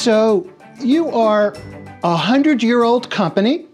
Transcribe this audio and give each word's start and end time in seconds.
So 0.00 0.50
you 0.80 1.10
are 1.10 1.54
a 2.02 2.16
hundred 2.16 2.62
year 2.62 2.84
old 2.84 3.10
company 3.10 3.66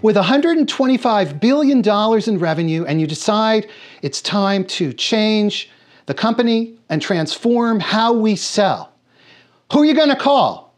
with 0.00 0.16
$125 0.16 1.40
billion 1.40 1.82
in 2.26 2.38
revenue, 2.38 2.86
and 2.86 2.98
you 2.98 3.06
decide 3.06 3.68
it's 4.00 4.22
time 4.22 4.64
to 4.64 4.94
change 4.94 5.68
the 6.06 6.14
company 6.14 6.78
and 6.88 7.02
transform 7.02 7.80
how 7.80 8.14
we 8.14 8.34
sell. 8.34 8.94
Who 9.70 9.82
are 9.82 9.84
you 9.84 9.92
going 9.92 10.08
to 10.08 10.16
call? 10.16 10.74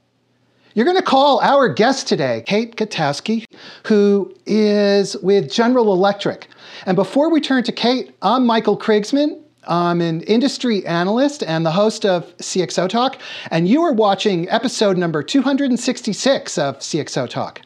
You're 0.74 0.86
going 0.86 0.96
to 0.96 1.04
call 1.04 1.38
our 1.38 1.68
guest 1.68 2.08
today, 2.08 2.42
Kate 2.44 2.74
Gutowski, 2.74 3.44
who 3.86 4.34
is 4.44 5.16
with 5.18 5.52
General 5.52 5.92
Electric. 5.92 6.48
And 6.84 6.96
before 6.96 7.30
we 7.30 7.40
turn 7.40 7.62
to 7.62 7.70
Kate, 7.70 8.16
I'm 8.22 8.44
Michael 8.44 8.76
Krigsman. 8.76 9.40
I'm 9.68 10.00
an 10.00 10.22
industry 10.22 10.86
analyst 10.86 11.42
and 11.42 11.66
the 11.66 11.70
host 11.70 12.06
of 12.06 12.34
CXO 12.38 12.88
Talk, 12.88 13.20
and 13.50 13.68
you 13.68 13.82
are 13.82 13.92
watching 13.92 14.48
episode 14.48 14.96
number 14.96 15.22
266 15.22 16.56
of 16.56 16.78
CXO 16.78 17.28
Talk. 17.28 17.60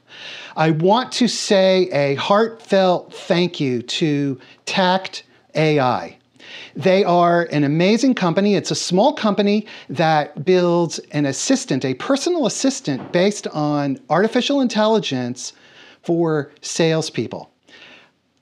I 0.57 0.73
want 0.73 1.13
to 1.13 1.29
say 1.29 1.89
a 1.93 2.17
heartfelt 2.17 3.15
thank 3.15 3.61
you 3.61 3.81
to 3.83 4.41
Tact 4.67 5.23
AI. 5.55 6.19
They 6.75 7.05
are 7.05 7.45
an 7.53 7.63
amazing 7.63 8.15
company. 8.15 8.57
It's 8.57 8.73
a 8.73 8.77
small 8.77 9.13
company 9.13 9.65
that 9.89 10.45
builds 10.45 10.99
an 11.13 11.27
assistant, 11.27 11.85
a 11.85 11.95
personal 11.95 12.47
assistant 12.47 13.13
based 13.13 13.47
on 13.49 14.01
artificial 14.11 14.61
intelligence 14.61 15.53
for 16.03 16.51
salespeople. 16.61 17.53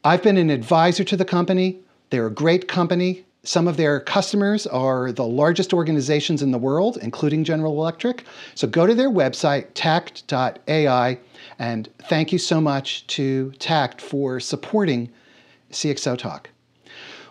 I've 0.04 0.22
been 0.22 0.38
an 0.38 0.48
advisor 0.48 1.04
to 1.04 1.16
the 1.18 1.26
company. 1.26 1.80
They're 2.08 2.26
a 2.26 2.30
great 2.30 2.66
company. 2.66 3.26
Some 3.44 3.66
of 3.66 3.76
their 3.76 3.98
customers 3.98 4.68
are 4.68 5.10
the 5.10 5.26
largest 5.26 5.74
organizations 5.74 6.42
in 6.42 6.52
the 6.52 6.58
world, 6.58 6.96
including 7.02 7.42
General 7.42 7.72
Electric. 7.72 8.22
So 8.54 8.68
go 8.68 8.86
to 8.86 8.94
their 8.94 9.10
website, 9.10 9.66
tact.ai, 9.74 11.18
and 11.58 11.88
thank 12.08 12.30
you 12.30 12.38
so 12.38 12.60
much 12.60 13.04
to 13.08 13.50
Tact 13.58 14.00
for 14.00 14.38
supporting 14.38 15.10
CXO 15.72 16.16
Talk. 16.16 16.50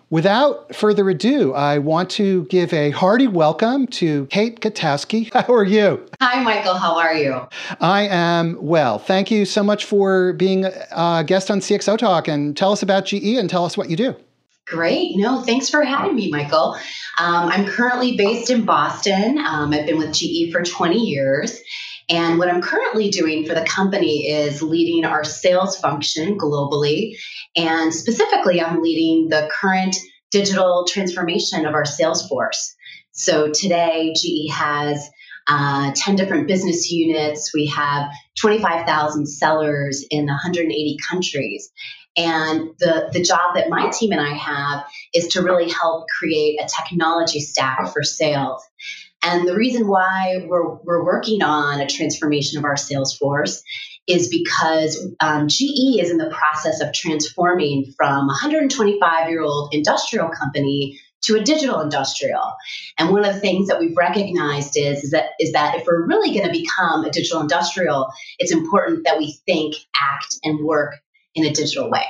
Without 0.10 0.76
further 0.76 1.10
ado, 1.10 1.54
I 1.54 1.78
want 1.78 2.10
to 2.10 2.44
give 2.48 2.74
a 2.74 2.90
hearty 2.90 3.28
welcome 3.28 3.88
to 3.88 4.26
Kate 4.26 4.60
Gutowski. 4.60 5.32
How 5.48 5.54
are 5.54 5.64
you? 5.64 6.06
Hi, 6.20 6.44
Michael. 6.44 6.74
How 6.74 6.98
are 6.98 7.16
you? 7.16 7.48
I 7.80 8.10
am 8.10 8.58
well. 8.60 9.00
Thank 9.00 9.32
you 9.32 9.46
so 9.46 9.64
much 9.64 9.86
for 9.86 10.34
being 10.34 10.66
a 10.66 11.24
guest 11.26 11.50
on 11.50 11.62
CXO 11.62 11.98
Talk 11.98 12.28
and 12.28 12.58
tell 12.58 12.74
us 12.74 12.84
about 12.84 13.06
GE 13.06 13.24
and 13.24 13.50
tell 13.50 13.64
us 13.64 13.78
what 13.78 13.90
you 13.90 13.96
do. 13.96 14.18
Great. 14.68 15.18
No, 15.18 15.42
thanks 15.42 15.70
for 15.70 15.84
having 15.84 16.16
me, 16.16 16.30
Michael. 16.30 16.76
Um, 17.20 17.50
I'm 17.50 17.66
currently 17.66 18.16
based 18.16 18.50
in 18.50 18.64
Boston. 18.64 19.38
Um, 19.38 19.74
I've 19.74 19.86
been 19.86 19.98
with 19.98 20.14
GE 20.14 20.52
for 20.52 20.64
20 20.64 20.98
years. 20.98 21.60
And 22.10 22.40
what 22.40 22.50
I'm 22.50 22.62
currently 22.62 23.10
doing 23.10 23.46
for 23.46 23.54
the 23.54 23.66
company 23.66 24.28
is 24.28 24.62
leading 24.62 25.06
our 25.06 25.24
sales 25.24 25.78
function 25.80 26.38
globally. 26.38 27.16
And 27.56 27.94
specifically, 27.94 28.62
I'm 28.62 28.82
leading 28.82 29.30
the 29.30 29.50
current 29.52 29.96
digital 30.30 30.86
transformation 30.88 31.66
of 31.66 31.74
our 31.74 31.86
sales 31.86 32.28
force. 32.28 32.76
So 33.12 33.52
today, 33.52 34.14
GE 34.16 34.52
has 34.52 35.10
uh, 35.48 35.92
10 35.96 36.16
different 36.16 36.48
business 36.48 36.92
units. 36.92 37.52
We 37.54 37.68
have 37.68 38.10
25,000 38.40 39.26
sellers 39.28 40.06
in 40.10 40.26
180 40.26 40.98
countries. 41.10 41.72
And 42.18 42.72
the, 42.80 43.10
the 43.14 43.22
job 43.22 43.56
that 43.56 43.70
my 43.70 43.90
team 43.90 44.12
and 44.12 44.22
I 44.22 44.34
have 44.34 44.84
is 45.14 45.28
to 45.30 45.42
really 45.42 45.70
help 45.70 46.08
create 46.20 46.60
a 46.60 46.68
technology 46.68 47.40
stack 47.40 47.94
for 47.94 48.04
sales. 48.04 48.62
And 49.24 49.48
the 49.48 49.56
reason 49.56 49.88
why 49.88 50.46
we're, 50.48 50.76
we're 50.84 51.06
working 51.06 51.44
on 51.44 51.80
a 51.80 51.88
transformation 51.88 52.58
of 52.58 52.66
our 52.66 52.76
sales 52.76 53.16
force 53.16 53.64
is 54.08 54.30
because 54.30 55.08
um, 55.20 55.48
GE 55.48 56.00
is 56.00 56.10
in 56.10 56.18
the 56.18 56.30
process 56.30 56.82
of 56.82 56.92
transforming 56.92 57.94
from 57.96 58.24
a 58.24 58.36
125 58.42 59.30
year 59.30 59.42
old 59.42 59.74
industrial 59.74 60.30
company 60.30 61.00
to 61.24 61.36
a 61.36 61.44
digital 61.44 61.82
industrial. 61.82 62.56
And 62.98 63.12
one 63.12 63.24
of 63.24 63.34
the 63.34 63.40
things 63.40 63.68
that 63.68 63.80
we've 63.80 63.96
recognized 63.96 64.74
is, 64.76 65.04
is 65.04 65.12
that 65.12 65.30
is 65.40 65.52
that 65.52 65.76
if 65.76 65.86
we're 65.86 66.08
really 66.08 66.36
going 66.36 66.52
to 66.52 66.60
become 66.60 67.06
a 67.06 67.12
digital 67.12 67.42
industrial, 67.42 68.12
it's 68.40 68.52
important 68.52 69.06
that 69.06 69.20
we 69.20 69.38
think, 69.46 69.76
act, 70.02 70.38
and 70.44 70.66
work 70.66 70.96
in 71.36 71.46
a 71.46 71.52
digital 71.52 71.90
way. 71.90 72.06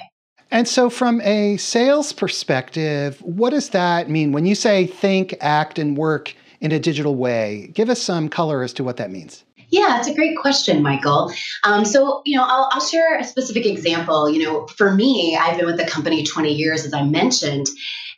And 0.49 0.67
so, 0.67 0.89
from 0.89 1.21
a 1.21 1.55
sales 1.57 2.11
perspective, 2.11 3.21
what 3.21 3.51
does 3.51 3.69
that 3.69 4.09
mean? 4.09 4.33
When 4.33 4.45
you 4.45 4.55
say 4.55 4.85
think, 4.85 5.35
act, 5.39 5.79
and 5.79 5.95
work 5.95 6.35
in 6.59 6.73
a 6.73 6.79
digital 6.79 7.15
way, 7.15 7.71
give 7.73 7.89
us 7.89 8.01
some 8.01 8.27
color 8.27 8.61
as 8.61 8.73
to 8.73 8.83
what 8.83 8.97
that 8.97 9.11
means. 9.11 9.45
Yeah, 9.69 9.97
it's 9.97 10.09
a 10.09 10.13
great 10.13 10.37
question, 10.37 10.83
Michael. 10.83 11.31
Um, 11.63 11.85
so, 11.85 12.21
you 12.25 12.37
know, 12.37 12.43
I'll, 12.43 12.69
I'll 12.73 12.85
share 12.85 13.17
a 13.17 13.23
specific 13.23 13.65
example. 13.65 14.29
You 14.29 14.43
know, 14.43 14.67
for 14.67 14.93
me, 14.93 15.37
I've 15.39 15.57
been 15.57 15.65
with 15.65 15.77
the 15.77 15.85
company 15.85 16.25
20 16.25 16.53
years, 16.53 16.85
as 16.85 16.93
I 16.93 17.03
mentioned. 17.03 17.67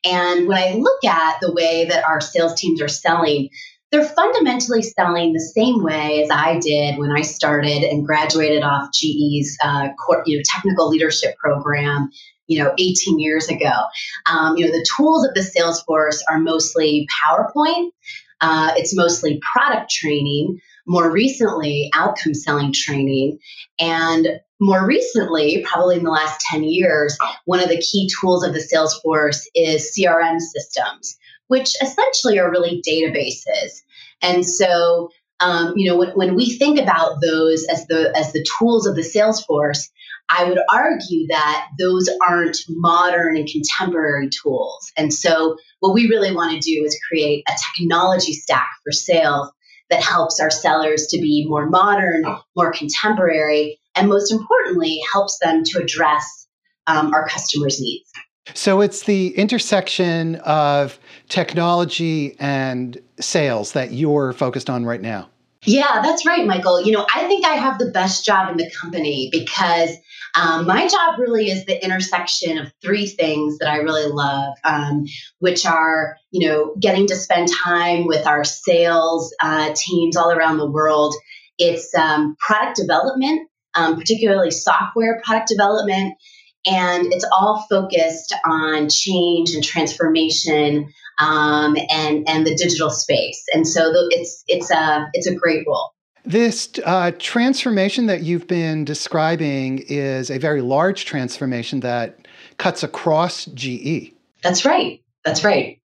And 0.03 0.47
when 0.47 0.57
I 0.57 0.73
look 0.73 1.05
at 1.05 1.37
the 1.41 1.53
way 1.53 1.85
that 1.85 2.03
our 2.05 2.19
sales 2.19 2.59
teams 2.59 2.81
are 2.81 2.87
selling, 2.87 3.49
they're 3.93 4.03
fundamentally 4.03 4.81
selling 4.81 5.33
the 5.33 5.39
same 5.39 5.83
way 5.83 6.23
as 6.23 6.31
I 6.31 6.57
did 6.57 6.97
when 6.97 7.11
I 7.11 7.21
started 7.21 7.83
and 7.83 8.03
graduated 8.03 8.63
off 8.63 8.89
GE's 8.91 9.55
uh, 9.63 9.89
you 10.25 10.37
know, 10.37 10.43
technical 10.43 10.89
leadership 10.89 11.37
program. 11.37 12.09
You 12.47 12.61
know, 12.61 12.73
18 12.77 13.19
years 13.19 13.47
ago. 13.47 13.71
Um, 14.29 14.57
you 14.57 14.65
know, 14.65 14.71
the 14.71 14.85
tools 14.97 15.25
of 15.25 15.33
the 15.33 15.39
Salesforce 15.39 16.19
are 16.29 16.39
mostly 16.39 17.07
PowerPoint. 17.25 17.91
Uh, 18.41 18.73
it's 18.75 18.93
mostly 18.93 19.41
product 19.53 19.89
training. 19.89 20.59
More 20.85 21.09
recently, 21.09 21.89
outcome 21.95 22.33
selling 22.33 22.73
training, 22.73 23.39
and 23.79 24.27
more 24.59 24.85
recently, 24.85 25.65
probably 25.65 25.95
in 25.95 26.03
the 26.03 26.11
last 26.11 26.43
10 26.51 26.65
years, 26.65 27.17
one 27.45 27.61
of 27.61 27.69
the 27.69 27.79
key 27.79 28.09
tools 28.19 28.43
of 28.43 28.53
the 28.53 28.59
Salesforce 28.59 29.45
is 29.55 29.95
CRM 29.97 30.39
systems 30.41 31.17
which 31.47 31.75
essentially 31.81 32.39
are 32.39 32.51
really 32.51 32.81
databases. 32.87 33.81
And 34.21 34.45
so, 34.45 35.09
um, 35.39 35.73
you 35.75 35.89
know, 35.89 35.97
when, 35.97 36.09
when 36.11 36.35
we 36.35 36.57
think 36.57 36.79
about 36.79 37.17
those 37.21 37.65
as 37.65 37.85
the 37.87 38.13
as 38.15 38.31
the 38.31 38.45
tools 38.57 38.87
of 38.87 38.95
the 38.95 39.01
Salesforce, 39.01 39.89
I 40.29 40.45
would 40.45 40.59
argue 40.71 41.27
that 41.27 41.67
those 41.79 42.09
aren't 42.27 42.57
modern 42.69 43.35
and 43.35 43.47
contemporary 43.47 44.29
tools. 44.29 44.91
And 44.97 45.13
so, 45.13 45.57
what 45.79 45.93
we 45.93 46.07
really 46.07 46.33
want 46.33 46.53
to 46.53 46.59
do 46.59 46.83
is 46.85 46.99
create 47.07 47.43
a 47.47 47.53
technology 47.75 48.33
stack 48.33 48.69
for 48.83 48.91
sales 48.91 49.51
that 49.89 50.01
helps 50.01 50.39
our 50.39 50.49
sellers 50.49 51.07
to 51.07 51.19
be 51.19 51.45
more 51.47 51.69
modern, 51.69 52.23
more 52.55 52.71
contemporary, 52.71 53.79
and 53.95 54.09
most 54.09 54.31
importantly, 54.31 55.01
helps 55.11 55.37
them 55.39 55.63
to 55.65 55.79
address 55.81 56.47
um, 56.87 57.13
our 57.13 57.27
customers' 57.27 57.79
needs. 57.79 58.09
So 58.53 58.81
it's 58.81 59.03
the 59.03 59.29
intersection 59.37 60.35
of 60.37 60.99
technology 61.29 62.35
and 62.39 62.97
sales 63.19 63.71
that 63.71 63.93
you're 63.93 64.33
focused 64.33 64.69
on 64.69 64.85
right 64.85 65.01
now. 65.01 65.29
Yeah, 65.65 66.01
that's 66.03 66.25
right, 66.25 66.45
Michael. 66.45 66.81
You 66.81 66.91
know, 66.91 67.07
I 67.15 67.25
think 67.27 67.45
I 67.45 67.53
have 67.53 67.79
the 67.79 67.89
best 67.89 68.25
job 68.25 68.51
in 68.51 68.57
the 68.57 68.69
company 68.81 69.29
because 69.31 69.91
um, 70.35 70.65
my 70.65 70.87
job 70.87 71.19
really 71.19 71.49
is 71.49 71.65
the 71.65 71.81
intersection 71.81 72.57
of 72.57 72.73
three 72.81 73.07
things 73.07 73.59
that 73.59 73.69
I 73.69 73.77
really 73.77 74.11
love, 74.11 74.55
um, 74.65 75.05
which 75.39 75.65
are, 75.65 76.17
you 76.31 76.47
know, 76.47 76.75
getting 76.81 77.07
to 77.07 77.15
spend 77.15 77.47
time 77.63 78.07
with 78.07 78.27
our 78.27 78.43
sales 78.43 79.33
uh, 79.41 79.73
teams 79.75 80.17
all 80.17 80.31
around 80.31 80.57
the 80.57 80.69
world. 80.69 81.15
It's 81.59 81.95
um, 81.95 82.35
product 82.39 82.75
development, 82.75 83.47
um, 83.75 83.95
particularly 83.95 84.51
software 84.51 85.21
product 85.23 85.47
development 85.47 86.15
and 86.65 87.11
it's 87.11 87.25
all 87.31 87.65
focused 87.69 88.35
on 88.45 88.89
change 88.89 89.53
and 89.53 89.63
transformation 89.63 90.91
um, 91.19 91.75
and 91.89 92.27
and 92.27 92.45
the 92.45 92.55
digital 92.55 92.89
space. 92.89 93.43
And 93.53 93.67
so 93.67 93.91
it's 94.09 94.43
it's 94.47 94.71
a 94.71 95.07
it's 95.13 95.27
a 95.27 95.35
great 95.35 95.65
role. 95.67 95.91
This 96.25 96.69
uh, 96.85 97.11
transformation 97.19 98.05
that 98.05 98.21
you've 98.21 98.47
been 98.47 98.85
describing 98.85 99.79
is 99.87 100.29
a 100.29 100.37
very 100.37 100.61
large 100.61 101.03
transformation 101.03 101.81
that 101.81 102.27
cuts 102.57 102.81
across 102.81 103.45
GE. 103.45 104.13
That's 104.41 104.63
right. 104.63 105.01
That's 105.25 105.43
right. 105.43 105.79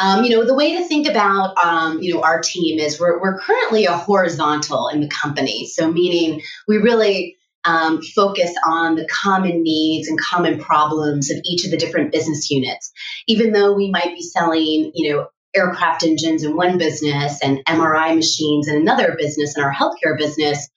Um, 0.00 0.24
you 0.24 0.30
know, 0.30 0.44
the 0.46 0.54
way 0.54 0.76
to 0.76 0.84
think 0.84 1.06
about, 1.06 1.56
um, 1.62 2.00
you 2.00 2.14
know, 2.14 2.22
our 2.22 2.40
team 2.40 2.78
is 2.78 2.98
we're, 2.98 3.20
we're 3.20 3.38
currently 3.38 3.84
a 3.84 3.92
horizontal 3.92 4.88
in 4.88 5.00
the 5.00 5.08
company. 5.08 5.66
So 5.66 5.90
meaning 5.90 6.42
we 6.66 6.78
really 6.78 7.36
um, 7.64 8.02
focus 8.02 8.52
on 8.66 8.96
the 8.96 9.06
common 9.06 9.62
needs 9.62 10.08
and 10.08 10.18
common 10.20 10.58
problems 10.58 11.30
of 11.30 11.38
each 11.44 11.64
of 11.64 11.70
the 11.70 11.76
different 11.76 12.12
business 12.12 12.50
units. 12.50 12.92
Even 13.26 13.52
though 13.52 13.72
we 13.72 13.90
might 13.90 14.14
be 14.14 14.22
selling, 14.22 14.92
you 14.94 15.12
know, 15.12 15.28
aircraft 15.54 16.02
engines 16.02 16.44
in 16.44 16.56
one 16.56 16.78
business 16.78 17.40
and 17.42 17.64
MRI 17.66 18.14
machines 18.16 18.68
in 18.68 18.76
another 18.76 19.14
business 19.18 19.56
in 19.56 19.62
our 19.62 19.72
healthcare 19.72 20.16
business, 20.16 20.68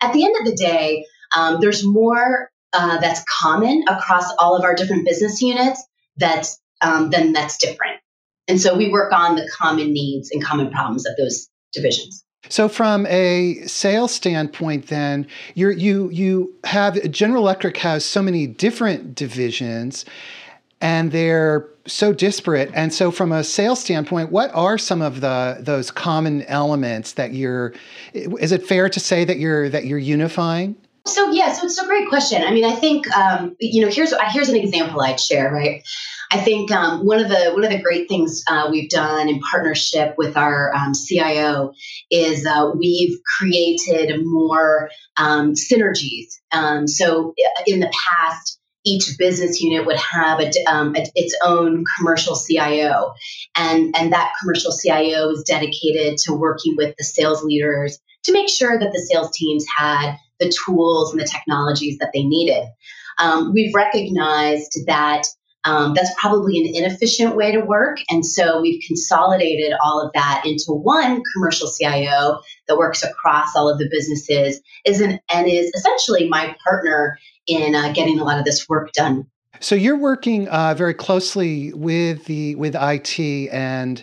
at 0.00 0.12
the 0.12 0.24
end 0.24 0.36
of 0.40 0.46
the 0.46 0.56
day, 0.56 1.04
um, 1.36 1.58
there's 1.60 1.84
more 1.84 2.50
uh, 2.72 2.98
that's 2.98 3.24
common 3.40 3.84
across 3.88 4.32
all 4.38 4.56
of 4.56 4.64
our 4.64 4.74
different 4.74 5.04
business 5.04 5.42
units 5.42 5.84
that's 6.16 6.60
um, 6.82 7.10
then 7.10 7.32
that's 7.32 7.58
different. 7.58 8.00
And 8.48 8.60
so 8.60 8.76
we 8.76 8.90
work 8.90 9.12
on 9.12 9.36
the 9.36 9.48
common 9.56 9.92
needs 9.92 10.30
and 10.30 10.42
common 10.42 10.70
problems 10.70 11.06
of 11.06 11.14
those 11.16 11.48
divisions. 11.72 12.24
So, 12.48 12.68
from 12.68 13.06
a 13.06 13.62
sales 13.66 14.12
standpoint, 14.12 14.86
then 14.86 15.26
you 15.54 15.70
you 15.70 16.10
you 16.10 16.54
have 16.64 17.10
General 17.10 17.42
Electric 17.42 17.76
has 17.78 18.04
so 18.04 18.22
many 18.22 18.46
different 18.46 19.14
divisions, 19.14 20.04
and 20.80 21.12
they're 21.12 21.68
so 21.86 22.12
disparate. 22.12 22.70
And 22.72 22.94
so, 22.94 23.10
from 23.10 23.30
a 23.30 23.44
sales 23.44 23.80
standpoint, 23.80 24.32
what 24.32 24.50
are 24.54 24.78
some 24.78 25.02
of 25.02 25.20
the 25.20 25.58
those 25.60 25.90
common 25.90 26.42
elements 26.44 27.12
that 27.12 27.34
you're? 27.34 27.74
Is 28.14 28.52
it 28.52 28.66
fair 28.66 28.88
to 28.88 29.00
say 29.00 29.24
that 29.24 29.38
you're 29.38 29.68
that 29.68 29.84
you're 29.84 29.98
unifying? 29.98 30.76
So 31.06 31.30
yeah, 31.30 31.52
so 31.52 31.66
it's 31.66 31.78
a 31.78 31.86
great 31.86 32.08
question. 32.08 32.42
I 32.42 32.50
mean, 32.52 32.64
I 32.64 32.74
think 32.74 33.10
um, 33.16 33.56
you 33.60 33.82
know 33.82 33.90
here's 33.90 34.14
here's 34.32 34.48
an 34.48 34.56
example 34.56 35.00
I'd 35.00 35.20
share. 35.20 35.52
Right, 35.52 35.82
I 36.32 36.38
think 36.38 36.70
um, 36.70 37.04
one 37.04 37.18
of 37.18 37.28
the 37.28 37.50
one 37.52 37.64
of 37.64 37.70
the 37.70 37.82
great 37.82 38.08
things 38.08 38.44
uh, 38.48 38.68
we've 38.70 38.88
done 38.88 39.28
in 39.28 39.40
partnership 39.40 40.14
with 40.16 40.36
our 40.36 40.72
um, 40.74 40.92
CIO 40.94 41.72
is 42.10 42.46
uh, 42.46 42.70
we've 42.76 43.18
created 43.38 44.20
more 44.22 44.90
um, 45.16 45.54
synergies. 45.54 46.26
Um, 46.52 46.86
so 46.86 47.34
in 47.66 47.80
the 47.80 47.92
past, 47.92 48.60
each 48.84 49.18
business 49.18 49.60
unit 49.60 49.86
would 49.86 49.98
have 49.98 50.40
a, 50.40 50.50
um, 50.68 50.94
a, 50.96 51.04
its 51.16 51.36
own 51.44 51.84
commercial 51.98 52.36
CIO, 52.36 53.12
and 53.56 53.94
and 53.98 54.12
that 54.12 54.32
commercial 54.40 54.72
CIO 54.72 55.30
is 55.30 55.42
dedicated 55.42 56.16
to 56.24 56.32
working 56.32 56.74
with 56.76 56.94
the 56.96 57.04
sales 57.04 57.42
leaders 57.42 57.98
to 58.24 58.32
make 58.32 58.48
sure 58.48 58.78
that 58.78 58.92
the 58.92 59.00
sales 59.00 59.32
teams 59.32 59.64
had 59.76 60.16
the 60.38 60.52
tools 60.64 61.12
and 61.12 61.20
the 61.20 61.26
technologies 61.26 61.98
that 61.98 62.10
they 62.14 62.22
needed. 62.22 62.64
Um, 63.18 63.52
we've 63.52 63.74
recognized 63.74 64.78
that 64.86 65.24
um, 65.64 65.94
that's 65.94 66.12
probably 66.18 66.58
an 66.58 66.74
inefficient 66.74 67.36
way 67.36 67.52
to 67.52 67.60
work. 67.60 67.98
And 68.08 68.24
so 68.24 68.60
we've 68.60 68.82
consolidated 68.86 69.72
all 69.84 70.00
of 70.00 70.12
that 70.14 70.42
into 70.44 70.72
one 70.72 71.22
commercial 71.34 71.70
CIO 71.70 72.40
that 72.66 72.78
works 72.78 73.02
across 73.02 73.54
all 73.54 73.68
of 73.68 73.78
the 73.78 73.88
businesses 73.90 74.60
is 74.84 75.00
an, 75.00 75.20
and 75.32 75.48
is 75.48 75.70
essentially 75.74 76.28
my 76.28 76.56
partner 76.64 77.18
in 77.46 77.74
uh, 77.74 77.92
getting 77.92 78.18
a 78.18 78.24
lot 78.24 78.38
of 78.38 78.44
this 78.44 78.68
work 78.68 78.92
done. 78.92 79.26
So 79.60 79.74
you're 79.74 79.98
working 79.98 80.48
uh, 80.48 80.74
very 80.74 80.94
closely 80.94 81.72
with 81.74 82.24
the 82.24 82.54
with 82.54 82.74
IT 82.74 83.18
and 83.52 84.02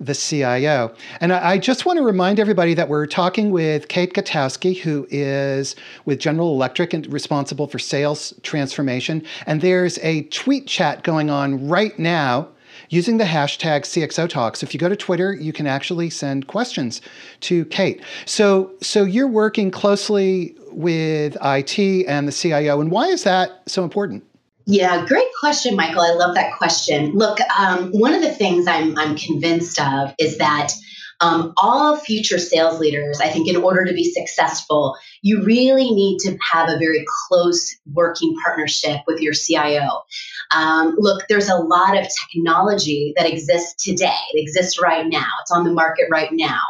the 0.00 0.14
CIO. 0.14 0.94
And 1.20 1.32
I, 1.32 1.58
just 1.58 1.86
want 1.86 1.98
to 1.98 2.02
remind 2.02 2.38
everybody 2.38 2.74
that 2.74 2.88
we're 2.88 3.06
talking 3.06 3.50
with 3.50 3.88
Kate 3.88 4.12
Gutowski, 4.12 4.78
who 4.78 5.06
is 5.10 5.76
with 6.04 6.18
General 6.18 6.52
Electric 6.52 6.92
and 6.92 7.10
responsible 7.12 7.66
for 7.66 7.78
sales 7.78 8.34
transformation. 8.42 9.24
And 9.46 9.60
there's 9.60 9.98
a 9.98 10.22
tweet 10.24 10.66
chat 10.66 11.04
going 11.04 11.30
on 11.30 11.68
right 11.68 11.98
now 11.98 12.48
using 12.90 13.18
the 13.18 13.24
hashtag 13.24 13.82
CXO 13.82 14.28
Talks. 14.28 14.62
If 14.62 14.74
you 14.74 14.80
go 14.80 14.88
to 14.88 14.96
Twitter, 14.96 15.32
you 15.32 15.52
can 15.52 15.66
actually 15.66 16.10
send 16.10 16.46
questions 16.46 17.00
to 17.40 17.64
Kate. 17.66 18.02
So, 18.26 18.72
so 18.80 19.04
you're 19.04 19.28
working 19.28 19.70
closely 19.70 20.54
with 20.70 21.36
IT 21.42 21.78
and 22.06 22.28
the 22.28 22.32
CIO, 22.32 22.80
and 22.80 22.90
why 22.90 23.06
is 23.06 23.24
that 23.24 23.62
so 23.66 23.84
important? 23.84 24.24
Yeah, 24.66 25.04
great 25.06 25.28
question, 25.40 25.76
Michael. 25.76 26.00
I 26.00 26.12
love 26.14 26.34
that 26.36 26.56
question. 26.56 27.12
Look, 27.12 27.38
um, 27.58 27.90
one 27.90 28.14
of 28.14 28.22
the 28.22 28.32
things 28.32 28.66
I'm, 28.66 28.96
I'm 28.98 29.16
convinced 29.16 29.78
of 29.78 30.14
is 30.18 30.38
that 30.38 30.72
um, 31.20 31.52
all 31.56 31.96
future 31.96 32.38
sales 32.38 32.80
leaders, 32.80 33.20
I 33.20 33.28
think, 33.28 33.48
in 33.48 33.56
order 33.56 33.84
to 33.84 33.92
be 33.92 34.12
successful, 34.12 34.96
you 35.22 35.44
really 35.44 35.90
need 35.90 36.18
to 36.20 36.36
have 36.52 36.68
a 36.68 36.78
very 36.78 37.04
close 37.28 37.76
working 37.92 38.34
partnership 38.42 39.00
with 39.06 39.20
your 39.20 39.32
CIO. 39.32 40.02
Um, 40.50 40.94
look, 40.98 41.24
there's 41.28 41.48
a 41.48 41.56
lot 41.56 41.96
of 41.96 42.06
technology 42.22 43.12
that 43.16 43.30
exists 43.30 43.84
today, 43.84 44.16
it 44.32 44.40
exists 44.40 44.80
right 44.80 45.06
now, 45.06 45.28
it's 45.42 45.52
on 45.52 45.64
the 45.64 45.72
market 45.72 46.06
right 46.10 46.30
now. 46.32 46.60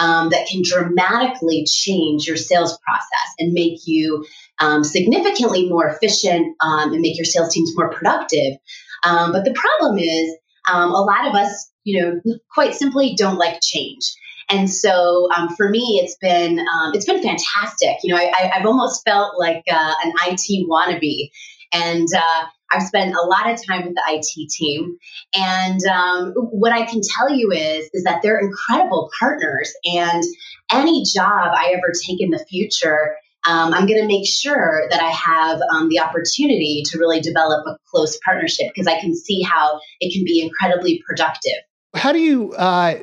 Um, 0.00 0.30
that 0.30 0.46
can 0.46 0.62
dramatically 0.62 1.64
change 1.68 2.24
your 2.24 2.36
sales 2.36 2.78
process 2.78 3.34
and 3.40 3.52
make 3.52 3.80
you 3.84 4.24
um, 4.60 4.84
significantly 4.84 5.68
more 5.68 5.88
efficient 5.88 6.56
um, 6.60 6.92
and 6.92 7.00
make 7.00 7.16
your 7.16 7.24
sales 7.24 7.52
teams 7.52 7.72
more 7.76 7.90
productive. 7.90 8.54
Um, 9.04 9.32
but 9.32 9.44
the 9.44 9.52
problem 9.54 9.98
is, 9.98 10.36
um, 10.70 10.90
a 10.90 11.00
lot 11.00 11.26
of 11.26 11.34
us, 11.34 11.70
you 11.84 12.02
know, 12.02 12.20
quite 12.52 12.74
simply 12.74 13.14
don't 13.16 13.38
like 13.38 13.60
change. 13.62 14.02
And 14.50 14.70
so 14.70 15.28
um, 15.36 15.54
for 15.56 15.68
me, 15.68 16.00
it's 16.02 16.16
been 16.16 16.58
um, 16.58 16.92
it's 16.94 17.04
been 17.04 17.22
fantastic. 17.22 17.98
You 18.02 18.14
know, 18.14 18.20
I, 18.20 18.50
have 18.52 18.66
almost 18.66 19.02
felt 19.06 19.38
like 19.38 19.62
uh, 19.70 19.94
an 20.04 20.12
IT 20.26 20.66
wannabe, 20.68 21.30
and 21.72 22.08
uh, 22.16 22.44
I've 22.72 22.82
spent 22.82 23.14
a 23.14 23.26
lot 23.26 23.50
of 23.50 23.60
time 23.66 23.84
with 23.84 23.94
the 23.94 24.02
IT 24.06 24.50
team. 24.50 24.96
And 25.36 25.80
um, 25.86 26.32
what 26.34 26.72
I 26.72 26.84
can 26.84 27.00
tell 27.16 27.30
you 27.30 27.50
is 27.52 27.90
is 27.92 28.04
that 28.04 28.20
they're 28.22 28.40
incredible 28.40 29.10
partners. 29.18 29.72
And 29.84 30.22
any 30.70 31.02
job 31.04 31.52
I 31.54 31.74
ever 31.76 31.92
take 32.06 32.20
in 32.20 32.30
the 32.30 32.44
future 32.48 33.16
um, 33.48 33.72
I'm 33.72 33.86
going 33.86 34.00
to 34.00 34.06
make 34.06 34.26
sure 34.26 34.86
that 34.90 35.00
I 35.00 35.08
have 35.08 35.58
um, 35.74 35.88
the 35.88 36.00
opportunity 36.00 36.82
to 36.86 36.98
really 36.98 37.20
develop 37.20 37.66
a 37.66 37.78
close 37.90 38.18
partnership 38.22 38.66
because 38.74 38.86
I 38.86 39.00
can 39.00 39.16
see 39.16 39.40
how 39.40 39.80
it 40.00 40.12
can 40.12 40.22
be 40.22 40.42
incredibly 40.42 41.02
productive. 41.08 41.54
How 41.94 42.12
do 42.12 42.18
you 42.18 42.52
uh, 42.52 42.96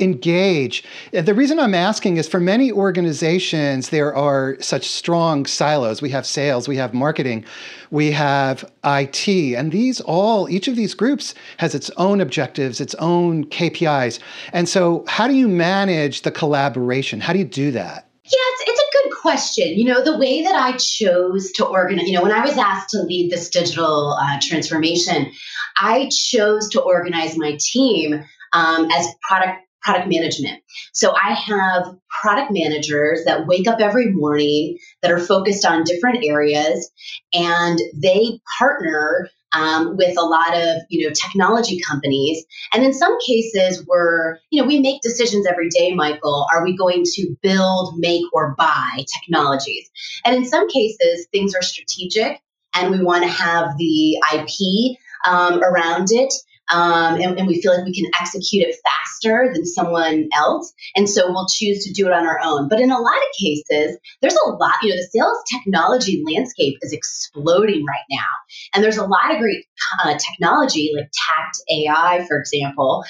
engage? 0.00 0.82
The 1.12 1.34
reason 1.34 1.60
I'm 1.60 1.74
asking 1.74 2.16
is 2.16 2.26
for 2.26 2.40
many 2.40 2.72
organizations, 2.72 3.90
there 3.90 4.12
are 4.12 4.56
such 4.60 4.88
strong 4.88 5.46
silos. 5.46 6.02
We 6.02 6.10
have 6.10 6.26
sales, 6.26 6.66
we 6.66 6.76
have 6.78 6.92
marketing, 6.92 7.44
we 7.92 8.10
have 8.10 8.68
IT, 8.84 9.28
and 9.28 9.70
these 9.70 10.00
all, 10.00 10.48
each 10.48 10.66
of 10.66 10.74
these 10.74 10.94
groups 10.94 11.32
has 11.58 11.76
its 11.76 11.90
own 11.96 12.20
objectives, 12.20 12.80
its 12.80 12.96
own 12.96 13.44
KPIs. 13.44 14.18
And 14.52 14.68
so, 14.68 15.04
how 15.06 15.28
do 15.28 15.34
you 15.34 15.46
manage 15.46 16.22
the 16.22 16.32
collaboration? 16.32 17.20
How 17.20 17.32
do 17.32 17.38
you 17.38 17.44
do 17.44 17.70
that? 17.70 18.08
Yeah, 18.24 18.38
it's, 18.38 18.62
it's 18.66 18.81
question. 19.22 19.78
You 19.78 19.84
know, 19.84 20.02
the 20.02 20.18
way 20.18 20.42
that 20.42 20.54
I 20.54 20.76
chose 20.76 21.52
to 21.52 21.64
organize, 21.64 22.08
you 22.08 22.14
know, 22.14 22.22
when 22.22 22.32
I 22.32 22.44
was 22.44 22.58
asked 22.58 22.90
to 22.90 23.02
lead 23.02 23.30
this 23.30 23.48
digital 23.48 24.18
uh, 24.20 24.38
transformation, 24.42 25.32
I 25.78 26.10
chose 26.10 26.68
to 26.70 26.82
organize 26.82 27.38
my 27.38 27.56
team 27.58 28.22
um, 28.52 28.90
as 28.90 29.06
product 29.26 29.60
product 29.82 30.08
management. 30.08 30.62
So 30.92 31.12
I 31.12 31.32
have 31.32 31.94
product 32.22 32.52
managers 32.52 33.24
that 33.24 33.46
wake 33.46 33.66
up 33.66 33.80
every 33.80 34.12
morning 34.12 34.78
that 35.02 35.10
are 35.10 35.18
focused 35.18 35.64
on 35.64 35.82
different 35.82 36.24
areas 36.24 36.90
and 37.32 37.80
they 37.94 38.38
partner 38.58 39.28
um, 39.54 39.96
with 39.96 40.16
a 40.18 40.22
lot 40.22 40.56
of 40.56 40.82
you 40.88 41.06
know 41.06 41.12
technology 41.14 41.80
companies. 41.80 42.44
And 42.72 42.84
in 42.84 42.92
some 42.92 43.16
cases 43.20 43.84
we're 43.86 44.38
you 44.50 44.60
know 44.60 44.66
we 44.66 44.80
make 44.80 45.02
decisions 45.02 45.46
every 45.46 45.68
day 45.68 45.94
michael. 45.94 46.46
Are 46.52 46.64
we 46.64 46.76
going 46.76 47.02
to 47.04 47.36
build 47.42 47.94
make 47.98 48.24
or 48.32 48.54
buy 48.56 49.04
technologies? 49.20 49.90
And 50.24 50.36
in 50.36 50.44
some 50.44 50.68
cases 50.68 51.26
things 51.32 51.54
are 51.54 51.62
strategic 51.62 52.40
and 52.74 52.90
we 52.90 53.02
want 53.02 53.24
to 53.24 53.28
have 53.28 53.76
the 53.78 54.18
ip 54.34 54.96
um, 55.26 55.62
around 55.62 56.08
it 56.10 56.32
um, 56.70 57.20
and, 57.20 57.38
and, 57.38 57.48
we 57.48 57.60
feel 57.60 57.74
like 57.74 57.84
we 57.84 57.94
can 57.94 58.10
execute 58.20 58.66
it 58.66 58.76
faster 58.84 59.50
than 59.52 59.66
someone 59.66 60.28
else. 60.34 60.72
And 60.94 61.08
so 61.08 61.30
we'll 61.30 61.48
choose 61.48 61.84
to 61.84 61.92
do 61.92 62.06
it 62.06 62.12
on 62.12 62.26
our 62.26 62.38
own. 62.42 62.68
But 62.68 62.80
in 62.80 62.90
a 62.90 62.98
lot 62.98 63.16
of 63.16 63.38
cases, 63.38 63.98
there's 64.20 64.36
a 64.46 64.50
lot, 64.50 64.76
you 64.82 64.90
know, 64.90 64.96
the 64.96 65.08
sales 65.12 65.38
technology 65.52 66.22
landscape 66.24 66.78
is 66.82 66.92
exploding 66.92 67.84
right 67.84 68.06
now. 68.10 68.26
And 68.72 68.82
there's 68.82 68.96
a 68.96 69.06
lot 69.06 69.32
of 69.32 69.38
great 69.38 69.64
uh, 70.04 70.16
technology 70.16 70.92
like 70.94 71.10
Tact 71.12 71.58
AI, 71.70 72.24
for 72.28 72.38
example, 72.38 73.04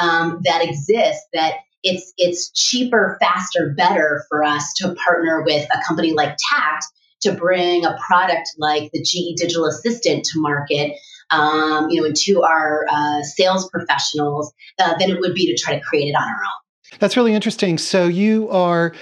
um, 0.00 0.40
that 0.44 0.62
exists 0.62 1.26
that 1.32 1.54
it's 1.82 2.12
it's 2.18 2.50
cheaper, 2.50 3.18
faster, 3.20 3.74
better 3.76 4.24
for 4.28 4.44
us 4.44 4.74
to 4.74 4.94
partner 4.94 5.42
with 5.44 5.66
a 5.72 5.82
company 5.86 6.12
like 6.12 6.36
Tact 6.52 6.84
to 7.22 7.32
bring 7.32 7.84
a 7.84 7.98
product 8.06 8.50
like 8.58 8.90
the 8.92 9.02
GE 9.02 9.36
Digital 9.36 9.66
Assistant 9.66 10.24
to 10.24 10.40
market 10.40 10.92
um, 11.30 11.88
you 11.90 12.02
know, 12.02 12.12
to 12.14 12.42
our 12.42 12.86
uh, 12.90 13.22
sales 13.22 13.68
professionals 13.70 14.52
uh, 14.78 14.96
than 14.98 15.10
it 15.10 15.20
would 15.20 15.34
be 15.34 15.46
to 15.46 15.62
try 15.62 15.74
to 15.74 15.80
create 15.80 16.08
it 16.08 16.14
on 16.14 16.22
our 16.22 16.28
own. 16.28 16.98
That's 16.98 17.16
really 17.16 17.34
interesting. 17.34 17.78
So 17.78 18.06
you 18.06 18.48
are 18.50 18.94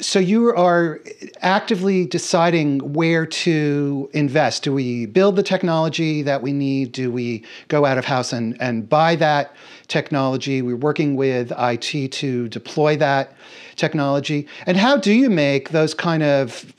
so 0.00 0.20
you 0.20 0.54
are 0.54 1.00
actively 1.40 2.06
deciding 2.06 2.92
where 2.92 3.26
to 3.26 4.08
invest. 4.12 4.62
Do 4.62 4.72
we 4.72 5.06
build 5.06 5.34
the 5.34 5.42
technology 5.42 6.22
that 6.22 6.42
we 6.42 6.52
need? 6.52 6.92
Do 6.92 7.10
we 7.10 7.44
go 7.66 7.84
out 7.84 7.98
of 7.98 8.04
house 8.04 8.32
and, 8.32 8.56
and 8.60 8.88
buy 8.88 9.16
that 9.16 9.54
technology? 9.88 10.62
We're 10.62 10.76
working 10.76 11.16
with 11.16 11.52
IT 11.58 12.12
to 12.12 12.48
deploy 12.48 12.96
that 12.98 13.32
technology. 13.74 14.46
And 14.64 14.76
how 14.76 14.96
do 14.96 15.12
you 15.12 15.28
make 15.28 15.70
those 15.70 15.92
kind 15.92 16.22
of 16.22 16.72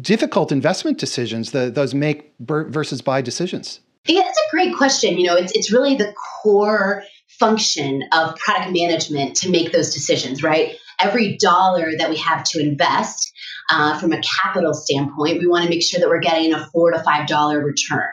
difficult 0.00 0.50
investment 0.50 0.98
decisions, 0.98 1.52
the, 1.52 1.70
those 1.70 1.94
make 1.94 2.32
versus 2.40 3.00
buy 3.00 3.20
decisions? 3.22 3.80
Yeah, 4.08 4.22
that's 4.22 4.38
a 4.38 4.50
great 4.50 4.76
question. 4.76 5.18
You 5.18 5.26
know, 5.26 5.36
it's 5.36 5.52
it's 5.52 5.72
really 5.72 5.96
the 5.96 6.14
core 6.42 7.02
function 7.38 8.02
of 8.12 8.36
product 8.36 8.72
management 8.72 9.36
to 9.36 9.50
make 9.50 9.72
those 9.72 9.92
decisions, 9.92 10.42
right? 10.42 10.76
Every 11.00 11.36
dollar 11.36 11.90
that 11.98 12.08
we 12.08 12.16
have 12.16 12.44
to 12.44 12.60
invest 12.60 13.32
uh, 13.70 13.98
from 13.98 14.12
a 14.12 14.20
capital 14.42 14.72
standpoint, 14.72 15.40
we 15.40 15.46
want 15.46 15.64
to 15.64 15.70
make 15.70 15.82
sure 15.82 16.00
that 16.00 16.08
we're 16.08 16.20
getting 16.20 16.54
a 16.54 16.66
four 16.72 16.92
to 16.92 17.02
five 17.02 17.26
dollar 17.26 17.62
return. 17.62 18.08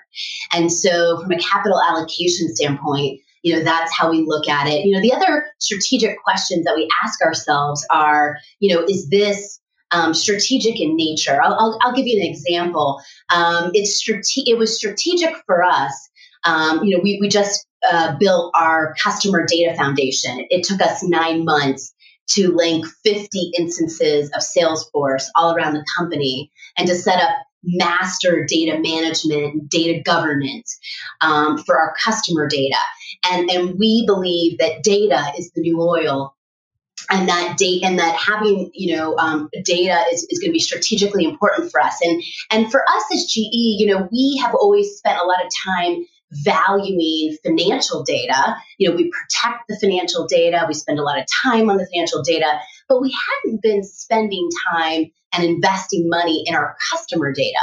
And 0.51 0.71
so, 0.71 1.21
from 1.21 1.31
a 1.31 1.37
capital 1.37 1.79
allocation 1.81 2.53
standpoint, 2.55 3.21
you 3.43 3.55
know, 3.55 3.63
that's 3.63 3.95
how 3.95 4.09
we 4.09 4.23
look 4.25 4.47
at 4.47 4.67
it. 4.67 4.85
You 4.85 4.95
know, 4.95 5.01
the 5.01 5.13
other 5.13 5.45
strategic 5.59 6.21
questions 6.23 6.65
that 6.65 6.75
we 6.75 6.89
ask 7.03 7.21
ourselves 7.21 7.85
are, 7.91 8.37
you 8.59 8.73
know, 8.73 8.83
is 8.83 9.09
this 9.09 9.59
um, 9.93 10.13
strategic 10.13 10.79
in 10.79 10.95
nature? 10.95 11.41
I'll, 11.41 11.53
I'll, 11.53 11.79
I'll, 11.81 11.93
give 11.93 12.07
you 12.07 12.19
an 12.21 12.29
example. 12.29 13.01
Um, 13.33 13.71
it's 13.73 13.95
strate- 13.95 14.47
it 14.47 14.57
was 14.57 14.75
strategic 14.77 15.35
for 15.45 15.63
us. 15.63 16.09
Um, 16.43 16.83
you 16.83 16.95
know, 16.95 17.01
we, 17.03 17.19
we 17.21 17.29
just 17.29 17.65
uh, 17.89 18.15
built 18.19 18.51
our 18.59 18.95
customer 19.01 19.45
data 19.47 19.75
foundation. 19.75 20.45
It 20.49 20.63
took 20.63 20.81
us 20.81 21.03
nine 21.03 21.45
months 21.45 21.93
to 22.31 22.53
link 22.55 22.85
50 23.03 23.51
instances 23.57 24.29
of 24.33 24.41
Salesforce 24.41 25.25
all 25.35 25.55
around 25.55 25.73
the 25.73 25.85
company 25.97 26.51
and 26.77 26.87
to 26.87 26.95
set 26.95 27.19
up 27.19 27.35
master 27.63 28.45
data 28.47 28.79
management, 28.79 29.69
data 29.69 30.01
governance 30.03 30.77
um, 31.21 31.57
for 31.57 31.79
our 31.79 31.93
customer 32.03 32.47
data. 32.47 32.77
And, 33.31 33.49
and 33.49 33.79
we 33.79 34.05
believe 34.05 34.57
that 34.59 34.83
data 34.83 35.31
is 35.37 35.51
the 35.51 35.61
new 35.61 35.81
oil 35.81 36.35
and 37.09 37.27
that 37.27 37.57
date 37.57 37.83
and 37.83 37.99
that 37.99 38.15
having 38.15 38.71
you 38.73 38.95
know 38.95 39.17
um, 39.17 39.49
data 39.63 40.03
is, 40.11 40.25
is 40.29 40.39
going 40.39 40.49
to 40.49 40.53
be 40.53 40.59
strategically 40.59 41.25
important 41.25 41.71
for 41.71 41.79
us 41.79 41.97
and 42.01 42.23
and 42.51 42.71
for 42.71 42.81
us 42.81 43.03
as 43.13 43.25
ge 43.25 43.37
you 43.51 43.87
know 43.87 44.07
we 44.11 44.39
have 44.41 44.55
always 44.55 44.95
spent 44.97 45.19
a 45.19 45.25
lot 45.25 45.43
of 45.45 45.51
time 45.65 46.05
valuing 46.43 47.37
financial 47.45 48.03
data. 48.03 48.57
You 48.77 48.89
know, 48.89 48.95
we 48.95 49.11
protect 49.11 49.65
the 49.69 49.77
financial 49.79 50.25
data, 50.25 50.65
we 50.67 50.73
spend 50.73 50.99
a 50.99 51.03
lot 51.03 51.19
of 51.19 51.25
time 51.43 51.69
on 51.69 51.77
the 51.77 51.87
financial 51.93 52.23
data, 52.23 52.59
but 52.89 53.01
we 53.01 53.15
hadn't 53.43 53.61
been 53.61 53.83
spending 53.83 54.49
time 54.71 55.11
and 55.33 55.43
investing 55.43 56.09
money 56.09 56.43
in 56.45 56.55
our 56.55 56.75
customer 56.91 57.31
data. 57.33 57.59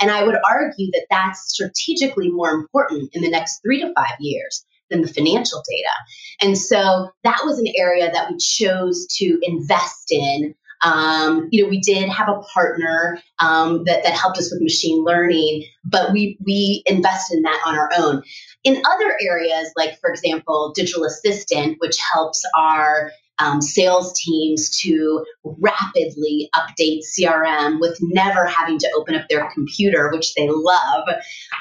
And 0.00 0.10
I 0.10 0.24
would 0.24 0.36
argue 0.48 0.90
that 0.92 1.06
that's 1.10 1.52
strategically 1.52 2.30
more 2.30 2.50
important 2.50 3.10
in 3.12 3.22
the 3.22 3.30
next 3.30 3.60
three 3.60 3.80
to 3.80 3.92
five 3.94 4.16
years 4.20 4.64
than 4.90 5.02
the 5.02 5.08
financial 5.08 5.62
data. 5.68 6.46
And 6.48 6.58
so 6.58 7.10
that 7.24 7.40
was 7.44 7.58
an 7.58 7.72
area 7.76 8.10
that 8.12 8.30
we 8.30 8.38
chose 8.38 9.06
to 9.18 9.38
invest 9.42 10.10
in 10.10 10.54
um, 10.84 11.48
you 11.50 11.62
know, 11.62 11.68
we 11.68 11.80
did 11.80 12.08
have 12.10 12.28
a 12.28 12.40
partner 12.52 13.18
um, 13.38 13.84
that, 13.84 14.04
that 14.04 14.12
helped 14.12 14.38
us 14.38 14.52
with 14.52 14.60
machine 14.62 15.02
learning, 15.02 15.64
but 15.84 16.12
we 16.12 16.36
we 16.44 16.82
invested 16.86 17.38
in 17.38 17.42
that 17.42 17.62
on 17.66 17.74
our 17.74 17.90
own. 17.96 18.22
In 18.64 18.82
other 18.84 19.16
areas, 19.20 19.72
like 19.76 19.98
for 20.00 20.10
example, 20.10 20.72
digital 20.74 21.04
assistant, 21.04 21.76
which 21.80 21.96
helps 22.12 22.42
our 22.56 23.10
um, 23.38 23.60
sales 23.60 24.18
teams 24.18 24.78
to 24.80 25.24
rapidly 25.44 26.48
update 26.54 27.00
CRM 27.02 27.80
with 27.80 27.98
never 28.00 28.46
having 28.46 28.78
to 28.78 28.90
open 28.96 29.14
up 29.14 29.26
their 29.28 29.50
computer, 29.52 30.10
which 30.12 30.34
they 30.34 30.48
love. 30.48 31.04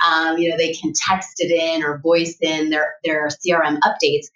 Um, 0.08 0.38
you 0.38 0.50
know, 0.50 0.58
they 0.58 0.74
can 0.74 0.94
text 0.96 1.36
it 1.40 1.52
in 1.52 1.84
or 1.84 2.00
voice 2.00 2.38
in 2.42 2.70
their, 2.70 2.96
their 3.04 3.28
CRM 3.28 3.80
updates. 3.80 4.28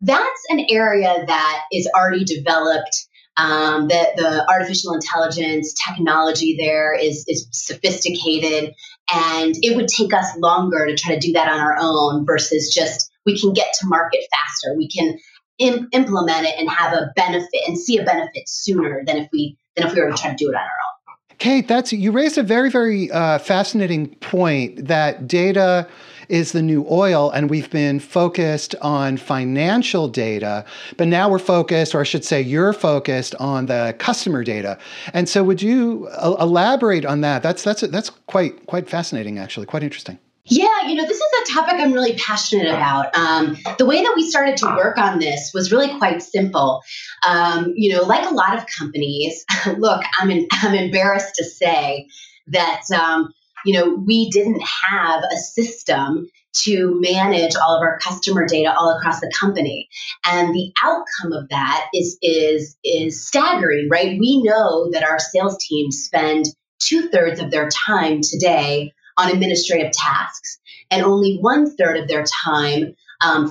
That's 0.00 0.42
an 0.48 0.66
area 0.70 1.24
that 1.26 1.62
is 1.72 1.88
already 1.94 2.24
developed 2.24 3.08
um, 3.36 3.88
that 3.88 4.16
the 4.16 4.46
artificial 4.48 4.94
intelligence 4.94 5.74
technology 5.86 6.56
there 6.58 6.94
is 6.94 7.24
is 7.28 7.46
sophisticated, 7.50 8.74
and 9.12 9.54
it 9.60 9.76
would 9.76 9.88
take 9.88 10.14
us 10.14 10.26
longer 10.38 10.86
to 10.86 10.96
try 10.96 11.14
to 11.14 11.20
do 11.20 11.32
that 11.32 11.48
on 11.48 11.60
our 11.60 11.76
own 11.78 12.24
versus 12.24 12.72
just 12.74 13.10
we 13.26 13.38
can 13.38 13.52
get 13.52 13.74
to 13.80 13.86
market 13.88 14.20
faster. 14.30 14.74
We 14.76 14.88
can 14.88 15.18
Im- 15.58 15.88
implement 15.92 16.46
it 16.46 16.54
and 16.58 16.68
have 16.68 16.92
a 16.92 17.12
benefit 17.16 17.62
and 17.66 17.78
see 17.78 17.98
a 17.98 18.04
benefit 18.04 18.48
sooner 18.48 19.02
than 19.06 19.16
if 19.16 19.28
we 19.32 19.56
than 19.74 19.86
if 19.86 19.94
we 19.94 20.00
were 20.00 20.10
to 20.10 20.16
try 20.16 20.30
to 20.30 20.36
do 20.36 20.50
it 20.50 20.54
on 20.54 20.60
our 20.60 20.62
own. 20.62 21.16
Kate, 21.38 21.68
that's 21.68 21.92
you 21.92 22.12
raised 22.12 22.38
a 22.38 22.42
very 22.42 22.70
very 22.70 23.10
uh, 23.10 23.38
fascinating 23.38 24.14
point 24.16 24.86
that 24.86 25.26
data 25.26 25.88
is 26.28 26.52
the 26.52 26.62
new 26.62 26.86
oil, 26.90 27.30
and 27.30 27.50
we've 27.50 27.70
been 27.70 28.00
focused 28.00 28.74
on 28.82 29.16
financial 29.16 30.08
data, 30.08 30.64
but 30.96 31.08
now 31.08 31.28
we're 31.28 31.38
focused, 31.38 31.94
or 31.94 32.00
I 32.00 32.04
should 32.04 32.24
say, 32.24 32.40
you're 32.40 32.72
focused 32.72 33.34
on 33.36 33.66
the 33.66 33.94
customer 33.98 34.44
data. 34.44 34.78
And 35.12 35.28
so, 35.28 35.44
would 35.44 35.62
you 35.62 36.08
uh, 36.12 36.36
elaborate 36.40 37.04
on 37.04 37.20
that? 37.20 37.42
That's 37.42 37.62
that's 37.62 37.82
that's 37.82 38.10
quite 38.10 38.66
quite 38.66 38.88
fascinating, 38.88 39.38
actually, 39.38 39.66
quite 39.66 39.82
interesting. 39.82 40.18
Yeah, 40.48 40.86
you 40.86 40.94
know, 40.94 41.04
this 41.04 41.16
is 41.16 41.32
a 41.42 41.52
topic 41.52 41.74
I'm 41.78 41.92
really 41.92 42.14
passionate 42.14 42.68
about. 42.68 43.16
Um, 43.16 43.56
the 43.78 43.84
way 43.84 44.02
that 44.02 44.12
we 44.14 44.28
started 44.28 44.56
to 44.58 44.66
work 44.76 44.96
on 44.96 45.18
this 45.18 45.50
was 45.52 45.72
really 45.72 45.98
quite 45.98 46.22
simple. 46.22 46.82
Um, 47.26 47.72
you 47.74 47.92
know, 47.92 48.02
like 48.02 48.30
a 48.30 48.34
lot 48.34 48.56
of 48.56 48.64
companies, 48.78 49.44
look, 49.78 50.02
I'm, 50.20 50.30
in, 50.30 50.46
I'm 50.52 50.74
embarrassed 50.74 51.34
to 51.36 51.44
say 51.44 52.06
that 52.48 52.82
um, 52.96 53.32
you 53.64 53.72
know, 53.72 53.94
we 54.06 54.30
didn't 54.30 54.62
have 54.90 55.24
a 55.24 55.36
system 55.36 56.28
to 56.64 57.00
manage 57.00 57.56
all 57.56 57.76
of 57.76 57.82
our 57.82 57.98
customer 57.98 58.46
data 58.46 58.72
all 58.72 58.96
across 58.96 59.20
the 59.20 59.32
company. 59.38 59.88
And 60.24 60.54
the 60.54 60.72
outcome 60.82 61.32
of 61.32 61.48
that 61.50 61.88
is 61.92 62.16
is 62.22 62.76
is 62.84 63.26
staggering, 63.26 63.88
right? 63.90 64.18
We 64.18 64.42
know 64.42 64.90
that 64.92 65.02
our 65.02 65.18
sales 65.18 65.58
teams 65.58 66.04
spend 66.04 66.46
two 66.78 67.08
thirds 67.08 67.40
of 67.40 67.50
their 67.50 67.68
time 67.68 68.20
today 68.22 68.92
on 69.18 69.30
administrative 69.30 69.92
tasks 69.92 70.58
and 70.90 71.02
only 71.02 71.38
one 71.40 71.74
third 71.76 71.96
of 71.96 72.08
their 72.08 72.24
time 72.44 72.94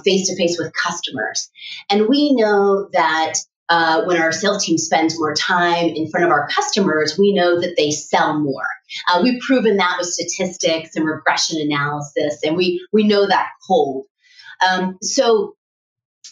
face 0.04 0.28
to 0.28 0.36
face 0.36 0.58
with 0.60 0.72
customers. 0.74 1.50
And 1.90 2.08
we 2.08 2.34
know 2.34 2.88
that 2.94 3.34
uh, 3.68 4.04
when 4.06 4.22
our 4.22 4.32
sales 4.32 4.64
team 4.64 4.78
spends 4.78 5.18
more 5.18 5.34
time 5.34 5.88
in 5.88 6.10
front 6.10 6.26
of 6.26 6.32
our 6.32 6.48
customers, 6.50 7.18
we 7.18 7.34
know 7.34 7.60
that 7.60 7.76
they 7.78 7.92
sell 7.92 8.40
more. 8.40 8.68
Uh, 9.10 9.22
we've 9.24 9.42
proven 9.42 9.78
that 9.78 9.96
with 9.98 10.08
statistics 10.08 10.96
and 10.96 11.06
regression 11.06 11.60
analysis, 11.60 12.42
and 12.44 12.56
we 12.56 12.86
we 12.94 13.04
know 13.04 13.28
that 13.28 13.50
cold. 13.68 14.06
Um, 14.68 14.98
so, 15.02 15.56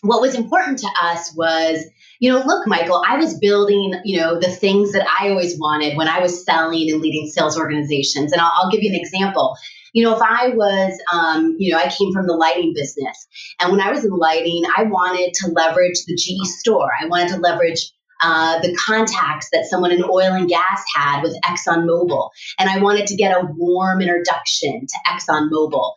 what 0.02 0.22
was 0.22 0.36
important 0.36 0.80
to 0.80 0.90
us 1.02 1.34
was, 1.36 1.84
you 2.24 2.32
know, 2.32 2.42
look, 2.46 2.66
Michael, 2.66 3.04
I 3.06 3.18
was 3.18 3.38
building, 3.38 4.00
you 4.06 4.18
know, 4.18 4.40
the 4.40 4.50
things 4.50 4.94
that 4.94 5.06
I 5.20 5.28
always 5.28 5.60
wanted 5.60 5.98
when 5.98 6.08
I 6.08 6.20
was 6.20 6.46
selling 6.46 6.90
and 6.90 7.02
leading 7.02 7.28
sales 7.28 7.58
organizations, 7.58 8.32
and 8.32 8.40
I'll, 8.40 8.52
I'll 8.56 8.72
give 8.72 8.82
you 8.82 8.90
an 8.90 9.00
example 9.00 9.58
you 9.96 10.04
know, 10.04 10.16
if 10.16 10.22
I 10.24 10.50
was, 10.56 11.00
um, 11.14 11.56
you 11.60 11.72
know, 11.72 11.78
I 11.78 11.88
came 11.88 12.12
from 12.12 12.26
the 12.26 12.34
lighting 12.34 12.74
business, 12.76 13.28
and 13.60 13.72
when 13.72 13.80
I 13.80 13.92
was 13.92 14.04
in 14.04 14.10
lighting, 14.10 14.64
I 14.76 14.86
wanted 14.86 15.34
to 15.36 15.52
leverage 15.52 16.04
the 16.08 16.16
GE 16.16 16.48
store. 16.48 16.90
I 17.00 17.06
wanted 17.06 17.30
to 17.34 17.38
leverage 17.38 17.92
uh, 18.24 18.60
the 18.62 18.74
contacts 18.74 19.50
that 19.52 19.66
someone 19.66 19.92
in 19.92 20.04
oil 20.04 20.34
and 20.34 20.50
gas 20.50 20.84
had 20.96 21.22
with 21.22 21.38
ExxonMobil. 21.46 22.30
And 22.58 22.70
I 22.70 22.80
wanted 22.80 23.06
to 23.08 23.16
get 23.16 23.38
a 23.38 23.48
warm 23.56 24.02
introduction 24.02 24.88
to 24.88 24.98
ExxonMobil. 25.12 25.92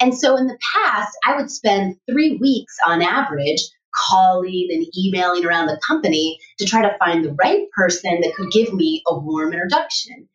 And 0.00 0.16
so 0.16 0.36
in 0.38 0.46
the 0.46 0.58
past, 0.74 1.10
I 1.26 1.36
would 1.36 1.50
spend 1.50 1.96
three 2.10 2.38
weeks 2.40 2.74
on 2.86 3.02
average 3.02 3.60
calling 3.94 4.68
and 4.70 4.86
emailing 4.96 5.44
around 5.44 5.66
the 5.66 5.80
company 5.86 6.38
to 6.58 6.64
try 6.64 6.82
to 6.82 6.96
find 6.98 7.24
the 7.24 7.34
right 7.42 7.70
person 7.76 8.20
that 8.20 8.34
could 8.34 8.50
give 8.50 8.72
me 8.72 9.02
a 9.08 9.18
warm 9.18 9.52
introduction. 9.52 10.28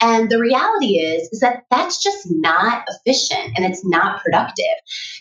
And 0.00 0.28
the 0.28 0.40
reality 0.40 0.98
is, 0.98 1.28
is 1.32 1.40
that 1.40 1.62
that's 1.70 2.02
just 2.02 2.26
not 2.28 2.84
efficient 2.88 3.56
and 3.56 3.64
it's 3.64 3.84
not 3.86 4.22
productive. 4.22 4.64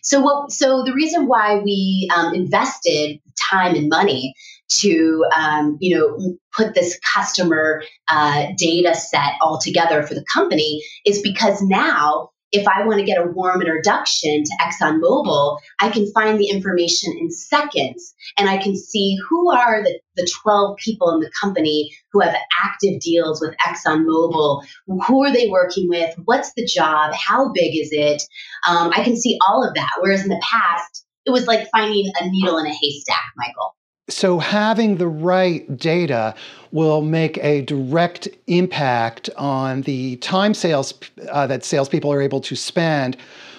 So 0.02 0.20
what? 0.20 0.52
So 0.52 0.84
the 0.84 0.94
reason 0.94 1.28
why 1.28 1.60
we 1.60 2.10
um, 2.16 2.34
invested 2.34 3.20
time 3.52 3.76
and 3.76 3.88
money 3.88 4.34
to 4.80 5.24
um, 5.38 5.78
you 5.80 5.96
know 5.96 6.38
put 6.56 6.74
this 6.74 7.00
customer 7.14 7.84
uh, 8.10 8.48
data 8.58 8.96
set 8.96 9.34
all 9.42 9.60
together 9.60 10.04
for 10.04 10.16
the 10.16 10.26
company 10.34 10.84
is 11.06 11.22
because 11.22 11.62
now 11.62 12.30
if 12.54 12.68
I 12.68 12.86
want 12.86 13.00
to 13.00 13.06
get 13.06 13.18
a 13.18 13.26
warm 13.26 13.62
introduction 13.62 14.44
to 14.44 14.52
ExxonMobil, 14.62 15.58
I 15.80 15.90
can 15.90 16.10
find 16.14 16.40
the 16.40 16.50
information 16.50 17.12
in 17.20 17.32
seconds 17.32 18.14
and 18.38 18.48
I 18.48 18.58
can 18.58 18.76
see 18.78 19.18
who 19.28 19.52
are 19.52 19.84
the, 19.84 20.00
the 20.16 20.30
12 20.44 20.78
people 20.78 21.10
in 21.16 21.20
the 21.20 21.32
company 21.42 21.92
who 22.12 22.22
have 22.22 22.36
active 22.64 23.02
deals 23.02 23.42
with 23.42 23.56
ExxonMobil. 23.58 24.64
Who 25.08 25.26
are 25.26 25.34
they 25.34 25.50
working 25.50 25.90
with? 25.90 26.14
What's 26.26 26.54
the 26.54 26.66
job? 26.66 27.14
How 27.16 27.52
big 27.52 27.76
is 27.76 27.90
it? 27.92 28.22
Um, 28.68 28.92
I 28.96 29.04
can 29.04 29.18
see 29.18 29.40
all 29.48 29.68
of 29.68 29.74
that. 29.74 29.94
Whereas 30.00 30.22
in 30.22 30.30
the 30.30 30.42
past, 30.44 31.06
it 31.26 31.32
was 31.32 31.48
like 31.48 31.70
finding 31.72 32.12
a 32.20 32.30
needle 32.30 32.60
in 32.60 32.68
a 32.68 32.74
haystack, 32.74 33.24
Michael. 33.36 33.76
So, 34.10 34.38
having 34.40 34.98
the 34.98 35.08
right 35.08 35.78
data 35.78 36.36
will 36.74 37.02
make 37.02 37.38
a 37.38 37.62
direct 37.62 38.28
impact 38.48 39.30
on 39.38 39.84
the 39.84 40.18
time 40.18 40.54
sales 40.54 40.94
uh, 41.32 41.48
that 41.48 41.64
salespeople 41.64 42.12
are 42.12 42.22
able 42.22 42.42
to 42.42 42.56
spend 42.56 43.16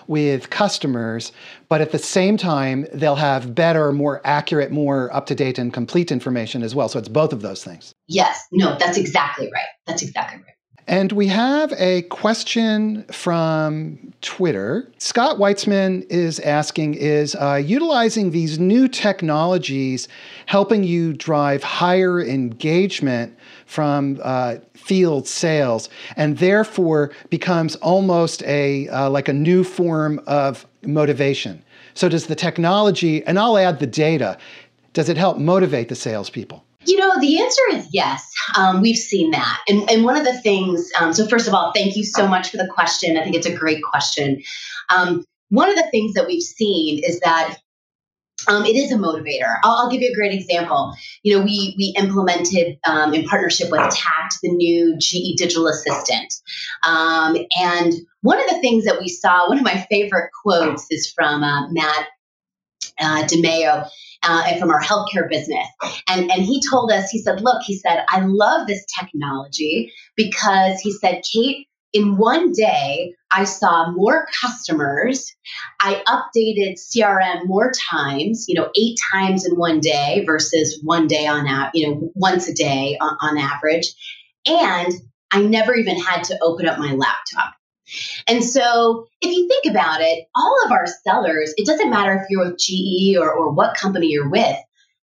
with 0.07 0.51
customers, 0.51 1.33
but 1.71 1.81
at 1.81 1.93
the 1.93 1.99
same 1.99 2.37
time, 2.37 2.87
they'll 2.93 3.15
have 3.15 3.55
better, 3.55 3.91
more 3.91 4.21
accurate, 4.25 4.71
more 4.71 5.15
up 5.17 5.25
to 5.27 5.35
date, 5.35 5.59
and 5.59 5.73
complete 5.73 6.13
information 6.13 6.63
as 6.63 6.75
well. 6.75 6.91
So, 6.91 6.99
it's 6.99 7.09
both 7.09 7.33
of 7.33 7.41
those 7.41 7.65
things. 7.65 7.95
Yes, 8.07 8.47
no, 8.53 8.77
that's 8.79 8.99
exactly 8.99 9.51
right. 9.51 9.65
That's 9.87 10.03
exactly 10.03 10.43
right. 10.43 10.54
And 10.87 11.13
we 11.13 11.29
have 11.29 11.73
a 11.79 12.03
question 12.03 13.05
from 13.05 14.13
Twitter. 14.21 14.91
Scott 14.99 15.39
Weitzman 15.39 16.05
is 16.11 16.41
asking 16.41 16.95
Is 16.95 17.35
uh, 17.37 17.63
utilizing 17.65 18.33
these 18.33 18.59
new 18.59 18.87
technologies 18.87 20.09
helping 20.45 20.85
you 20.85 21.15
drive 21.15 21.63
higher 21.63 22.21
engagement 22.21 23.39
from 23.65 24.21
uh, 24.23 24.57
field 24.75 25.27
sales 25.27 25.89
and 26.17 26.37
therefore 26.37 27.13
becomes 27.31 27.77
almost 27.77 28.43
a 28.43 28.87
uh, 28.89 29.09
like 29.09 29.29
a 29.29 29.33
new 29.33 29.65
form 29.65 30.21
of 30.27 30.67
motivation? 30.83 31.65
So 31.95 32.11
does 32.11 32.27
the 32.27 32.35
technology, 32.35 33.25
and 33.25 33.39
I'll 33.39 33.57
add 33.57 33.79
the 33.79 33.87
data, 33.87 34.37
does 34.93 35.09
it 35.09 35.17
help 35.17 35.39
motivate 35.39 35.89
the 35.89 35.95
salespeople? 35.95 36.63
You 36.87 36.99
know, 36.99 37.21
the 37.21 37.41
answer 37.41 37.63
is 37.73 37.89
yes. 37.93 38.31
Um, 38.57 38.81
we've 38.81 38.97
seen 38.97 39.31
that. 39.31 39.61
And, 39.69 39.89
and 39.91 40.05
one 40.05 40.17
of 40.17 40.25
the 40.25 40.39
things, 40.41 40.91
um, 41.01 41.13
so 41.13 41.27
first 41.27 41.49
of 41.49 41.55
all, 41.55 41.73
thank 41.75 41.97
you 41.97 42.05
so 42.05 42.27
much 42.27 42.51
for 42.51 42.57
the 42.57 42.69
question. 42.73 43.17
I 43.17 43.23
think 43.23 43.37
it's 43.37 43.47
a 43.47 43.55
great 43.55 43.83
question. 43.83 44.43
Um, 44.95 45.25
one 45.49 45.69
of 45.69 45.77
the 45.77 45.89
things 45.91 46.15
that 46.15 46.27
we've 46.27 46.43
seen 46.43 47.03
is 47.05 47.21
that 47.21 47.59
um, 48.49 48.65
it 48.65 48.77
is 48.77 48.93
a 48.93 48.97
motivator. 48.97 49.59
I'll, 49.63 49.77
I'll, 49.77 49.91
give 49.91 50.03
you 50.03 50.11
a 50.11 50.15
great 50.15 50.35
example. 50.35 50.95
You 51.23 51.39
know, 51.39 51.45
we 51.45 51.75
we 51.79 51.95
implemented 51.97 52.79
um, 52.87 53.15
in 53.15 53.25
partnership 53.25 53.71
with 53.71 53.81
Tact 53.95 54.35
the 54.43 54.51
new 54.51 54.97
GE 54.99 55.37
Digital 55.37 55.67
Assistant, 55.69 56.35
um, 56.83 57.37
and 57.59 57.95
one 58.23 58.41
of 58.41 58.49
the 58.51 58.59
things 58.61 58.85
that 58.85 59.01
we 59.01 59.09
saw, 59.09 59.49
one 59.49 59.59
of 59.59 59.65
my 59.65 59.87
favorite 59.91 60.31
quotes 60.43 60.87
is 60.91 61.11
from 61.11 61.43
uh, 61.43 61.71
Matt 61.71 62.07
uh, 63.01 63.23
DeMeo. 63.25 63.89
Uh, 64.27 64.59
from 64.59 64.71
our 64.71 64.81
healthcare 64.81 65.29
business. 65.29 65.67
And, 66.09 66.31
and 66.31 66.43
he 66.43 66.63
told 66.71 66.91
us, 66.91 67.11
he 67.11 67.19
said, 67.19 67.43
Look, 67.43 67.63
he 67.63 67.77
said, 67.77 68.05
I 68.09 68.21
love 68.25 68.67
this 68.67 68.85
technology 68.99 69.93
because 70.17 70.81
he 70.81 70.93
said, 70.93 71.23
Kate, 71.31 71.67
in 71.95 72.17
one 72.17 72.53
day, 72.53 73.15
I 73.31 73.45
saw 73.45 73.91
more 73.93 74.27
customers. 74.41 75.33
I 75.81 76.03
updated 76.09 76.75
CRM 76.75 77.47
more 77.47 77.73
times, 77.91 78.47
you 78.49 78.55
know, 78.55 78.71
eight 78.77 78.99
times 79.13 79.47
in 79.47 79.57
one 79.57 79.81
day 79.81 80.25
versus 80.27 80.81
one 80.83 81.07
day 81.07 81.27
on, 81.27 81.47
a, 81.47 81.71
you 81.73 81.87
know, 81.87 82.11
once 82.15 82.49
a 82.49 82.55
day 82.55 82.99
on, 83.01 83.17
on 83.21 83.39
average. 83.39 83.95
And 84.47 84.93
I 85.31 85.43
never 85.43 85.75
even 85.75 85.99
had 85.99 86.25
to 86.25 86.39
open 86.43 86.67
up 86.67 86.79
my 86.79 86.93
laptop. 86.93 87.55
And 88.27 88.43
so, 88.43 89.07
if 89.21 89.31
you 89.31 89.49
think 89.49 89.75
about 89.75 90.01
it, 90.01 90.27
all 90.37 90.57
of 90.65 90.73
our 90.73 90.87
sellers, 90.87 91.53
it 91.57 91.67
doesn't 91.67 91.91
matter 91.91 92.15
if 92.15 92.27
you're 92.31 92.49
with 92.49 92.59
GE 92.59 93.17
or, 93.17 93.31
or 93.31 93.53
what 93.53 93.77
company 93.77 94.09
you're 94.09 94.31
with, 94.31 94.57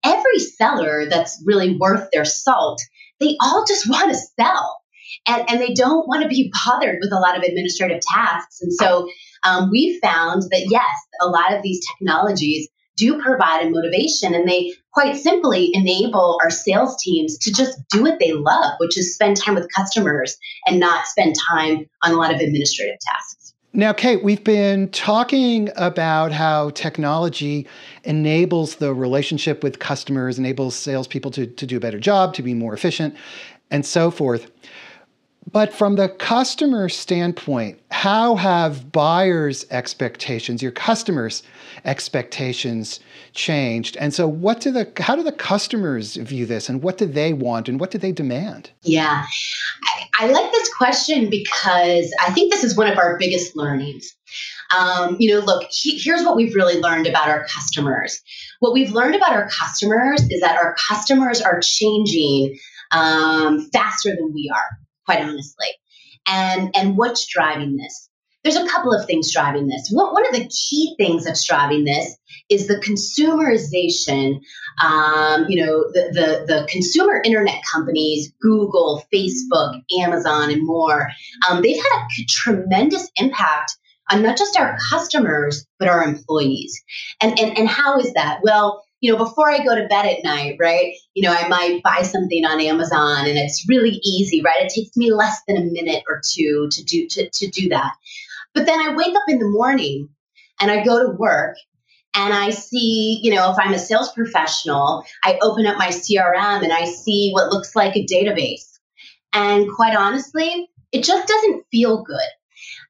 every 0.04 0.38
seller 0.38 1.06
that's 1.08 1.42
really 1.44 1.76
worth 1.76 2.08
their 2.12 2.24
salt, 2.24 2.80
they 3.18 3.36
all 3.40 3.64
just 3.66 3.86
want 3.90 4.10
to 4.10 4.18
sell 4.40 4.80
and, 5.26 5.48
and 5.50 5.60
they 5.60 5.74
don't 5.74 6.08
want 6.08 6.22
to 6.22 6.28
be 6.28 6.52
bothered 6.64 6.98
with 7.00 7.12
a 7.12 7.18
lot 7.18 7.36
of 7.36 7.42
administrative 7.42 8.00
tasks. 8.14 8.60
And 8.60 8.72
so 8.72 9.08
um, 9.44 9.70
we 9.70 9.98
found 10.02 10.42
that 10.42 10.66
yes, 10.68 10.90
a 11.20 11.26
lot 11.26 11.52
of 11.52 11.62
these 11.62 11.84
technologies 11.92 12.68
do 13.00 13.20
provide 13.20 13.66
a 13.66 13.70
motivation 13.70 14.34
and 14.34 14.46
they 14.46 14.72
quite 14.92 15.16
simply 15.16 15.70
enable 15.72 16.38
our 16.42 16.50
sales 16.50 17.02
teams 17.02 17.38
to 17.38 17.52
just 17.52 17.78
do 17.88 18.02
what 18.02 18.18
they 18.20 18.32
love, 18.32 18.74
which 18.78 18.98
is 18.98 19.14
spend 19.14 19.36
time 19.36 19.54
with 19.54 19.66
customers 19.74 20.36
and 20.66 20.78
not 20.78 21.06
spend 21.06 21.34
time 21.50 21.86
on 22.04 22.12
a 22.12 22.16
lot 22.16 22.32
of 22.32 22.40
administrative 22.40 22.96
tasks. 23.00 23.54
Now, 23.72 23.92
Kate, 23.92 24.22
we've 24.22 24.42
been 24.42 24.88
talking 24.90 25.70
about 25.76 26.32
how 26.32 26.70
technology 26.70 27.68
enables 28.02 28.76
the 28.76 28.92
relationship 28.92 29.62
with 29.62 29.78
customers, 29.78 30.38
enables 30.38 30.74
salespeople 30.74 31.30
to, 31.32 31.46
to 31.46 31.66
do 31.66 31.76
a 31.76 31.80
better 31.80 32.00
job, 32.00 32.34
to 32.34 32.42
be 32.42 32.52
more 32.52 32.74
efficient, 32.74 33.14
and 33.70 33.86
so 33.86 34.10
forth. 34.10 34.50
But 35.52 35.72
from 35.72 35.96
the 35.96 36.08
customer 36.08 36.88
standpoint, 36.88 37.80
how 37.90 38.36
have 38.36 38.92
buyers' 38.92 39.66
expectations, 39.70 40.62
your 40.62 40.70
customers' 40.70 41.42
expectations 41.84 43.00
changed? 43.32 43.96
And 43.96 44.14
so 44.14 44.28
what 44.28 44.60
do 44.60 44.70
the 44.70 44.90
how 44.98 45.16
do 45.16 45.22
the 45.22 45.32
customers 45.32 46.14
view 46.16 46.46
this 46.46 46.68
and 46.68 46.82
what 46.82 46.98
do 46.98 47.06
they 47.06 47.32
want 47.32 47.68
and 47.68 47.80
what 47.80 47.90
do 47.90 47.98
they 47.98 48.12
demand? 48.12 48.70
Yeah. 48.82 49.24
I, 49.84 50.06
I 50.20 50.26
like 50.28 50.52
this 50.52 50.72
question 50.74 51.30
because 51.30 52.14
I 52.20 52.30
think 52.30 52.52
this 52.52 52.62
is 52.62 52.76
one 52.76 52.86
of 52.86 52.98
our 52.98 53.18
biggest 53.18 53.56
learnings. 53.56 54.14
Um, 54.78 55.16
you 55.18 55.34
know, 55.34 55.40
look, 55.40 55.68
he, 55.70 55.98
here's 55.98 56.24
what 56.24 56.36
we've 56.36 56.54
really 56.54 56.80
learned 56.80 57.08
about 57.08 57.28
our 57.28 57.44
customers. 57.46 58.20
What 58.60 58.72
we've 58.72 58.92
learned 58.92 59.16
about 59.16 59.32
our 59.32 59.48
customers 59.48 60.22
is 60.30 60.40
that 60.42 60.56
our 60.56 60.76
customers 60.88 61.40
are 61.40 61.60
changing 61.60 62.56
um, 62.92 63.68
faster 63.72 64.10
than 64.10 64.32
we 64.32 64.48
are 64.54 64.79
quite 65.10 65.28
honestly. 65.28 65.66
And 66.26 66.70
and 66.76 66.96
what's 66.96 67.26
driving 67.26 67.76
this? 67.76 68.08
There's 68.42 68.56
a 68.56 68.66
couple 68.68 68.94
of 68.94 69.04
things 69.06 69.32
driving 69.32 69.68
this. 69.68 69.90
One, 69.90 70.26
of 70.26 70.32
the 70.32 70.48
key 70.48 70.94
things 70.98 71.24
that's 71.24 71.46
driving 71.46 71.84
this 71.84 72.16
is 72.48 72.68
the 72.68 72.76
consumerization. 72.76 74.40
Um, 74.82 75.44
you 75.48 75.62
know, 75.64 75.84
the, 75.92 76.10
the 76.12 76.44
the 76.46 76.68
consumer 76.70 77.20
internet 77.24 77.60
companies, 77.70 78.32
Google, 78.40 79.04
Facebook, 79.12 79.80
Amazon, 80.00 80.50
and 80.50 80.64
more. 80.64 81.08
Um, 81.48 81.62
they've 81.62 81.76
had 81.76 82.02
a 82.02 82.24
tremendous 82.28 83.10
impact 83.16 83.76
on 84.10 84.22
not 84.22 84.38
just 84.38 84.58
our 84.58 84.76
customers 84.90 85.66
but 85.78 85.88
our 85.88 86.02
employees. 86.02 86.82
And 87.20 87.38
and 87.38 87.58
and 87.58 87.68
how 87.68 87.98
is 87.98 88.12
that? 88.14 88.40
Well 88.42 88.84
you 89.00 89.10
know, 89.10 89.18
before 89.18 89.50
I 89.50 89.64
go 89.64 89.74
to 89.74 89.88
bed 89.88 90.06
at 90.06 90.22
night, 90.22 90.56
right, 90.60 90.94
you 91.14 91.22
know, 91.22 91.34
I 91.34 91.48
might 91.48 91.82
buy 91.82 92.02
something 92.02 92.44
on 92.44 92.60
Amazon 92.60 93.26
and 93.26 93.38
it's 93.38 93.66
really 93.68 94.00
easy, 94.04 94.42
right? 94.42 94.62
It 94.62 94.72
takes 94.74 94.96
me 94.96 95.12
less 95.12 95.40
than 95.48 95.56
a 95.56 95.64
minute 95.64 96.04
or 96.08 96.20
two 96.24 96.68
to 96.70 96.84
do 96.84 97.06
to, 97.08 97.30
to 97.30 97.46
do 97.48 97.70
that. 97.70 97.92
But 98.54 98.66
then 98.66 98.78
I 98.78 98.94
wake 98.94 99.16
up 99.16 99.22
in 99.28 99.38
the 99.38 99.48
morning 99.48 100.10
and 100.60 100.70
I 100.70 100.84
go 100.84 100.98
to 101.02 101.16
work 101.16 101.56
and 102.14 102.34
I 102.34 102.50
see, 102.50 103.20
you 103.22 103.34
know, 103.34 103.50
if 103.52 103.58
I'm 103.58 103.72
a 103.72 103.78
sales 103.78 104.12
professional, 104.12 105.04
I 105.24 105.38
open 105.40 105.66
up 105.66 105.78
my 105.78 105.88
CRM 105.88 106.62
and 106.62 106.72
I 106.72 106.84
see 106.84 107.30
what 107.32 107.52
looks 107.52 107.74
like 107.74 107.96
a 107.96 108.04
database. 108.04 108.78
And 109.32 109.70
quite 109.74 109.96
honestly, 109.96 110.68
it 110.92 111.04
just 111.04 111.28
doesn't 111.28 111.64
feel 111.70 112.02
good. 112.02 112.18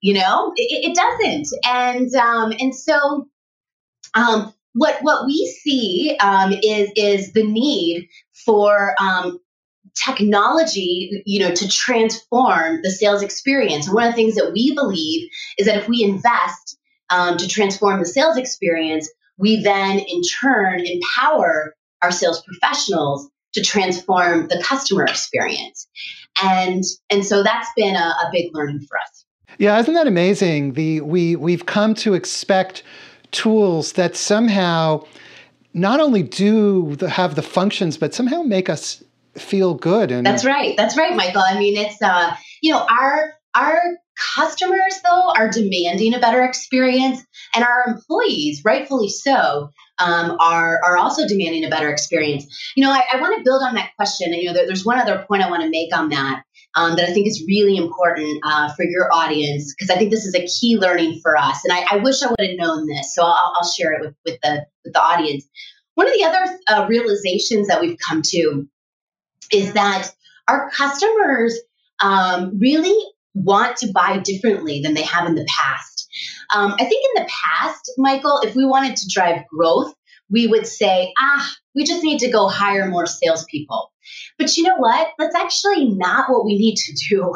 You 0.00 0.14
know, 0.14 0.52
it, 0.56 0.90
it 0.90 0.96
doesn't. 0.96 1.48
And 1.64 2.14
um, 2.14 2.52
and 2.58 2.74
so 2.74 3.28
um, 4.14 4.54
what 4.74 5.02
what 5.02 5.26
we 5.26 5.46
see 5.62 6.16
um, 6.20 6.52
is 6.52 6.90
is 6.96 7.32
the 7.32 7.44
need 7.44 8.08
for 8.44 8.94
um, 9.00 9.40
technology 9.94 11.22
you 11.26 11.40
know 11.40 11.54
to 11.54 11.68
transform 11.68 12.80
the 12.82 12.90
sales 12.90 13.22
experience. 13.22 13.86
And 13.86 13.94
one 13.94 14.04
of 14.04 14.12
the 14.12 14.16
things 14.16 14.34
that 14.36 14.52
we 14.52 14.74
believe 14.74 15.28
is 15.58 15.66
that 15.66 15.78
if 15.78 15.88
we 15.88 16.02
invest 16.02 16.78
um, 17.10 17.36
to 17.38 17.48
transform 17.48 17.98
the 17.98 18.06
sales 18.06 18.36
experience 18.36 19.08
we 19.40 19.62
then 19.62 19.98
in 19.98 20.20
turn 20.40 20.80
empower 20.80 21.74
our 22.02 22.12
sales 22.12 22.42
professionals 22.42 23.28
to 23.54 23.62
transform 23.62 24.46
the 24.48 24.62
customer 24.64 25.04
experience. 25.04 25.88
And 26.40 26.84
and 27.10 27.24
so 27.24 27.42
that's 27.42 27.68
been 27.76 27.96
a, 27.96 27.98
a 27.98 28.30
big 28.30 28.54
learning 28.54 28.80
for 28.80 28.98
us. 28.98 29.24
Yeah 29.58 29.80
isn't 29.80 29.94
that 29.94 30.06
amazing? 30.06 30.74
The 30.74 31.00
we 31.00 31.34
we've 31.34 31.66
come 31.66 31.94
to 31.96 32.14
expect 32.14 32.84
tools 33.30 33.92
that 33.92 34.16
somehow 34.16 35.04
not 35.72 36.00
only 36.00 36.22
do 36.22 36.96
the, 36.96 37.08
have 37.08 37.34
the 37.34 37.42
functions, 37.42 37.96
but 37.96 38.14
somehow 38.14 38.42
make 38.42 38.68
us 38.68 39.02
feel 39.34 39.74
good. 39.74 40.10
And 40.10 40.26
that's 40.26 40.44
right. 40.44 40.76
That's 40.76 40.96
right, 40.96 41.14
Michael. 41.14 41.42
I 41.42 41.58
mean, 41.58 41.76
it's 41.76 42.00
uh, 42.02 42.34
you 42.60 42.72
know, 42.72 42.84
our 42.88 43.34
our 43.54 43.80
customers 44.34 45.00
though 45.04 45.32
are 45.36 45.50
demanding 45.50 46.14
a 46.14 46.18
better 46.18 46.44
experience, 46.44 47.24
and 47.54 47.64
our 47.64 47.84
employees, 47.86 48.62
rightfully 48.64 49.08
so, 49.08 49.70
um, 49.98 50.36
are 50.40 50.80
are 50.84 50.96
also 50.96 51.26
demanding 51.26 51.64
a 51.64 51.70
better 51.70 51.90
experience. 51.90 52.46
You 52.74 52.84
know, 52.84 52.90
I, 52.90 53.02
I 53.12 53.20
want 53.20 53.38
to 53.38 53.44
build 53.44 53.62
on 53.62 53.74
that 53.74 53.90
question. 53.96 54.32
And, 54.32 54.42
you 54.42 54.48
know, 54.48 54.54
there, 54.54 54.66
there's 54.66 54.84
one 54.84 54.98
other 54.98 55.24
point 55.26 55.42
I 55.42 55.50
want 55.50 55.62
to 55.62 55.70
make 55.70 55.94
on 55.96 56.08
that 56.10 56.42
um, 56.74 56.96
that 56.96 57.08
I 57.08 57.12
think 57.12 57.26
is 57.26 57.44
really 57.46 57.76
important 57.76 58.40
uh, 58.44 58.72
for 58.74 58.84
your 58.84 59.12
audience 59.12 59.74
because 59.74 59.90
I 59.90 59.98
think 59.98 60.10
this 60.10 60.24
is 60.24 60.34
a 60.34 60.46
key 60.46 60.78
learning 60.78 61.20
for 61.22 61.36
us. 61.36 61.64
And 61.64 61.72
I, 61.72 61.84
I 61.90 61.96
wish 61.96 62.22
I 62.22 62.28
would 62.28 62.38
have 62.38 62.58
known 62.58 62.86
this, 62.86 63.14
so 63.14 63.22
I'll, 63.24 63.54
I'll, 63.56 63.68
share 63.68 63.92
it 63.92 64.00
with, 64.00 64.14
with 64.24 64.38
the 64.42 64.66
with 64.84 64.92
the 64.92 65.00
audience. 65.00 65.44
One 65.94 66.06
of 66.06 66.14
the 66.14 66.24
other 66.24 66.58
uh, 66.68 66.86
realizations 66.88 67.68
that 67.68 67.80
we've 67.80 67.98
come 68.08 68.22
to 68.24 68.66
is 69.52 69.72
that 69.72 70.10
our 70.48 70.70
customers 70.70 71.58
um, 72.00 72.58
really 72.58 72.96
want 73.34 73.76
to 73.78 73.92
buy 73.92 74.18
differently 74.18 74.80
than 74.82 74.94
they 74.94 75.02
have 75.02 75.26
in 75.26 75.34
the 75.34 75.46
past. 75.48 76.08
Um, 76.54 76.74
I 76.74 76.84
think 76.84 77.04
in 77.14 77.22
the 77.22 77.30
past, 77.30 77.92
Michael, 77.98 78.40
if 78.42 78.54
we 78.54 78.64
wanted 78.64 78.96
to 78.96 79.08
drive 79.12 79.42
growth, 79.46 79.94
we 80.30 80.46
would 80.46 80.66
say, 80.66 81.12
ah, 81.18 81.50
we 81.74 81.84
just 81.84 82.02
need 82.02 82.20
to 82.20 82.30
go 82.30 82.48
hire 82.48 82.88
more 82.88 83.06
salespeople. 83.06 83.92
But 84.38 84.56
you 84.56 84.64
know 84.64 84.76
what? 84.76 85.08
That's 85.18 85.36
actually 85.36 85.90
not 85.90 86.30
what 86.30 86.44
we 86.44 86.56
need 86.56 86.76
to 86.76 87.08
do. 87.08 87.34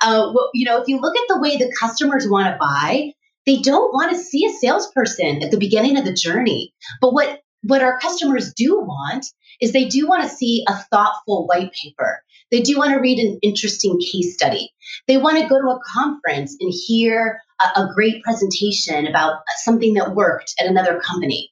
Uh, 0.00 0.32
you 0.54 0.64
know, 0.64 0.80
if 0.80 0.88
you 0.88 1.00
look 1.00 1.16
at 1.16 1.28
the 1.28 1.40
way 1.40 1.56
the 1.56 1.74
customers 1.78 2.26
want 2.28 2.46
to 2.46 2.58
buy, 2.58 3.12
they 3.46 3.58
don't 3.58 3.92
want 3.92 4.12
to 4.12 4.18
see 4.18 4.44
a 4.46 4.52
salesperson 4.52 5.42
at 5.42 5.50
the 5.50 5.58
beginning 5.58 5.98
of 5.98 6.04
the 6.04 6.12
journey. 6.12 6.74
But 7.00 7.12
what 7.12 7.40
what 7.64 7.82
our 7.82 7.98
customers 8.00 8.52
do 8.54 8.80
want 8.80 9.24
is 9.60 9.72
they 9.72 9.84
do 9.84 10.08
want 10.08 10.24
to 10.24 10.28
see 10.28 10.64
a 10.66 10.74
thoughtful 10.90 11.46
white 11.46 11.72
paper. 11.72 12.22
They 12.50 12.60
do 12.60 12.76
want 12.76 12.92
to 12.92 13.00
read 13.00 13.18
an 13.18 13.38
interesting 13.42 13.98
case 14.00 14.34
study. 14.34 14.70
They 15.06 15.16
want 15.16 15.38
to 15.38 15.48
go 15.48 15.60
to 15.60 15.68
a 15.68 15.80
conference 15.94 16.56
and 16.60 16.72
hear 16.86 17.40
a, 17.60 17.80
a 17.80 17.90
great 17.94 18.22
presentation 18.22 19.06
about 19.06 19.36
something 19.62 19.94
that 19.94 20.14
worked 20.14 20.54
at 20.60 20.66
another 20.66 21.00
company. 21.00 21.50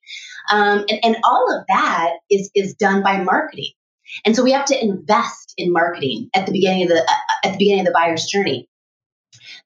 Um, 0.51 0.85
and, 0.91 0.99
and 1.05 1.17
all 1.25 1.47
of 1.57 1.65
that 1.69 2.15
is, 2.31 2.51
is 2.55 2.75
done 2.75 3.03
by 3.03 3.23
marketing. 3.23 3.71
And 4.25 4.35
so 4.35 4.43
we 4.43 4.53
have 4.53 4.67
to 4.67 4.83
invest 4.83 5.55
in 5.57 5.73
marketing 5.73 6.29
at 6.35 6.47
the 6.47 6.53
beginning 6.53 6.85
of 6.85 6.89
the 6.89 7.03
uh, 7.03 7.47
at 7.47 7.53
the 7.53 7.59
beginning 7.59 7.81
of 7.81 7.87
the 7.87 7.93
buyer's 7.93 8.27
journey. 8.27 8.69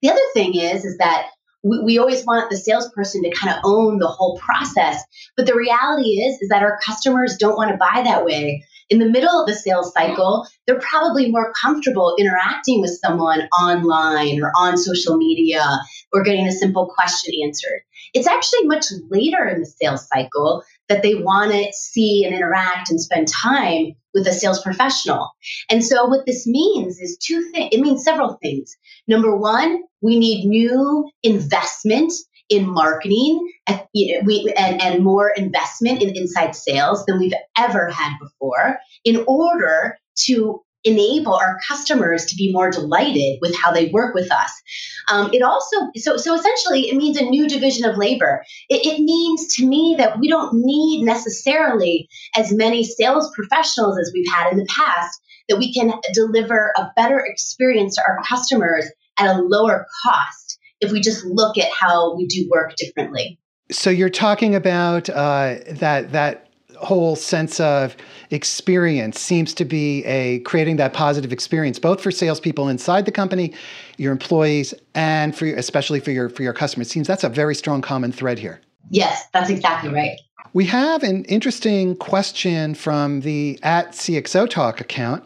The 0.02 0.11
other 0.11 0.20
thing 0.35 0.54
is 0.54 0.85
is 0.85 0.98
that 0.98 1.28
we, 1.64 1.80
we 1.80 1.98
always 1.98 2.24
want 2.24 2.50
the 2.50 2.57
salesperson 2.57 3.22
to 3.22 3.30
kind 3.30 3.54
of 3.54 3.61
own 3.64 3.98
the 3.98 4.07
whole 4.07 4.38
process. 4.38 5.02
But 5.37 5.46
the 5.46 5.57
reality 5.57 6.20
is, 6.20 6.40
is 6.40 6.48
that 6.50 6.62
our 6.62 6.78
customers 6.85 7.37
don't 7.38 7.57
want 7.57 7.70
to 7.70 7.78
buy 7.78 8.02
that 8.02 8.24
way. 8.24 8.62
In 8.90 8.98
the 8.98 9.09
middle 9.09 9.40
of 9.40 9.46
the 9.46 9.54
sales 9.54 9.92
cycle, 9.94 10.46
they're 10.66 10.78
probably 10.78 11.30
more 11.30 11.54
comfortable 11.61 12.14
interacting 12.18 12.83
with 12.83 12.98
someone 13.02 13.48
online 13.59 14.42
or 14.42 14.52
on 14.59 14.76
social 14.76 15.16
media 15.16 15.64
or 16.12 16.22
getting 16.22 16.46
a 16.46 16.52
simple 16.52 16.92
question 16.94 17.33
answered. 17.42 17.80
It's 18.12 18.26
actually 18.26 18.64
much 18.64 18.85
later 19.09 19.48
in 19.48 19.61
the 19.61 19.66
sales 19.66 20.07
cycle 20.07 20.62
that 20.90 21.02
they 21.02 21.14
want 21.14 21.52
to 21.52 21.72
see 21.72 22.24
and 22.24 22.35
interact 22.35 22.90
and 22.90 23.00
spend 23.00 23.26
time 23.28 23.94
with 24.14 24.27
a 24.27 24.33
sales 24.33 24.62
professional. 24.62 25.31
And 25.70 25.85
so 25.85 26.07
what 26.07 26.27
this 26.27 26.46
means 26.46 27.00
is 27.00 27.18
two 27.18 27.42
things. 27.53 27.70
It 27.72 27.81
means 27.81 28.05
several 28.05 28.38
things. 28.42 28.77
Number 29.09 29.37
one, 29.37 29.83
we 30.00 30.18
need 30.18 30.46
new 30.46 31.11
investment 31.22 32.12
in 32.48 32.68
marketing 32.68 33.50
and, 33.66 33.83
we, 33.94 34.53
and 34.57 35.03
more 35.03 35.31
investment 35.31 36.03
in 36.03 36.14
inside 36.14 36.55
sales 36.55 37.05
than 37.07 37.18
we've 37.18 37.33
ever 37.57 37.90
had 37.90 38.12
before 38.20 38.79
in 39.05 39.24
order 39.27 39.96
to 40.27 40.61
enable 40.85 41.35
our 41.35 41.59
customers 41.66 42.27
to 42.27 42.37
be 42.37 42.53
more 42.53 42.70
delighted 42.70 43.38
with 43.40 43.57
how 43.57 43.73
they 43.73 43.88
work 43.88 44.14
with 44.14 44.31
us. 44.31 44.51
Um, 45.09 45.31
it 45.33 45.42
also, 45.42 45.77
so, 45.97 46.16
so 46.16 46.35
essentially, 46.35 46.88
it 46.88 46.97
means 46.97 47.16
a 47.16 47.25
new 47.25 47.49
division 47.49 47.88
of 47.88 47.97
labor. 47.97 48.44
It, 48.68 48.87
it 48.87 49.01
means 49.01 49.55
to 49.57 49.66
me 49.66 49.94
that 49.99 50.18
we 50.18 50.29
don't 50.29 50.53
need 50.55 51.05
necessarily 51.05 52.09
as 52.37 52.53
many 52.53 52.85
sales 52.85 53.31
professionals 53.35 53.99
as 53.99 54.11
we've 54.14 54.31
had 54.33 54.53
in 54.53 54.59
the 54.59 54.66
past, 54.66 55.20
that 55.49 55.59
we 55.59 55.73
can 55.73 55.92
deliver 56.12 56.73
a 56.77 56.90
better 56.97 57.18
experience 57.18 57.97
to 57.97 58.03
our 58.09 58.23
customers 58.27 58.87
at 59.18 59.37
a 59.37 59.42
lower 59.42 59.87
cost 60.05 60.59
if 60.81 60.90
we 60.92 61.01
just 61.01 61.25
look 61.25 61.59
at 61.59 61.70
how 61.70 62.16
we 62.16 62.27
do 62.27 62.49
work 62.51 62.75
differently. 62.77 63.38
So 63.70 63.90
you're 63.90 64.11
talking 64.11 64.55
about 64.55 65.09
uh, 65.09 65.57
that 65.68 66.12
that 66.12 66.49
whole 66.78 67.16
sense 67.16 67.60
of 67.60 67.96
experience 68.30 69.20
seems 69.20 69.54
to 69.54 69.64
be 69.64 70.04
a 70.04 70.40
creating 70.40 70.76
that 70.76 70.92
positive 70.92 71.32
experience 71.32 71.78
both 71.78 72.00
for 72.00 72.10
salespeople 72.10 72.68
inside 72.68 73.06
the 73.06 73.12
company, 73.12 73.52
your 73.96 74.12
employees, 74.12 74.74
and 74.94 75.37
for 75.37 75.46
especially 75.46 76.00
for 76.00 76.10
your 76.10 76.28
for 76.28 76.42
your 76.42 76.52
customers. 76.52 76.88
It 76.88 76.90
seems 76.90 77.06
that's 77.06 77.24
a 77.24 77.28
very 77.28 77.54
strong 77.54 77.82
common 77.82 78.12
thread 78.12 78.38
here. 78.38 78.60
Yes, 78.90 79.26
that's 79.32 79.50
exactly 79.50 79.90
right. 79.90 80.18
We 80.52 80.66
have 80.66 81.02
an 81.02 81.24
interesting 81.24 81.96
question 81.96 82.74
from 82.74 83.22
the 83.22 83.58
at 83.62 83.92
CXO 83.92 84.48
Talk 84.48 84.80
account 84.80 85.24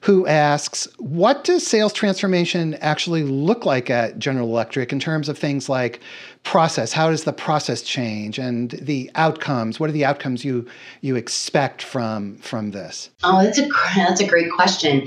who 0.00 0.26
asks, 0.26 0.88
What 0.98 1.44
does 1.44 1.66
sales 1.66 1.92
transformation 1.92 2.74
actually 2.74 3.22
look 3.22 3.66
like 3.66 3.90
at 3.90 4.18
General 4.18 4.48
Electric 4.48 4.92
in 4.92 5.00
terms 5.00 5.28
of 5.28 5.38
things 5.38 5.68
like 5.68 6.00
process? 6.42 6.92
How 6.92 7.10
does 7.10 7.24
the 7.24 7.32
process 7.32 7.82
change 7.82 8.38
and 8.38 8.70
the 8.70 9.10
outcomes? 9.14 9.78
What 9.78 9.90
are 9.90 9.92
the 9.92 10.04
outcomes 10.04 10.44
you, 10.44 10.66
you 11.02 11.16
expect 11.16 11.82
from, 11.82 12.38
from 12.38 12.70
this? 12.70 13.10
Oh, 13.22 13.42
that's 13.42 13.58
a, 13.58 13.68
that's 13.94 14.20
a 14.20 14.26
great 14.26 14.50
question. 14.52 15.06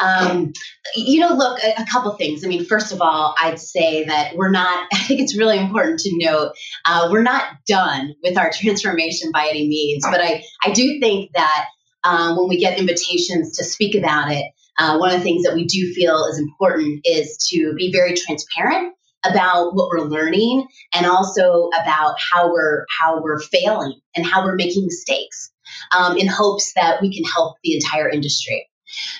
Um, 0.00 0.52
you 0.96 1.20
know, 1.20 1.34
look, 1.34 1.62
a, 1.62 1.82
a, 1.82 1.86
couple 1.92 2.12
things. 2.16 2.44
I 2.44 2.48
mean, 2.48 2.64
first 2.64 2.92
of 2.92 3.02
all, 3.02 3.34
I'd 3.38 3.60
say 3.60 4.04
that 4.04 4.34
we're 4.36 4.50
not, 4.50 4.88
I 4.92 4.98
think 4.98 5.20
it's 5.20 5.36
really 5.36 5.58
important 5.58 6.00
to 6.00 6.10
note, 6.14 6.52
uh, 6.86 7.08
we're 7.10 7.22
not 7.22 7.44
done 7.68 8.14
with 8.22 8.38
our 8.38 8.50
transformation 8.50 9.30
by 9.32 9.46
any 9.48 9.68
means, 9.68 10.04
but 10.10 10.20
I, 10.20 10.42
I 10.64 10.72
do 10.72 10.98
think 10.98 11.32
that 11.34 11.66
um, 12.04 12.36
when 12.36 12.48
we 12.48 12.58
get 12.58 12.78
invitations 12.78 13.56
to 13.56 13.64
speak 13.64 13.94
about 13.94 14.30
it, 14.30 14.44
uh, 14.78 14.96
one 14.98 15.12
of 15.12 15.18
the 15.18 15.24
things 15.24 15.44
that 15.44 15.54
we 15.54 15.64
do 15.64 15.92
feel 15.92 16.24
is 16.26 16.38
important 16.38 17.00
is 17.04 17.36
to 17.50 17.74
be 17.74 17.92
very 17.92 18.14
transparent 18.14 18.94
about 19.24 19.74
what 19.74 19.88
we're 19.88 20.08
learning 20.08 20.66
and 20.92 21.06
also 21.06 21.68
about 21.80 22.16
how 22.18 22.52
we're 22.52 22.84
how 23.00 23.22
we're 23.22 23.38
failing 23.38 24.00
and 24.16 24.26
how 24.26 24.44
we're 24.44 24.56
making 24.56 24.84
mistakes 24.84 25.52
um, 25.96 26.16
in 26.16 26.26
hopes 26.26 26.72
that 26.74 27.00
we 27.00 27.14
can 27.14 27.24
help 27.32 27.56
the 27.62 27.74
entire 27.74 28.08
industry. 28.08 28.66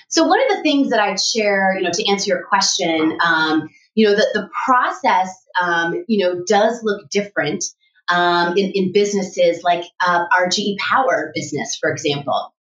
So 0.09 0.27
one 0.27 0.39
of 0.41 0.57
the 0.57 0.63
things 0.63 0.89
that 0.89 0.99
I'd 0.99 1.19
share, 1.19 1.73
you 1.75 1.83
know, 1.83 1.91
to 1.91 2.11
answer 2.11 2.27
your 2.27 2.45
question, 2.47 3.17
um, 3.23 3.69
you 3.95 4.07
know, 4.07 4.15
that 4.15 4.27
the 4.33 4.49
process, 4.65 5.29
um, 5.61 6.03
you 6.07 6.23
know, 6.23 6.43
does 6.45 6.81
look 6.83 7.09
different 7.09 7.63
um, 8.09 8.57
in, 8.57 8.71
in, 8.75 8.91
businesses 8.91 9.63
like 9.63 9.85
uh, 10.05 10.25
our 10.35 10.49
GE 10.49 10.77
Power 10.77 11.31
business, 11.33 11.77
for 11.79 11.89
example 11.89 12.53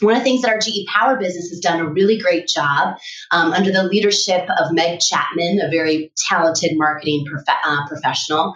one 0.00 0.14
of 0.14 0.20
the 0.20 0.24
things 0.24 0.42
that 0.42 0.50
our 0.50 0.58
GE 0.58 0.86
Power 0.88 1.16
business 1.16 1.48
has 1.48 1.60
done 1.60 1.80
a 1.80 1.88
really 1.88 2.18
great 2.18 2.48
job 2.48 2.96
um, 3.30 3.52
under 3.52 3.70
the 3.70 3.84
leadership 3.84 4.48
of 4.58 4.72
Meg 4.72 5.00
Chapman, 5.00 5.60
a 5.60 5.70
very 5.70 6.12
talented 6.28 6.72
marketing 6.74 7.24
prof- 7.30 7.56
uh, 7.64 7.86
professional, 7.88 8.54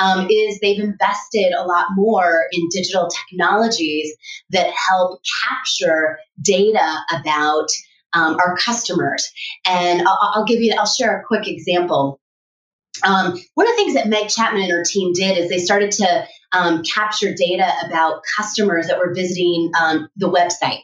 um, 0.00 0.26
is 0.30 0.58
they've 0.60 0.80
invested 0.80 1.52
a 1.52 1.64
lot 1.64 1.86
more 1.94 2.44
in 2.52 2.68
digital 2.70 3.08
technologies 3.08 4.14
that 4.50 4.72
help 4.88 5.20
capture 5.48 6.18
data 6.40 6.96
about 7.12 7.68
um, 8.14 8.36
our 8.36 8.56
customers. 8.56 9.30
And 9.66 10.02
I'll, 10.02 10.18
I'll 10.34 10.44
give 10.44 10.60
you, 10.60 10.74
I'll 10.78 10.86
share 10.86 11.20
a 11.20 11.24
quick 11.24 11.46
example. 11.46 12.20
Um, 13.04 13.38
one 13.54 13.66
of 13.68 13.72
the 13.72 13.76
things 13.76 13.94
that 13.94 14.08
Meg 14.08 14.28
Chapman 14.28 14.62
and 14.62 14.72
her 14.72 14.84
team 14.84 15.12
did 15.12 15.38
is 15.38 15.48
they 15.48 15.58
started 15.58 15.92
to 15.92 16.26
um, 16.52 16.82
capture 16.82 17.34
data 17.34 17.70
about 17.86 18.22
customers 18.36 18.88
that 18.88 18.98
were 18.98 19.14
visiting 19.14 19.70
um, 19.80 20.08
the 20.16 20.30
website. 20.30 20.80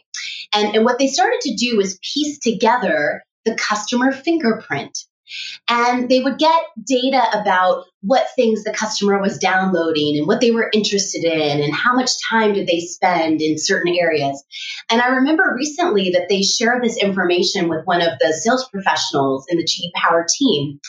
And, 0.53 0.75
and 0.75 0.85
what 0.85 0.99
they 0.99 1.07
started 1.07 1.39
to 1.41 1.55
do 1.55 1.77
was 1.77 1.99
piece 2.13 2.39
together 2.39 3.23
the 3.45 3.55
customer 3.55 4.11
fingerprint. 4.11 4.97
And 5.67 6.07
they 6.07 6.21
would 6.21 6.37
get 6.37 6.63
data 6.85 7.23
about 7.33 7.85
what 8.01 8.27
things 8.35 8.63
the 8.63 8.71
customer 8.71 9.19
was 9.19 9.39
downloading 9.39 10.17
and 10.17 10.27
what 10.27 10.39
they 10.39 10.51
were 10.51 10.69
interested 10.71 11.23
in 11.23 11.63
and 11.63 11.73
how 11.73 11.95
much 11.95 12.11
time 12.29 12.53
did 12.53 12.67
they 12.67 12.79
spend 12.79 13.41
in 13.41 13.57
certain 13.57 13.95
areas. 13.95 14.43
And 14.89 15.01
I 15.01 15.07
remember 15.07 15.55
recently 15.55 16.11
that 16.11 16.29
they 16.29 16.43
shared 16.43 16.83
this 16.83 16.97
information 16.97 17.69
with 17.69 17.85
one 17.85 18.01
of 18.01 18.19
the 18.19 18.33
sales 18.33 18.69
professionals 18.69 19.47
in 19.49 19.57
the 19.57 19.65
GE 19.65 19.91
Power 19.95 20.25
team. 20.37 20.79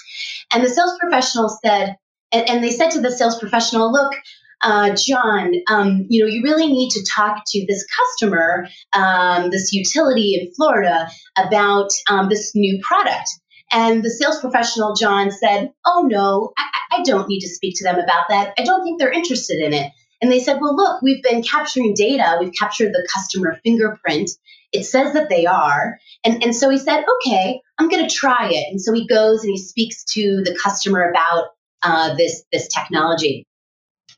And 0.53 0.62
the 0.62 0.69
sales 0.69 0.99
professional 1.01 1.49
said, 1.65 1.97
and, 2.31 2.49
and 2.49 2.65
they 2.65 2.73
said 2.73 2.91
to 2.91 3.01
the 3.01 3.11
sales 3.11 3.39
professional, 3.39 3.91
look, 3.91 4.15
uh, 4.67 4.97
John, 4.97 5.53
um, 5.71 6.07
you 6.09 6.23
know, 6.23 6.29
you 6.29 6.43
really 6.43 6.67
need 6.67 6.91
to 6.91 7.07
talk 7.15 7.43
to 7.47 7.67
this 7.69 7.87
customer, 7.87 8.67
um, 8.93 9.51
this 9.51 9.73
utility 9.73 10.35
in 10.35 10.53
Florida, 10.55 11.09
about 11.39 11.89
um, 12.11 12.29
this 12.29 12.51
new 12.57 12.81
product. 12.83 13.29
And 13.73 14.03
the 14.03 14.11
sales 14.11 14.41
professional, 14.41 14.97
John, 14.97 15.31
said, 15.31 15.71
Oh, 15.87 16.05
no, 16.11 16.53
I, 16.59 16.99
I 16.99 17.03
don't 17.05 17.29
need 17.29 17.41
to 17.41 17.49
speak 17.49 17.75
to 17.77 17.85
them 17.85 17.95
about 17.95 18.29
that. 18.29 18.55
I 18.59 18.65
don't 18.65 18.83
think 18.83 18.99
they're 18.99 19.13
interested 19.13 19.65
in 19.65 19.73
it. 19.73 19.93
And 20.21 20.33
they 20.33 20.41
said, 20.41 20.59
Well, 20.61 20.75
look, 20.75 21.01
we've 21.01 21.23
been 21.23 21.45
capturing 21.45 21.95
data, 21.95 22.37
we've 22.41 22.55
captured 22.59 22.93
the 22.93 23.09
customer 23.15 23.61
fingerprint. 23.65 24.31
It 24.73 24.85
says 24.85 25.13
that 25.13 25.29
they 25.29 25.47
are. 25.47 25.97
And, 26.25 26.43
and 26.43 26.57
so 26.57 26.71
he 26.71 26.79
said, 26.79 27.05
Okay, 27.17 27.61
I'm 27.79 27.89
going 27.89 28.09
to 28.09 28.13
try 28.15 28.49
it. 28.51 28.67
And 28.69 28.81
so 28.81 28.93
he 28.93 29.07
goes 29.07 29.45
and 29.45 29.51
he 29.51 29.59
speaks 29.59 30.03
to 30.15 30.43
the 30.45 30.59
customer 30.61 31.09
about 31.09 31.51
uh, 31.85 32.17
this, 32.17 32.43
this 32.51 32.67
technology. 32.67 33.47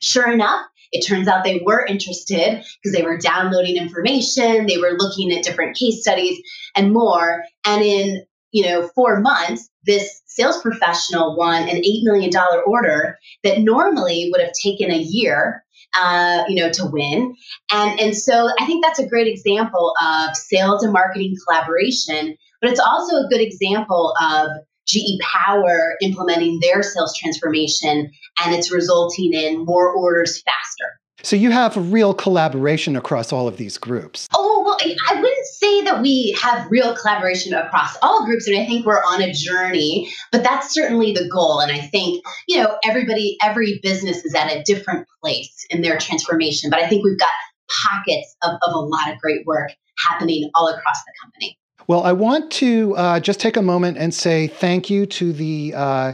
Sure 0.01 0.31
enough, 0.31 0.65
it 0.93 1.07
turns 1.07 1.29
out 1.29 1.45
they 1.45 1.61
were 1.65 1.85
interested 1.85 2.65
because 2.83 2.97
they 2.97 3.03
were 3.03 3.19
downloading 3.19 3.77
information, 3.77 4.67
they 4.67 4.79
were 4.79 4.97
looking 4.99 5.33
at 5.33 5.45
different 5.45 5.77
case 5.77 6.01
studies 6.01 6.41
and 6.77 6.93
more. 6.93 7.43
And 7.67 7.83
in 7.83 8.25
you 8.53 8.65
know 8.65 8.89
four 8.95 9.21
months, 9.21 9.69
this 9.85 10.23
sales 10.27 10.61
professional 10.63 11.37
won 11.37 11.69
an 11.69 11.77
eight 11.79 12.05
million 12.05 12.31
dollar 12.31 12.63
order 12.63 13.19
that 13.45 13.61
normally 13.61 14.31
would 14.33 14.41
have 14.41 14.53
taken 14.63 14.91
a 14.91 14.99
year. 14.99 15.65
Uh, 15.99 16.45
you 16.49 16.55
know, 16.55 16.71
to 16.71 16.85
win, 16.85 17.35
and 17.73 17.99
and 17.99 18.15
so 18.15 18.51
I 18.61 18.67
think 18.67 18.85
that's 18.85 18.99
a 18.99 19.09
great 19.09 19.27
example 19.27 19.95
of 20.03 20.37
sales 20.37 20.83
and 20.83 20.93
marketing 20.93 21.35
collaboration. 21.47 22.37
But 22.61 22.71
it's 22.71 22.81
also 22.81 23.17
a 23.17 23.29
good 23.31 23.41
example 23.41 24.13
of 24.21 24.49
GE 24.89 25.21
Power 25.21 25.97
implementing 26.03 26.59
their 26.61 26.83
sales 26.83 27.17
transformation, 27.17 28.11
and 28.43 28.55
it's 28.55 28.73
resulting 28.73 29.33
in 29.35 29.65
more 29.65 29.93
orders 29.93 30.43
faster. 30.43 30.99
So 31.23 31.35
you 31.35 31.51
have 31.51 31.77
a 31.77 31.81
real 31.81 32.15
collaboration 32.15 32.95
across 32.95 33.33
all 33.33 33.49
of 33.49 33.57
these 33.57 33.77
groups. 33.77 34.29
Oh, 34.35 34.63
well, 34.65 34.79
I 34.81 35.15
wouldn't 35.15 35.47
say 35.47 35.83
that 35.83 36.01
we 36.01 36.37
have 36.41 36.71
real 36.71 36.97
collaboration 36.97 37.55
across 37.55 37.97
all 38.03 38.25
groups. 38.25 38.47
and 38.47 38.57
I 38.57 38.65
think 38.67 38.87
we're 38.87 39.03
on 39.03 39.21
a 39.21 39.33
journey, 39.33 40.13
but 40.31 40.45
that's 40.45 40.73
certainly 40.73 41.13
the 41.13 41.29
goal. 41.29 41.59
And 41.59 41.73
I 41.73 41.81
think, 41.81 42.25
you 42.47 42.63
know, 42.63 42.79
everybody, 42.85 43.37
every 43.43 43.81
business 43.83 44.25
is 44.25 44.35
at 44.35 44.53
a 44.53 44.63
different 44.63 45.09
place 45.21 45.67
in 45.71 45.83
their 45.83 45.99
transformation. 45.99 46.71
But 46.71 46.81
I 46.81 46.89
think 46.89 47.05
we've 47.05 47.19
got 47.19 47.33
pockets 47.69 48.37
of, 48.43 48.53
of 48.63 48.75
a 48.75 48.79
lot 48.79 49.11
of 49.11 49.19
great 49.19 49.45
work 49.45 49.71
happening 50.09 50.49
all 50.55 50.69
across 50.69 51.03
the 51.05 51.13
company. 51.21 51.59
Well, 51.89 52.03
I 52.03 52.13
want 52.13 52.51
to 52.51 52.95
uh, 52.97 53.19
just 53.19 53.41
take 53.41 53.57
a 53.57 53.63
moment 53.63 53.97
and 53.97 54.13
say 54.13 54.47
thank 54.47 54.91
you 54.91 55.07
to 55.07 55.33
the 55.33 55.73
uh, 55.75 56.13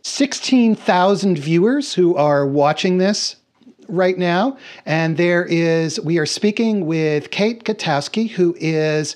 16,000 0.00 1.38
viewers 1.38 1.92
who 1.92 2.16
are 2.16 2.46
watching 2.46 2.96
this 2.96 3.36
right 3.86 4.16
now. 4.16 4.56
And 4.86 5.18
there 5.18 5.44
is, 5.44 6.00
we 6.00 6.16
are 6.16 6.24
speaking 6.24 6.86
with 6.86 7.30
Kate 7.30 7.64
Gutowski, 7.64 8.30
who 8.30 8.56
is 8.58 9.14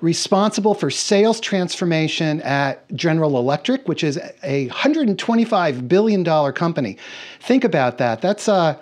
responsible 0.00 0.74
for 0.74 0.88
sales 0.88 1.40
transformation 1.40 2.40
at 2.42 2.88
General 2.94 3.38
Electric, 3.38 3.88
which 3.88 4.04
is 4.04 4.20
a 4.44 4.68
$125 4.68 5.88
billion 5.88 6.52
company. 6.52 6.96
Think 7.40 7.64
about 7.64 7.98
that. 7.98 8.20
That's 8.20 8.48
uh, 8.48 8.78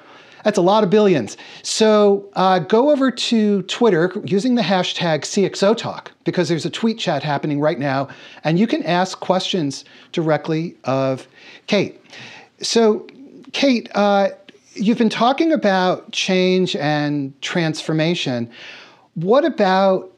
that's 0.47 0.59
a 0.59 0.63
lot 0.63 0.85
of 0.85 0.91
billions. 0.91 1.37
So 1.65 2.31
uh, 2.35 2.61
go 2.61 2.93
over 2.93 3.11
to 3.11 3.63
Twitter 3.63 4.13
using 4.25 4.55
the 4.55 4.63
hashtag 4.63 5.23
CXOTalk 5.23 6.07
because 6.23 6.49
there's 6.49 6.65
a 6.65 6.71
tweet 6.71 7.01
chat 7.01 7.25
happening 7.25 7.59
right 7.59 7.81
now, 7.81 8.07
and 8.45 8.57
you 8.57 8.69
can 8.69 8.85
ask 8.85 9.19
questions 9.19 9.85
directly 10.13 10.77
of 10.85 11.27
Kate. 11.67 12.01
So, 12.63 13.09
Kate, 13.55 13.91
uh, 13.97 14.29
you've 14.75 14.99
been 14.99 15.09
talking 15.09 15.51
about 15.51 16.13
change 16.13 16.77
and 16.77 17.35
transformation. 17.43 18.49
What 19.15 19.45
about 19.45 20.13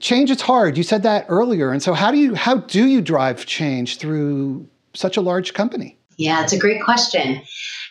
change 0.00 0.30
is 0.30 0.40
hard. 0.40 0.78
You 0.78 0.82
said 0.82 1.02
that 1.02 1.26
earlier. 1.28 1.72
And 1.72 1.82
so 1.82 1.92
how 1.92 2.10
do 2.10 2.16
you 2.16 2.34
how 2.34 2.56
do 2.56 2.86
you 2.86 3.02
drive 3.02 3.44
change 3.44 3.98
through 3.98 4.66
such 4.94 5.18
a 5.18 5.20
large 5.20 5.52
company? 5.52 5.98
Yeah, 6.16 6.42
it's 6.42 6.54
a 6.54 6.58
great 6.58 6.82
question 6.82 7.42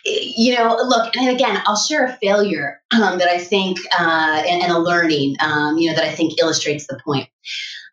you 0.04 0.54
know, 0.54 0.76
look, 0.86 1.16
and 1.16 1.30
again, 1.30 1.62
I'll 1.66 1.76
share 1.76 2.04
a 2.04 2.12
failure 2.22 2.80
um, 2.92 3.18
that 3.18 3.28
I 3.28 3.38
think 3.38 3.78
uh, 3.98 4.42
and, 4.46 4.62
and, 4.62 4.72
a 4.72 4.78
learning, 4.78 5.36
um, 5.40 5.78
you 5.78 5.88
know, 5.88 5.96
that 5.96 6.04
I 6.04 6.12
think 6.12 6.40
illustrates 6.40 6.86
the 6.86 7.00
point. 7.04 7.28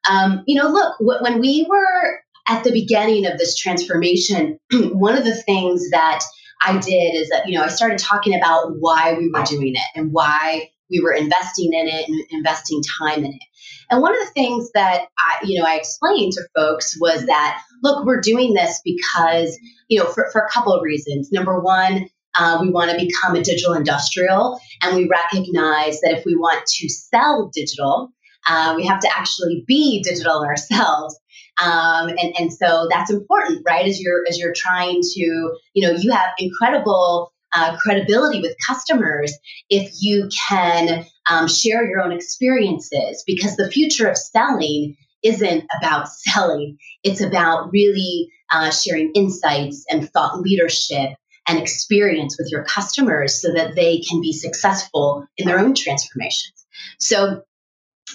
Um, 0.10 0.44
you 0.46 0.62
know, 0.62 0.68
look, 0.70 0.96
when 1.00 1.40
we 1.40 1.66
were 1.70 2.20
at 2.48 2.64
the 2.64 2.72
beginning 2.72 3.26
of 3.26 3.38
this 3.38 3.56
transformation, 3.56 4.60
one 4.72 5.18
of 5.18 5.24
the 5.24 5.36
things 5.44 5.90
that 5.92 6.22
I 6.64 6.78
did 6.78 7.16
is 7.16 7.30
that, 7.30 7.48
you 7.48 7.58
know, 7.58 7.64
I 7.64 7.70
started 7.70 7.98
talking 7.98 8.36
about 8.36 8.74
why 8.80 9.14
we 9.18 9.30
were 9.30 9.44
doing 9.44 9.74
it 9.76 10.00
and 10.00 10.12
why 10.12 10.70
we 10.90 11.00
were 11.00 11.14
investing 11.14 11.72
in 11.74 11.88
it 11.88 12.08
and 12.08 12.22
investing 12.32 12.82
time 13.00 13.20
in 13.20 13.34
it. 13.34 13.44
And 13.92 14.02
one 14.02 14.14
of 14.14 14.20
the 14.20 14.32
things 14.34 14.72
that 14.74 15.02
I, 15.20 15.40
you 15.44 15.60
know, 15.60 15.68
I 15.68 15.76
explained 15.76 16.32
to 16.34 16.48
folks 16.56 16.98
was 17.00 17.26
that, 17.26 17.62
look, 17.84 18.06
we're 18.06 18.22
doing 18.22 18.54
this 18.54 18.82
because, 18.86 19.60
you 19.90 20.00
know, 20.00 20.06
for, 20.06 20.30
for 20.32 20.42
a 20.42 20.50
couple 20.50 20.74
of 20.74 20.82
reasons. 20.82 21.30
Number 21.32 21.60
one, 21.60 22.08
uh, 22.40 22.60
we 22.62 22.72
want 22.72 22.90
to 22.92 22.98
become 22.98 23.36
a 23.36 23.44
digital 23.44 23.74
industrial, 23.74 24.60
and 24.82 24.96
we 24.96 25.10
recognize 25.10 26.00
that 26.00 26.18
if 26.18 26.26
we 26.26 26.38
want 26.38 26.66
to 26.66 26.88
sell 26.88 27.52
digital, 27.54 28.10
uh, 28.48 28.74
we 28.78 28.86
have 28.86 29.02
to 29.02 29.10
actually 29.14 29.66
be 29.68 30.02
digital 30.02 30.42
ourselves. 30.42 31.20
Um, 31.62 32.08
and, 32.08 32.34
and 32.40 32.54
so 32.54 32.88
that's 32.90 33.12
important, 33.12 33.64
right? 33.68 33.86
As 33.86 34.00
you're 34.00 34.24
as 34.30 34.40
you're 34.40 34.54
trying 34.56 35.02
to, 35.02 35.52
you 35.74 35.86
know, 35.86 35.92
you 35.92 36.12
have 36.12 36.30
incredible 36.40 37.34
uh, 37.54 37.76
credibility 37.78 38.40
with 38.40 38.56
customers 38.66 39.38
if 39.70 39.92
you 40.00 40.30
can 40.48 41.06
um, 41.30 41.48
share 41.48 41.86
your 41.86 42.02
own 42.02 42.12
experiences 42.12 43.24
because 43.26 43.56
the 43.56 43.70
future 43.70 44.08
of 44.08 44.18
selling 44.18 44.96
isn't 45.24 45.66
about 45.80 46.08
selling 46.08 46.78
it's 47.04 47.22
about 47.22 47.72
really 47.72 48.30
uh, 48.52 48.72
sharing 48.72 49.12
insights 49.14 49.86
and 49.90 50.10
thought 50.12 50.40
leadership 50.40 51.12
and 51.48 51.60
experience 51.60 52.38
with 52.40 52.50
your 52.52 52.64
customers 52.64 53.42
so 53.42 53.54
that 53.54 53.76
they 53.76 54.00
can 54.00 54.22
be 54.22 54.34
successful 54.34 55.26
in 55.38 55.48
their 55.48 55.60
own 55.60 55.76
transformations 55.76 56.66
so 57.00 57.44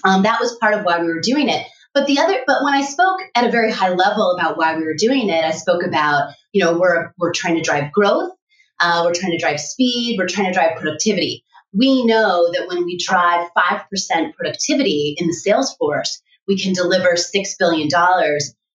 um, 0.03 0.23
that 0.23 0.39
was 0.39 0.57
part 0.59 0.73
of 0.73 0.83
why 0.83 0.99
we 0.99 1.07
were 1.07 1.21
doing 1.21 1.49
it 1.49 1.65
but 1.93 2.07
the 2.07 2.19
other 2.19 2.39
but 2.45 2.61
when 2.63 2.73
i 2.73 2.81
spoke 2.81 3.19
at 3.35 3.45
a 3.45 3.51
very 3.51 3.71
high 3.71 3.89
level 3.89 4.35
about 4.35 4.57
why 4.57 4.75
we 4.75 4.83
were 4.83 4.95
doing 4.97 5.29
it 5.29 5.45
i 5.45 5.51
spoke 5.51 5.83
about 5.83 6.33
you 6.51 6.63
know 6.63 6.77
we're 6.77 7.13
we're 7.17 7.33
trying 7.33 7.55
to 7.55 7.61
drive 7.61 7.91
growth 7.93 8.31
uh, 8.79 9.03
we're 9.05 9.13
trying 9.13 9.31
to 9.31 9.37
drive 9.37 9.59
speed. 9.59 10.17
We're 10.17 10.27
trying 10.27 10.47
to 10.47 10.53
drive 10.53 10.77
productivity. 10.77 11.43
We 11.73 12.05
know 12.05 12.49
that 12.53 12.67
when 12.67 12.85
we 12.85 12.97
drive 12.97 13.49
5% 13.57 14.33
productivity 14.33 15.15
in 15.17 15.27
the 15.27 15.33
sales 15.33 15.75
force, 15.75 16.21
we 16.47 16.57
can 16.57 16.73
deliver 16.73 17.15
$6 17.15 17.47
billion, 17.59 17.89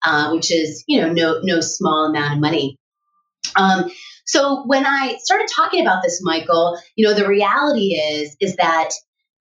uh, 0.04 0.30
which 0.32 0.52
is, 0.52 0.84
you 0.86 1.00
know, 1.00 1.12
no, 1.12 1.40
no 1.42 1.60
small 1.60 2.06
amount 2.06 2.34
of 2.34 2.40
money. 2.40 2.78
Um, 3.56 3.90
so 4.26 4.64
when 4.66 4.86
I 4.86 5.16
started 5.18 5.48
talking 5.54 5.80
about 5.82 6.02
this, 6.02 6.20
Michael, 6.22 6.78
you 6.96 7.06
know, 7.06 7.14
the 7.14 7.26
reality 7.26 7.94
is, 7.94 8.36
is 8.40 8.56
that, 8.56 8.90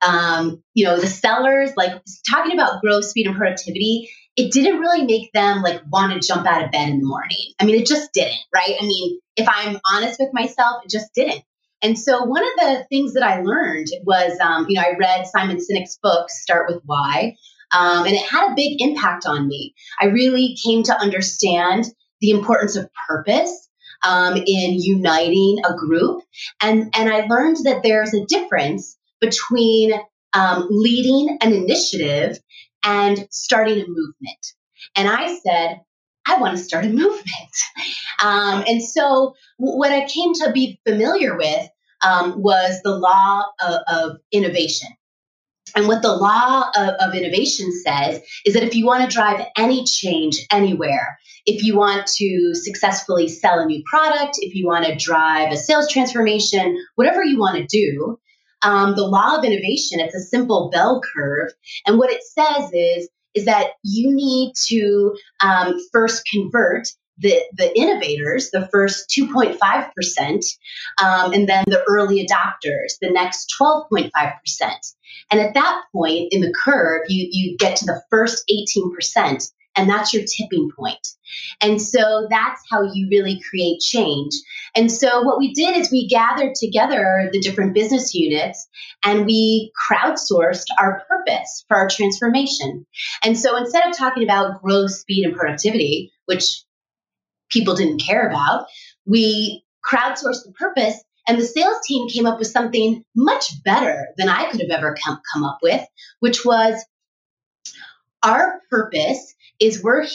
um, 0.02 0.64
you 0.74 0.86
know, 0.86 1.00
the 1.00 1.08
sellers, 1.08 1.72
like 1.76 2.02
talking 2.30 2.54
about 2.54 2.82
growth, 2.82 3.06
speed, 3.06 3.28
and 3.28 3.36
productivity, 3.36 4.10
it 4.36 4.52
didn't 4.52 4.80
really 4.80 5.06
make 5.06 5.32
them 5.34 5.62
like 5.62 5.82
want 5.92 6.14
to 6.14 6.26
jump 6.26 6.48
out 6.48 6.64
of 6.64 6.72
bed 6.72 6.90
in 6.90 7.00
the 7.00 7.06
morning. 7.06 7.54
I 7.60 7.66
mean, 7.66 7.76
it 7.76 7.86
just 7.86 8.14
didn't, 8.14 8.40
right? 8.54 8.76
I 8.80 8.86
mean, 8.86 9.20
if 9.36 9.48
I'm 9.50 9.80
honest 9.94 10.18
with 10.20 10.30
myself, 10.34 10.84
it 10.86 10.90
just 10.90 11.14
didn't. 11.14 11.44
And 11.82 11.98
so 11.98 12.24
one 12.24 12.44
of 12.44 12.52
the 12.58 12.86
things 12.90 13.14
that 13.14 13.24
I 13.24 13.42
learned 13.42 13.88
was, 14.04 14.38
um, 14.40 14.66
you 14.68 14.76
know, 14.76 14.86
I 14.86 14.98
read 15.00 15.28
Simon 15.28 15.58
Sinek's 15.58 15.98
book, 16.02 16.30
Start 16.30 16.68
with 16.70 16.82
Why, 16.86 17.36
um, 17.72 18.06
and 18.06 18.16
it 18.16 18.26
had 18.26 18.52
a 18.52 18.56
big 18.56 18.82
impact 18.82 19.26
on 19.26 19.48
me. 19.48 19.74
I 20.00 20.08
really 20.08 20.58
came 20.64 20.84
to 20.84 21.00
understand 21.00 21.86
the 22.20 22.32
importance 22.32 22.76
of 22.76 22.90
purpose 23.08 23.70
um, 24.04 24.36
in 24.36 24.80
uniting 24.80 25.60
a 25.66 25.76
group, 25.76 26.24
and 26.62 26.94
and 26.96 27.10
I 27.10 27.26
learned 27.28 27.58
that 27.64 27.82
there's 27.84 28.14
a 28.14 28.26
difference 28.26 28.98
between 29.22 29.94
um, 30.34 30.68
leading 30.70 31.38
an 31.42 31.54
initiative 31.54 32.40
and 32.84 33.28
starting 33.30 33.80
a 33.82 33.88
movement. 33.88 34.54
And 34.96 35.08
I 35.08 35.38
said, 35.38 35.82
I 36.30 36.40
want 36.40 36.58
to 36.58 36.64
start 36.64 36.86
a 36.86 36.90
movement. 37.04 37.56
Um, 38.24 38.64
and 38.68 38.84
so, 38.84 39.36
what 39.58 39.92
I 39.92 40.08
came 40.08 40.34
to 40.36 40.52
be 40.52 40.80
familiar 40.88 41.38
with 41.38 41.70
um, 42.06 42.42
was 42.42 42.80
the 42.84 42.96
law 42.96 43.46
of, 43.62 43.82
of, 43.88 44.18
innovation. 44.32 44.88
And 45.76 45.88
what 45.88 46.02
the 46.02 46.16
law 46.16 46.70
of, 46.76 46.90
of 47.00 47.14
innovation 47.14 47.72
says 47.84 48.22
is 48.46 48.54
that 48.54 48.64
if 48.64 48.74
you 48.74 48.86
want 48.86 49.04
to 49.04 49.14
drive 49.14 49.46
any 49.58 49.84
change 49.84 50.38
anywhere, 50.52 51.20
if 51.46 51.64
you 51.64 51.78
want 51.78 52.08
to 52.08 52.52
successfully 52.54 53.28
sell 53.28 53.60
a 53.60 53.66
new 53.66 53.84
product, 53.86 54.38
if 54.40 54.56
you 54.56 54.66
want 54.66 54.86
to 54.86 54.96
drive 54.96 55.52
a 55.52 55.58
sales 55.58 55.92
transformation, 55.92 56.78
whatever 56.96 57.24
you 57.24 57.38
want 57.38 57.58
to 57.58 57.66
do, 57.66 58.20
um, 58.62 58.96
the 58.96 59.06
law 59.06 59.38
of 59.38 59.44
innovation, 59.44 60.00
it's 60.00 60.16
a 60.16 60.20
simple 60.20 60.70
bell 60.72 61.02
curve. 61.14 61.50
And 61.86 61.98
what 61.98 62.12
it 62.12 62.24
says 62.24 62.72
is, 62.74 63.10
is 63.40 63.46
that 63.46 63.72
you 63.84 64.14
need 64.14 64.54
to 64.68 65.16
um, 65.42 65.76
first 65.92 66.28
convert 66.32 66.88
the, 67.18 67.42
the 67.58 67.78
innovators, 67.78 68.50
the 68.52 68.68
first 68.72 69.10
2.5%, 69.10 70.46
um, 71.04 71.34
and 71.34 71.50
then 71.50 71.66
the 71.68 71.84
early 71.88 72.26
adopters, 72.26 72.94
the 73.02 73.10
next 73.10 73.54
12.5%. 73.60 74.12
And 75.32 75.42
at 75.42 75.54
that 75.54 75.82
point 75.94 76.30
in 76.32 76.42
the 76.42 76.54
curve, 76.54 77.02
you, 77.10 77.28
you 77.32 77.58
get 77.58 77.76
to 77.78 77.86
the 77.86 78.02
first 78.10 78.50
18%. 78.50 79.52
And 79.76 79.90
that's 79.90 80.14
your 80.14 80.24
tipping 80.24 80.72
point. 80.78 81.08
And 81.62 81.82
so 81.82 82.28
that's 82.30 82.62
how 82.70 82.82
you 82.94 83.08
really 83.10 83.42
create 83.50 83.80
change. 83.80 84.34
And 84.76 84.92
so 84.92 85.22
what 85.22 85.38
we 85.38 85.54
did 85.54 85.78
is 85.78 85.92
we 85.92 86.08
gathered 86.08 86.56
together 86.56 87.30
the 87.32 87.40
different 87.40 87.74
business 87.74 88.14
units 88.14 88.68
and 89.04 89.26
we 89.26 89.72
crowdsourced 89.90 90.66
our 90.80 91.04
purpose 91.08 91.66
for 91.68 91.78
our 91.78 91.88
transformation. 91.88 92.86
And 93.24 93.38
so 93.38 93.56
instead 93.56 93.88
of 93.88 93.98
talking 93.98 94.24
about 94.24 94.62
growth, 94.62 94.92
speed, 94.92 95.26
and 95.26 95.36
productivity, 95.36 96.12
which 96.26 96.64
people 97.50 97.76
didn't 97.76 98.02
care 98.02 98.28
about, 98.28 98.68
we 99.06 99.64
crowdsourced 99.90 100.46
the 100.46 100.54
purpose 100.58 101.02
and 101.28 101.38
the 101.38 101.46
sales 101.46 101.78
team 101.86 102.10
came 102.10 102.26
up 102.26 102.40
with 102.40 102.48
something 102.48 103.06
much 103.16 103.64
better 103.64 104.08
than 104.18 104.30
I 104.30 104.50
could 104.50 104.62
have 104.62 104.72
ever 104.72 104.96
come, 105.04 105.22
come 105.32 105.44
up 105.44 105.60
with, 105.62 105.86
which 106.20 106.44
was 106.44 106.84
our 108.24 108.62
purpose 108.70 109.36
is 109.60 109.84
we're 109.84 110.06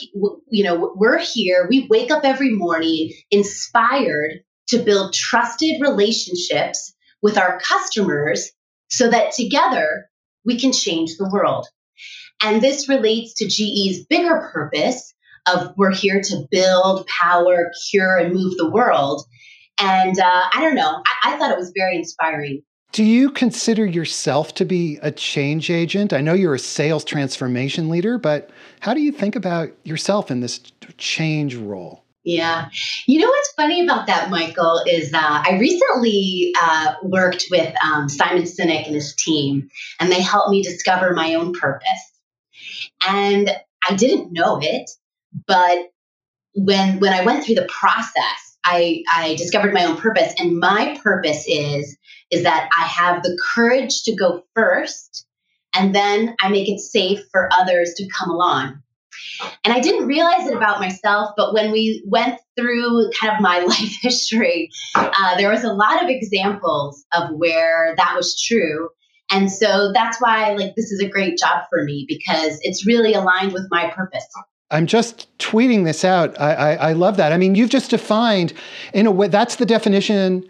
you 0.48 0.64
know 0.64 0.92
we're 0.96 1.18
here 1.18 1.66
we 1.68 1.86
wake 1.90 2.10
up 2.10 2.24
every 2.24 2.50
morning 2.50 3.12
inspired 3.30 4.40
to 4.68 4.78
build 4.78 5.12
trusted 5.12 5.80
relationships 5.80 6.94
with 7.22 7.38
our 7.38 7.58
customers 7.60 8.50
so 8.88 9.08
that 9.10 9.32
together 9.32 10.08
we 10.44 10.58
can 10.58 10.72
change 10.72 11.16
the 11.16 11.28
world. 11.32 11.66
And 12.42 12.60
this 12.60 12.88
relates 12.88 13.34
to 13.34 13.46
GE's 13.46 14.04
bigger 14.06 14.50
purpose 14.52 15.14
of 15.46 15.74
we're 15.76 15.94
here 15.94 16.20
to 16.20 16.46
build 16.50 17.06
power 17.06 17.70
cure 17.90 18.16
and 18.16 18.34
move 18.34 18.56
the 18.56 18.70
world. 18.70 19.24
And 19.78 20.18
uh, 20.18 20.42
i 20.52 20.60
don't 20.60 20.76
know 20.76 21.02
I, 21.24 21.34
I 21.34 21.36
thought 21.36 21.50
it 21.50 21.58
was 21.58 21.72
very 21.76 21.96
inspiring 21.96 22.62
do 22.94 23.02
you 23.02 23.28
consider 23.28 23.84
yourself 23.84 24.54
to 24.54 24.64
be 24.64 25.00
a 25.02 25.10
change 25.10 25.68
agent? 25.68 26.12
I 26.12 26.20
know 26.20 26.32
you're 26.32 26.54
a 26.54 26.60
sales 26.60 27.04
transformation 27.04 27.88
leader, 27.88 28.18
but 28.18 28.50
how 28.78 28.94
do 28.94 29.00
you 29.00 29.10
think 29.10 29.34
about 29.34 29.70
yourself 29.82 30.30
in 30.30 30.38
this 30.38 30.60
change 30.96 31.56
role? 31.56 32.04
Yeah. 32.22 32.68
You 33.08 33.18
know 33.18 33.26
what's 33.26 33.52
funny 33.56 33.82
about 33.82 34.06
that, 34.06 34.30
Michael, 34.30 34.80
is 34.86 35.12
uh, 35.12 35.18
I 35.20 35.58
recently 35.58 36.54
uh, 36.62 36.94
worked 37.02 37.46
with 37.50 37.74
um, 37.84 38.08
Simon 38.08 38.44
Sinek 38.44 38.86
and 38.86 38.94
his 38.94 39.12
team, 39.16 39.68
and 39.98 40.10
they 40.10 40.22
helped 40.22 40.50
me 40.50 40.62
discover 40.62 41.14
my 41.14 41.34
own 41.34 41.52
purpose. 41.52 41.88
And 43.04 43.50
I 43.90 43.96
didn't 43.96 44.32
know 44.32 44.60
it, 44.62 44.88
but 45.48 45.90
when 46.54 47.00
when 47.00 47.12
I 47.12 47.24
went 47.24 47.44
through 47.44 47.56
the 47.56 47.68
process, 47.68 48.54
I, 48.64 49.02
I 49.12 49.34
discovered 49.34 49.74
my 49.74 49.84
own 49.84 49.96
purpose. 49.96 50.32
And 50.38 50.58
my 50.58 50.98
purpose 51.02 51.44
is 51.46 51.96
is 52.34 52.42
that 52.42 52.68
I 52.78 52.84
have 52.86 53.22
the 53.22 53.38
courage 53.54 54.02
to 54.02 54.16
go 54.16 54.42
first 54.54 55.26
and 55.74 55.94
then 55.94 56.34
I 56.40 56.48
make 56.48 56.68
it 56.68 56.80
safe 56.80 57.20
for 57.30 57.48
others 57.52 57.94
to 57.96 58.08
come 58.08 58.30
along. 58.30 58.80
And 59.64 59.72
I 59.72 59.80
didn't 59.80 60.06
realize 60.06 60.46
it 60.46 60.56
about 60.56 60.80
myself, 60.80 61.30
but 61.36 61.54
when 61.54 61.70
we 61.70 62.02
went 62.06 62.40
through 62.56 63.10
kind 63.20 63.34
of 63.34 63.40
my 63.40 63.60
life 63.64 63.96
history, 64.02 64.70
uh, 64.94 65.36
there 65.36 65.50
was 65.50 65.64
a 65.64 65.72
lot 65.72 66.02
of 66.02 66.08
examples 66.08 67.04
of 67.12 67.30
where 67.32 67.94
that 67.96 68.14
was 68.16 68.40
true. 68.40 68.88
And 69.30 69.50
so 69.50 69.92
that's 69.92 70.20
why, 70.20 70.54
like, 70.54 70.74
this 70.76 70.90
is 70.90 71.00
a 71.00 71.08
great 71.08 71.38
job 71.38 71.64
for 71.70 71.82
me 71.84 72.04
because 72.06 72.58
it's 72.62 72.86
really 72.86 73.14
aligned 73.14 73.52
with 73.52 73.66
my 73.70 73.90
purpose. 73.90 74.26
I'm 74.70 74.86
just 74.86 75.36
tweeting 75.38 75.84
this 75.84 76.04
out. 76.04 76.38
I, 76.40 76.54
I, 76.54 76.74
I 76.74 76.92
love 76.92 77.16
that. 77.16 77.32
I 77.32 77.36
mean, 77.36 77.54
you've 77.54 77.70
just 77.70 77.90
defined, 77.90 78.52
in 78.92 79.06
a 79.06 79.10
way, 79.10 79.28
that's 79.28 79.56
the 79.56 79.66
definition 79.66 80.48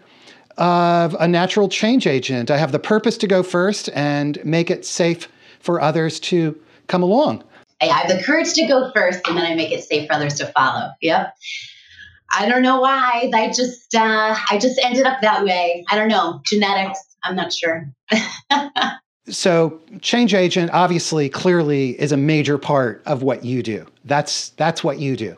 of 0.57 1.15
a 1.19 1.27
natural 1.27 1.69
change 1.69 2.07
agent. 2.07 2.49
I 2.49 2.57
have 2.57 2.71
the 2.71 2.79
purpose 2.79 3.17
to 3.17 3.27
go 3.27 3.43
first 3.43 3.89
and 3.93 4.43
make 4.45 4.69
it 4.69 4.85
safe 4.85 5.27
for 5.59 5.81
others 5.81 6.19
to 6.21 6.59
come 6.87 7.03
along. 7.03 7.43
I 7.81 7.85
have 7.85 8.07
the 8.07 8.23
courage 8.23 8.53
to 8.53 8.65
go 8.67 8.91
first 8.93 9.27
and 9.27 9.37
then 9.37 9.45
I 9.45 9.55
make 9.55 9.71
it 9.71 9.83
safe 9.83 10.07
for 10.07 10.13
others 10.13 10.35
to 10.35 10.47
follow. 10.47 10.91
Yep. 11.01 11.35
I 12.33 12.49
don't 12.49 12.61
know 12.61 12.79
why. 12.81 13.29
I 13.33 13.47
just 13.47 13.93
uh, 13.95 14.35
I 14.49 14.57
just 14.57 14.79
ended 14.83 15.05
up 15.05 15.21
that 15.21 15.43
way. 15.43 15.85
I 15.89 15.95
don't 15.95 16.07
know. 16.07 16.41
Genetics. 16.45 16.99
I'm 17.23 17.35
not 17.35 17.53
sure. 17.53 17.89
so 19.27 19.79
change 20.01 20.33
agent 20.33 20.71
obviously 20.71 21.29
clearly 21.29 21.99
is 21.99 22.11
a 22.11 22.17
major 22.17 22.57
part 22.57 23.01
of 23.05 23.23
what 23.23 23.45
you 23.45 23.63
do. 23.63 23.85
That's 24.05 24.49
that's 24.49 24.83
what 24.83 24.99
you 24.99 25.15
do. 25.15 25.37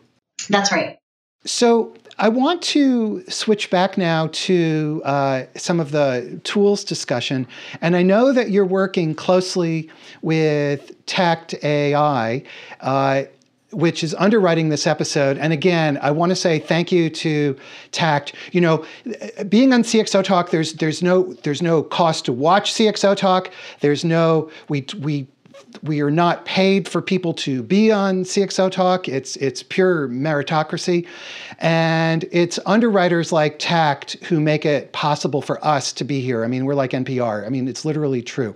That's 0.49 0.71
right. 0.71 0.97
So 1.45 1.95
I 2.19 2.29
want 2.29 2.63
to 2.63 3.23
switch 3.29 3.69
back 3.69 3.97
now 3.97 4.29
to 4.31 5.01
uh, 5.05 5.43
some 5.55 5.79
of 5.79 5.91
the 5.91 6.39
tools 6.43 6.83
discussion. 6.83 7.47
And 7.81 7.95
I 7.95 8.01
know 8.01 8.33
that 8.33 8.49
you're 8.49 8.65
working 8.65 9.13
closely 9.13 9.89
with 10.21 11.05
Tact 11.05 11.53
AI. 11.63 12.43
Uh, 12.81 13.23
which 13.71 14.01
is 14.01 14.15
underwriting 14.15 14.69
this 14.69 14.87
episode. 14.87 15.37
And 15.37 15.51
again, 15.51 15.99
I 16.01 16.11
want 16.11 16.29
to 16.29 16.37
say 16.37 16.57
thank 16.57 16.89
you 16.91 17.09
to 17.09 17.57
Tact. 17.91 18.33
You 18.53 18.61
know, 18.61 18.85
being 19.49 19.73
on 19.73 19.83
CXO 19.83 20.23
Talk, 20.23 20.51
there's 20.51 20.73
there's 20.73 21.03
no 21.03 21.33
there's 21.43 21.61
no 21.61 21.83
cost 21.83 22.25
to 22.25 22.33
watch 22.33 22.73
CXO 22.73 23.15
Talk. 23.17 23.51
There's 23.81 24.05
no 24.05 24.49
we 24.69 24.85
we 24.99 25.27
we 25.83 26.01
are 26.01 26.11
not 26.11 26.45
paid 26.45 26.87
for 26.87 27.01
people 27.01 27.33
to 27.33 27.63
be 27.63 27.91
on 27.91 28.23
CXO 28.23 28.71
Talk. 28.71 29.07
It's 29.07 29.35
it's 29.37 29.63
pure 29.63 30.07
meritocracy, 30.07 31.07
and 31.59 32.25
it's 32.31 32.59
underwriters 32.65 33.31
like 33.31 33.59
Tact 33.59 34.13
who 34.23 34.39
make 34.39 34.65
it 34.65 34.91
possible 34.91 35.41
for 35.41 35.63
us 35.65 35.93
to 35.93 36.03
be 36.03 36.21
here. 36.21 36.43
I 36.43 36.47
mean, 36.47 36.65
we're 36.65 36.75
like 36.75 36.91
NPR. 36.91 37.45
I 37.45 37.49
mean, 37.49 37.67
it's 37.67 37.85
literally 37.85 38.21
true. 38.21 38.55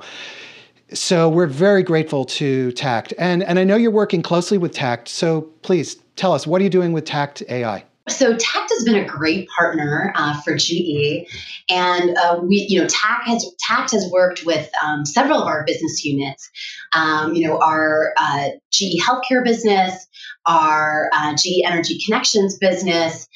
So 0.94 1.30
we're 1.30 1.48
very 1.48 1.84
grateful 1.84 2.26
to 2.26 2.72
Tact, 2.74 3.14
and 3.18 3.44
and 3.44 3.60
I 3.60 3.64
know 3.64 3.76
you're 3.76 3.92
working 3.92 4.22
closely 4.22 4.58
with 4.58 4.74
Tact. 4.74 5.08
So 5.08 5.42
please 5.62 5.96
tell 6.16 6.34
us 6.34 6.46
what 6.46 6.62
are 6.62 6.64
you 6.64 6.70
doing 6.70 6.94
with 6.94 7.06
Tact 7.06 7.44
AI. 7.50 7.84
So 8.12 8.36
Tact 8.38 8.72
has 8.72 8.84
been 8.84 8.96
a 8.96 9.06
great 9.06 9.48
partner 9.50 10.14
uh, 10.16 10.40
for 10.42 10.56
GE, 10.56 11.28
and 11.70 12.18
uh, 12.18 12.40
we, 12.44 12.66
you 12.70 12.80
know, 12.80 12.88
Tact 12.88 13.28
has 13.28 13.46
Tact 13.60 13.92
has 13.92 14.10
worked 14.12 14.46
with 14.46 14.70
um, 14.84 15.06
several 15.06 15.42
of 15.42 15.48
our 15.48 15.64
business 15.66 16.04
units. 16.04 16.50
Um, 16.94 17.34
you 17.34 17.48
know, 17.48 17.60
our 17.60 18.14
uh, 18.18 18.50
GE 18.72 19.02
Healthcare 19.02 19.44
business, 19.44 20.08
our 20.46 21.10
uh, 21.14 21.36
GE 21.36 21.64
Energy 21.66 22.00
Connections 22.06 22.58
business, 22.58 23.28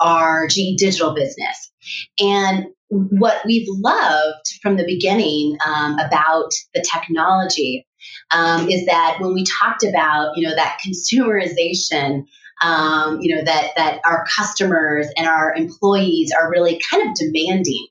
our 0.00 0.46
GE 0.46 0.76
Digital 0.78 1.14
business, 1.14 1.72
and 2.18 2.66
what 2.88 3.40
we've 3.46 3.68
loved 3.68 4.46
from 4.62 4.76
the 4.76 4.84
beginning 4.84 5.56
um, 5.64 5.98
about 5.98 6.50
the 6.74 6.84
technology 6.92 7.86
um, 8.32 8.68
is 8.68 8.84
that 8.86 9.18
when 9.20 9.34
we 9.34 9.44
talked 9.44 9.84
about 9.84 10.36
you 10.36 10.46
know 10.46 10.54
that 10.54 10.78
consumerization 10.86 12.24
um, 12.60 13.18
you 13.20 13.34
know 13.34 13.42
that 13.44 13.72
that 13.76 14.00
our 14.04 14.24
customers 14.36 15.08
and 15.16 15.26
our 15.26 15.54
employees 15.54 16.32
are 16.32 16.50
really 16.50 16.80
kind 16.90 17.08
of 17.08 17.14
demanding. 17.14 17.86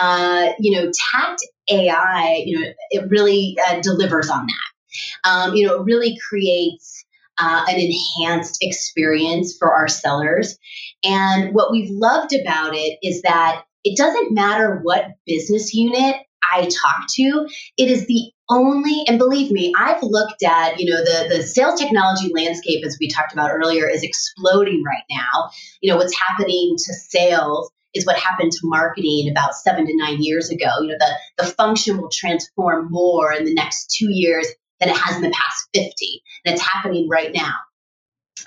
Uh, 0.00 0.52
you 0.58 0.74
know, 0.74 0.90
Tact 1.12 1.42
AI, 1.70 2.42
you 2.46 2.58
know, 2.58 2.66
it 2.90 3.10
really 3.10 3.56
uh, 3.68 3.80
delivers 3.80 4.30
on 4.30 4.46
that. 4.46 5.28
Um, 5.28 5.54
you 5.54 5.66
know, 5.66 5.80
it 5.80 5.84
really 5.84 6.18
creates 6.28 7.04
uh, 7.38 7.64
an 7.68 7.78
enhanced 7.78 8.58
experience 8.62 9.56
for 9.58 9.72
our 9.72 9.88
sellers. 9.88 10.58
And 11.04 11.54
what 11.54 11.70
we've 11.70 11.90
loved 11.90 12.34
about 12.34 12.74
it 12.74 12.98
is 13.02 13.22
that 13.22 13.64
it 13.84 13.96
doesn't 13.96 14.32
matter 14.32 14.80
what 14.82 15.06
business 15.26 15.74
unit 15.74 16.16
I 16.52 16.62
talk 16.62 17.06
to, 17.14 17.48
it 17.78 17.90
is 17.90 18.06
the 18.06 18.30
only 18.52 19.04
and 19.08 19.18
believe 19.18 19.50
me 19.50 19.72
i've 19.78 20.02
looked 20.02 20.42
at 20.42 20.78
you 20.78 20.90
know 20.90 20.98
the 20.98 21.34
the 21.34 21.42
sales 21.42 21.80
technology 21.80 22.30
landscape 22.34 22.84
as 22.84 22.96
we 23.00 23.08
talked 23.08 23.32
about 23.32 23.50
earlier 23.50 23.88
is 23.88 24.02
exploding 24.02 24.82
right 24.84 25.04
now. 25.10 25.50
You 25.80 25.90
know 25.90 25.96
what's 25.96 26.16
happening 26.18 26.76
to 26.76 26.94
sales 26.94 27.70
is 27.94 28.06
what 28.06 28.16
happened 28.16 28.52
to 28.52 28.60
marketing 28.64 29.30
about 29.30 29.54
seven 29.54 29.86
to 29.86 29.96
nine 29.96 30.22
years 30.22 30.50
ago. 30.50 30.68
You 30.80 30.88
know 30.88 30.96
the 30.98 31.44
the 31.44 31.50
function 31.50 31.98
will 31.98 32.10
transform 32.10 32.88
more 32.90 33.32
in 33.32 33.44
the 33.44 33.54
next 33.54 33.94
two 33.96 34.10
years 34.10 34.46
than 34.80 34.90
it 34.90 34.96
has 34.96 35.16
in 35.16 35.22
the 35.22 35.30
past 35.30 35.68
50 35.74 36.22
and 36.44 36.54
it's 36.54 36.62
happening 36.62 37.08
right 37.08 37.32
now. 37.32 37.54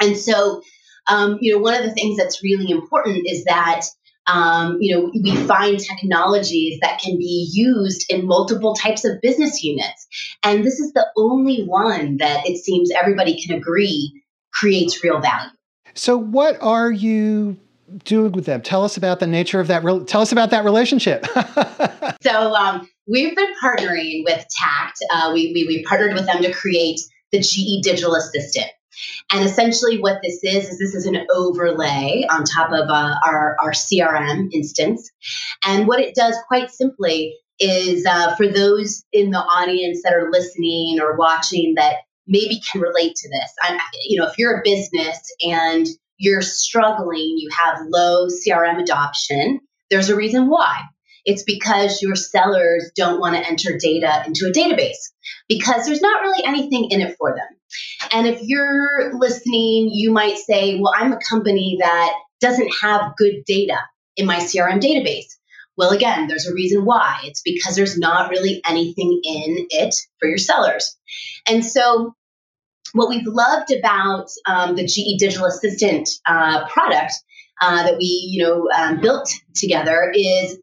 And 0.02 0.18
so 0.18 0.62
um, 1.08 1.38
you 1.42 1.54
know 1.54 1.62
one 1.62 1.76
of 1.76 1.84
the 1.84 1.94
things 1.94 2.18
that's 2.18 2.44
really 2.44 2.70
important 2.72 3.26
is 3.26 3.46
that 3.46 3.86
um, 4.28 4.78
you 4.80 4.96
know, 4.96 5.12
we 5.14 5.36
find 5.46 5.80
technologies 5.80 6.80
that 6.82 7.00
can 7.00 7.18
be 7.18 7.50
used 7.52 8.06
in 8.10 8.26
multiple 8.26 8.74
types 8.74 9.06
of 9.06 9.22
business 9.22 9.64
units. 9.64 10.08
And 10.44 10.64
this 10.64 10.80
is 10.80 10.94
the 10.94 11.06
only 11.16 11.64
one 11.64 12.18
that 12.18 12.48
it 12.48 12.58
seems 12.58 12.90
everybody 12.92 13.40
can 13.42 13.56
agree 13.56 14.24
creates 14.52 15.04
real 15.04 15.20
value. 15.20 15.52
So, 15.94 16.18
what 16.18 16.58
are 16.62 16.92
you 16.92 17.58
doing 18.04 18.32
with 18.32 18.46
them? 18.46 18.62
Tell 18.62 18.84
us 18.84 18.98
about 18.98 19.20
the 19.20 19.28
nature 19.28 19.60
of 19.60 19.68
that. 19.68 19.84
Re- 19.84 20.04
tell 20.06 20.22
us 20.22 20.32
about 20.32 20.50
that 20.50 20.66
relationship. 20.66 21.26
so, 22.22 22.54
um, 22.56 22.90
we've 23.08 23.36
been 23.36 23.54
partnering 23.64 24.24
with 24.26 24.46
Tact. 24.50 24.98
Uh, 25.12 25.32
we, 25.34 25.52
we, 25.54 25.66
we 25.68 25.84
partnered 25.84 26.14
with 26.14 26.26
them 26.26 26.42
to 26.42 26.52
create 26.52 27.00
the 27.32 27.40
GE 27.40 27.84
Digital 27.84 28.16
Assistant. 28.16 28.68
And 29.32 29.44
essentially, 29.44 30.00
what 30.00 30.22
this 30.24 30.44
is 30.44 30.70
is 30.70 30.80
this 30.80 30.96
is 30.96 31.06
an 31.06 31.26
overlay 31.34 32.26
on 32.30 32.44
top 32.44 32.72
of 32.72 32.90
uh, 32.90 33.16
our, 33.26 33.56
our 33.62 33.72
CRM 33.72 34.50
instance. 34.54 35.10
And 35.66 35.88
what 35.88 36.00
it 36.00 36.16
does, 36.16 36.36
quite 36.48 36.72
simply, 36.72 37.36
is 37.60 38.06
uh, 38.06 38.36
for 38.36 38.48
those 38.48 39.04
in 39.14 39.32
the 39.32 39.40
audience 39.40 40.02
that 40.04 40.14
are 40.14 40.32
listening 40.32 41.00
or 41.02 41.16
watching 41.18 41.76
that 41.78 41.98
maybe 42.28 42.62
can 42.72 42.82
relate 42.82 43.16
to 43.16 43.30
this. 43.30 43.52
I, 43.62 43.80
you 44.04 44.20
know, 44.20 44.28
if 44.28 44.38
you're 44.38 44.60
a 44.60 44.64
business 44.64 45.22
and 45.42 45.88
you're 46.18 46.42
struggling, 46.42 47.36
you 47.38 47.50
have 47.58 47.80
low 47.88 48.28
CRM 48.28 48.82
adoption, 48.82 49.60
there's 49.90 50.10
a 50.10 50.16
reason 50.16 50.50
why. 50.50 50.82
It's 51.26 51.44
because 51.44 52.02
your 52.02 52.16
sellers 52.16 52.92
don't 52.96 53.20
want 53.20 53.36
to 53.36 53.46
enter 53.46 53.78
data 53.78 54.24
into 54.28 54.46
a 54.46 54.52
database 54.52 55.12
because 55.50 55.86
there's 55.86 56.02
not 56.02 56.22
really 56.22 56.46
anything 56.46 56.90
in 56.92 57.02
it 57.02 57.16
for 57.18 57.32
them. 57.32 57.48
And 58.12 58.28
if 58.28 58.40
you're 58.44 59.14
listening, 59.18 59.90
you 59.94 60.12
might 60.12 60.38
say, 60.38 60.80
well, 60.80 60.94
I'm 60.96 61.14
a 61.14 61.20
company 61.30 61.78
that 61.80 62.14
doesn't 62.40 62.72
have 62.82 63.16
good 63.18 63.44
data 63.46 63.78
in 64.16 64.26
my 64.26 64.38
CRM 64.38 64.80
database. 64.80 65.36
Well, 65.78 65.92
again, 65.92 66.28
there's 66.28 66.48
a 66.48 66.54
reason 66.54 66.86
why. 66.86 67.20
It's 67.24 67.42
because 67.44 67.76
there's 67.76 67.98
not 67.98 68.30
really 68.30 68.62
anything 68.68 69.20
in 69.24 69.68
it 69.70 69.96
for 70.20 70.28
your 70.30 70.38
sellers. 70.38 70.98
And 71.48 71.66
so, 71.66 72.14
what 72.94 73.10
we've 73.10 73.28
loved 73.28 73.74
about 73.74 74.28
um, 74.48 74.76
the 74.78 74.86
GE 74.86 75.20
Digital 75.20 75.48
Assistant 75.48 76.08
uh, 76.30 76.66
product 76.70 77.14
uh, 77.60 77.84
that 77.84 77.98
we, 77.98 78.06
you 78.06 78.44
know, 78.44 78.70
um, 78.78 79.02
built 79.02 79.30
together 79.54 80.14
is 80.16 80.58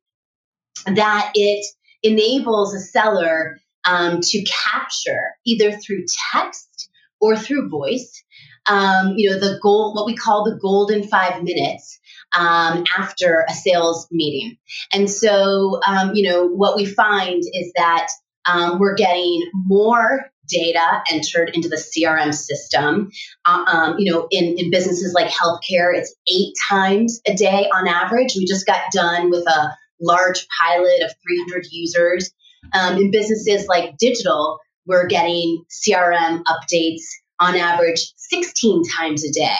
that 0.86 1.32
it 1.34 1.66
enables 2.02 2.74
a 2.74 2.80
seller 2.80 3.58
um, 3.84 4.20
to 4.22 4.44
capture 4.44 5.34
either 5.44 5.72
through 5.72 6.04
text 6.32 6.90
or 7.22 7.36
through 7.36 7.70
voice. 7.70 8.22
Um, 8.66 9.14
you 9.16 9.30
know, 9.30 9.40
the 9.40 9.58
goal, 9.62 9.94
what 9.94 10.06
we 10.06 10.14
call 10.14 10.44
the 10.44 10.58
golden 10.60 11.04
five 11.08 11.42
minutes 11.42 11.98
um, 12.36 12.84
after 12.96 13.44
a 13.48 13.52
sales 13.52 14.06
meeting. 14.10 14.58
And 14.92 15.10
so, 15.10 15.80
um, 15.86 16.14
you 16.14 16.28
know, 16.28 16.46
what 16.46 16.76
we 16.76 16.84
find 16.84 17.42
is 17.42 17.72
that 17.76 18.08
um, 18.46 18.78
we're 18.78 18.94
getting 18.94 19.48
more 19.54 20.30
data 20.48 21.02
entered 21.10 21.50
into 21.54 21.68
the 21.68 21.76
CRM 21.76 22.34
system. 22.34 23.10
Uh, 23.46 23.64
um, 23.66 23.98
you 23.98 24.12
know, 24.12 24.28
in, 24.30 24.56
in 24.58 24.70
businesses 24.70 25.14
like 25.14 25.28
healthcare, 25.28 25.96
it's 25.96 26.14
eight 26.32 26.54
times 26.68 27.20
a 27.26 27.34
day 27.34 27.68
on 27.74 27.88
average. 27.88 28.34
We 28.36 28.46
just 28.46 28.66
got 28.66 28.80
done 28.92 29.30
with 29.30 29.46
a 29.46 29.76
large 30.00 30.46
pilot 30.60 31.02
of 31.02 31.12
300 31.22 31.66
users. 31.70 32.30
Um, 32.74 32.96
in 32.96 33.10
businesses 33.10 33.66
like 33.66 33.96
digital, 33.98 34.60
we're 34.86 35.06
getting 35.06 35.64
CRM 35.70 36.42
updates 36.44 37.02
on 37.40 37.56
average 37.56 38.12
16 38.16 38.82
times 38.98 39.24
a 39.24 39.32
day 39.32 39.56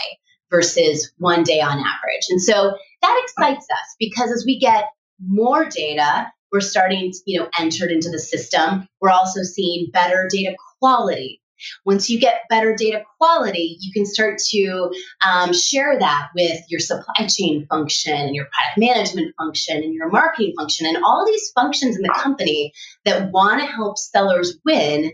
versus 0.51 1.13
one 1.19 1.43
day 1.43 1.61
on 1.61 1.79
average. 1.79 2.27
And 2.31 2.41
so 2.41 2.77
that 3.03 3.23
excites 3.25 3.65
us 3.65 3.97
because 3.99 4.31
as 4.31 4.45
we 4.47 4.59
get 4.59 4.85
more 5.21 5.65
data, 5.65 6.31
we're 6.53 6.61
starting 6.61 7.11
to, 7.11 7.19
you 7.27 7.41
know, 7.41 7.49
entered 7.59 7.91
into 7.91 8.11
the 8.11 8.19
system. 8.19 8.87
We're 9.01 9.11
also 9.11 9.43
seeing 9.43 9.91
better 9.93 10.29
data 10.31 10.55
quality. 10.79 11.42
Once 11.85 12.09
you 12.09 12.19
get 12.21 12.43
better 12.49 12.75
data 12.77 13.03
quality, 13.19 13.77
you 13.81 13.93
can 13.93 14.07
start 14.07 14.39
to 14.51 14.91
um, 15.27 15.53
share 15.53 15.99
that 15.99 16.29
with 16.35 16.61
your 16.69 16.81
supply 16.81 17.27
chain 17.27 17.67
function 17.69 18.15
and 18.15 18.35
your 18.35 18.47
product 18.47 18.79
management 18.79 19.35
function 19.39 19.77
and 19.77 19.95
your 19.95 20.09
marketing 20.11 20.55
function 20.59 20.87
and 20.87 20.97
all 21.05 21.25
these 21.27 21.51
functions 21.55 21.97
in 21.97 22.03
the 22.03 22.15
company 22.17 22.73
that 23.05 23.31
want 23.33 23.61
to 23.61 23.67
help 23.67 23.99
sellers 23.99 24.59
win, 24.65 25.13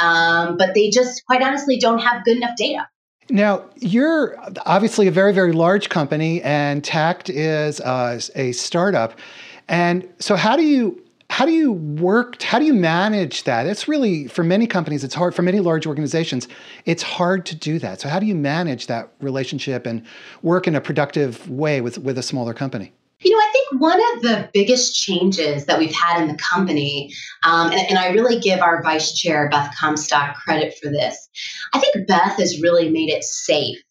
um, 0.00 0.56
but 0.56 0.74
they 0.74 0.90
just 0.90 1.24
quite 1.26 1.42
honestly 1.42 1.78
don't 1.78 2.00
have 2.00 2.24
good 2.24 2.36
enough 2.36 2.56
data. 2.56 2.86
Now, 3.30 3.64
you're 3.76 4.38
obviously 4.64 5.06
a 5.06 5.10
very, 5.10 5.34
very 5.34 5.52
large 5.52 5.90
company, 5.90 6.40
and 6.42 6.82
Tact 6.82 7.28
is 7.28 7.78
uh, 7.80 8.18
a 8.34 8.52
startup. 8.52 9.18
And 9.68 10.08
so, 10.18 10.34
how 10.34 10.56
do 10.56 10.62
you 10.62 11.02
how 11.30 11.44
do 11.44 11.52
you 11.52 11.72
work 11.72 12.42
how 12.42 12.58
do 12.58 12.64
you 12.64 12.74
manage 12.74 13.44
that? 13.44 13.66
It's 13.66 13.86
really 13.86 14.26
for 14.28 14.42
many 14.42 14.66
companies 14.66 15.04
it's 15.04 15.14
hard 15.14 15.34
for 15.34 15.42
many 15.42 15.60
large 15.60 15.86
organizations 15.86 16.48
it's 16.84 17.02
hard 17.02 17.46
to 17.46 17.54
do 17.54 17.78
that. 17.78 18.00
So 18.00 18.08
how 18.08 18.18
do 18.18 18.26
you 18.26 18.34
manage 18.34 18.86
that 18.86 19.12
relationship 19.20 19.86
and 19.86 20.04
work 20.42 20.66
in 20.66 20.74
a 20.74 20.80
productive 20.80 21.48
way 21.48 21.80
with 21.80 21.98
with 21.98 22.18
a 22.18 22.22
smaller 22.22 22.54
company? 22.54 22.92
You 23.20 23.32
know, 23.32 23.38
I 23.38 23.50
think 23.52 23.82
one 23.82 24.00
of 24.14 24.22
the 24.22 24.50
biggest 24.54 24.94
changes 24.94 25.66
that 25.66 25.78
we've 25.78 25.94
had 25.94 26.22
in 26.22 26.28
the 26.28 26.36
company, 26.36 27.12
um, 27.44 27.72
and, 27.72 27.80
and, 27.88 27.98
I 27.98 28.10
really 28.10 28.38
give 28.38 28.60
our 28.60 28.80
vice 28.80 29.12
chair, 29.12 29.48
Beth 29.48 29.74
Comstock, 29.76 30.36
credit 30.36 30.78
for 30.80 30.88
this. 30.88 31.28
I 31.74 31.80
think 31.80 32.06
Beth 32.06 32.36
has 32.36 32.62
really 32.62 32.90
made 32.90 33.10
it 33.10 33.24
safe 33.24 33.82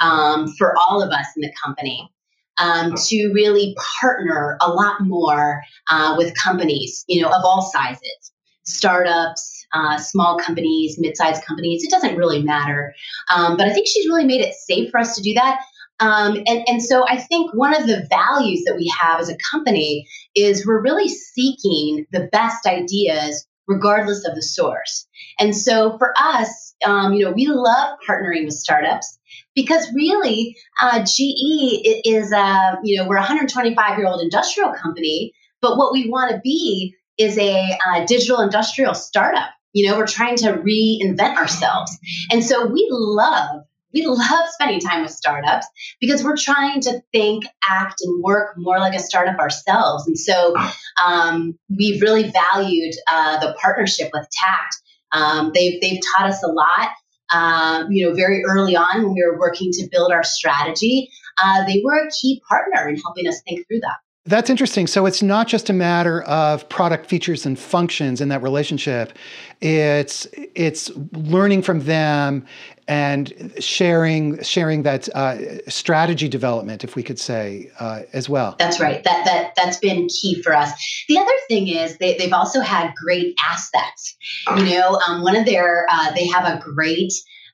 um, 0.00 0.48
for 0.58 0.74
all 0.76 1.00
of 1.00 1.10
us 1.10 1.26
in 1.36 1.42
the 1.42 1.52
company 1.62 2.10
um, 2.58 2.94
to 3.06 3.32
really 3.34 3.76
partner 4.00 4.56
a 4.60 4.70
lot 4.70 5.00
more 5.00 5.60
uh, 5.90 6.14
with 6.16 6.34
companies, 6.34 7.04
you 7.08 7.22
know, 7.22 7.28
of 7.28 7.44
all 7.44 7.62
sizes, 7.72 8.32
startups, 8.64 9.66
uh, 9.72 9.98
small 9.98 10.38
companies, 10.38 10.98
mid-sized 10.98 11.44
companies. 11.44 11.82
It 11.84 11.90
doesn't 11.90 12.16
really 12.16 12.42
matter, 12.42 12.94
um, 13.34 13.56
but 13.56 13.66
I 13.66 13.72
think 13.72 13.86
she's 13.86 14.06
really 14.06 14.24
made 14.24 14.40
it 14.40 14.54
safe 14.54 14.90
for 14.90 15.00
us 15.00 15.16
to 15.16 15.22
do 15.22 15.34
that. 15.34 15.60
Um, 15.98 16.36
and, 16.46 16.62
and 16.66 16.82
so 16.82 17.06
I 17.08 17.16
think 17.16 17.52
one 17.54 17.74
of 17.74 17.86
the 17.86 18.06
values 18.10 18.64
that 18.66 18.76
we 18.76 18.92
have 19.00 19.18
as 19.18 19.30
a 19.30 19.36
company 19.50 20.06
is 20.34 20.66
we're 20.66 20.82
really 20.82 21.08
seeking 21.08 22.06
the 22.12 22.28
best 22.32 22.66
ideas 22.66 23.46
regardless 23.66 24.26
of 24.26 24.34
the 24.34 24.42
source. 24.42 25.08
And 25.38 25.56
so 25.56 25.96
for 25.98 26.12
us, 26.18 26.74
um, 26.86 27.14
you 27.14 27.24
know, 27.24 27.32
we 27.32 27.46
love 27.46 27.98
partnering 28.08 28.44
with 28.44 28.54
startups 28.54 29.18
because 29.56 29.92
really 29.92 30.56
uh, 30.80 31.02
GE 31.02 31.80
is, 32.04 32.32
uh, 32.32 32.76
you 32.84 32.96
know, 32.96 33.08
we're 33.08 33.16
a 33.16 33.20
125 33.20 33.98
year 33.98 34.06
old 34.06 34.20
industrial 34.20 34.72
company, 34.72 35.32
but 35.60 35.76
what 35.76 35.92
we 35.92 36.08
want 36.08 36.30
to 36.30 36.40
be 36.44 36.94
is 37.18 37.36
a 37.38 37.76
uh, 37.86 38.04
digital 38.04 38.40
industrial 38.40 38.94
startup. 38.94 39.48
You 39.72 39.88
know, 39.88 39.98
we're 39.98 40.06
trying 40.06 40.36
to 40.36 40.52
reinvent 40.52 41.36
ourselves. 41.36 41.96
And 42.30 42.44
so 42.44 42.66
we 42.66 42.86
love 42.90 43.62
we 43.96 44.04
love 44.06 44.48
spending 44.50 44.80
time 44.80 45.02
with 45.02 45.10
startups 45.10 45.66
because 46.00 46.22
we're 46.22 46.36
trying 46.36 46.82
to 46.82 47.00
think, 47.12 47.46
act, 47.68 48.02
and 48.02 48.22
work 48.22 48.54
more 48.58 48.78
like 48.78 48.94
a 48.94 48.98
startup 48.98 49.38
ourselves. 49.38 50.06
And 50.06 50.18
so 50.18 50.54
um, 51.02 51.58
we've 51.70 52.02
really 52.02 52.30
valued 52.30 52.94
uh, 53.10 53.40
the 53.40 53.56
partnership 53.60 54.10
with 54.12 54.28
Tact. 54.30 54.76
Um, 55.12 55.52
they've 55.54 55.80
they've 55.80 56.00
taught 56.14 56.28
us 56.28 56.42
a 56.42 56.48
lot. 56.48 56.90
Um, 57.32 57.90
you 57.90 58.08
know, 58.08 58.14
very 58.14 58.44
early 58.44 58.76
on 58.76 59.02
when 59.02 59.14
we 59.14 59.24
were 59.24 59.38
working 59.38 59.70
to 59.72 59.88
build 59.90 60.12
our 60.12 60.22
strategy, 60.22 61.10
uh, 61.42 61.64
they 61.66 61.82
were 61.84 62.06
a 62.06 62.10
key 62.10 62.40
partner 62.48 62.88
in 62.88 62.96
helping 62.96 63.26
us 63.26 63.40
think 63.42 63.66
through 63.66 63.80
that. 63.80 63.96
That's 64.26 64.50
interesting. 64.50 64.88
So 64.88 65.06
it's 65.06 65.22
not 65.22 65.46
just 65.46 65.70
a 65.70 65.72
matter 65.72 66.22
of 66.22 66.68
product 66.68 67.06
features 67.06 67.46
and 67.46 67.56
functions 67.58 68.20
in 68.20 68.28
that 68.30 68.42
relationship. 68.42 69.12
It's 69.60 70.26
it's 70.54 70.90
learning 71.12 71.62
from 71.62 71.80
them 71.80 72.44
and 72.88 73.52
sharing 73.60 74.42
sharing 74.42 74.82
that 74.82 75.08
uh, 75.10 75.60
strategy 75.68 76.28
development, 76.28 76.82
if 76.82 76.96
we 76.96 77.02
could 77.04 77.20
say, 77.20 77.70
uh, 77.78 78.02
as 78.12 78.28
well. 78.28 78.56
That's 78.58 78.80
right. 78.80 79.02
That 79.04 79.24
that 79.24 79.52
that's 79.54 79.78
been 79.78 80.08
key 80.08 80.42
for 80.42 80.54
us. 80.54 80.72
The 81.08 81.18
other 81.18 81.32
thing 81.48 81.68
is 81.68 81.96
they, 81.98 82.16
they've 82.18 82.32
also 82.32 82.60
had 82.60 82.92
great 82.94 83.34
assets. 83.48 84.16
You 84.56 84.64
know, 84.64 85.00
um, 85.06 85.22
one 85.22 85.36
of 85.36 85.46
their 85.46 85.86
uh, 85.90 86.12
they 86.12 86.26
have 86.26 86.44
a 86.44 86.60
great. 86.60 87.12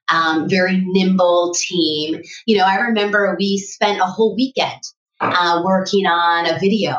Um, 0.09 0.49
very 0.49 0.83
nimble 0.85 1.55
team. 1.55 2.23
You 2.45 2.59
know, 2.59 2.65
I 2.65 2.75
remember 2.81 3.35
we 3.39 3.57
spent 3.57 4.01
a 4.01 4.05
whole 4.05 4.35
weekend 4.35 4.83
uh, 5.23 5.63
working 5.65 6.07
on 6.07 6.47
a 6.47 6.59
video. 6.59 6.97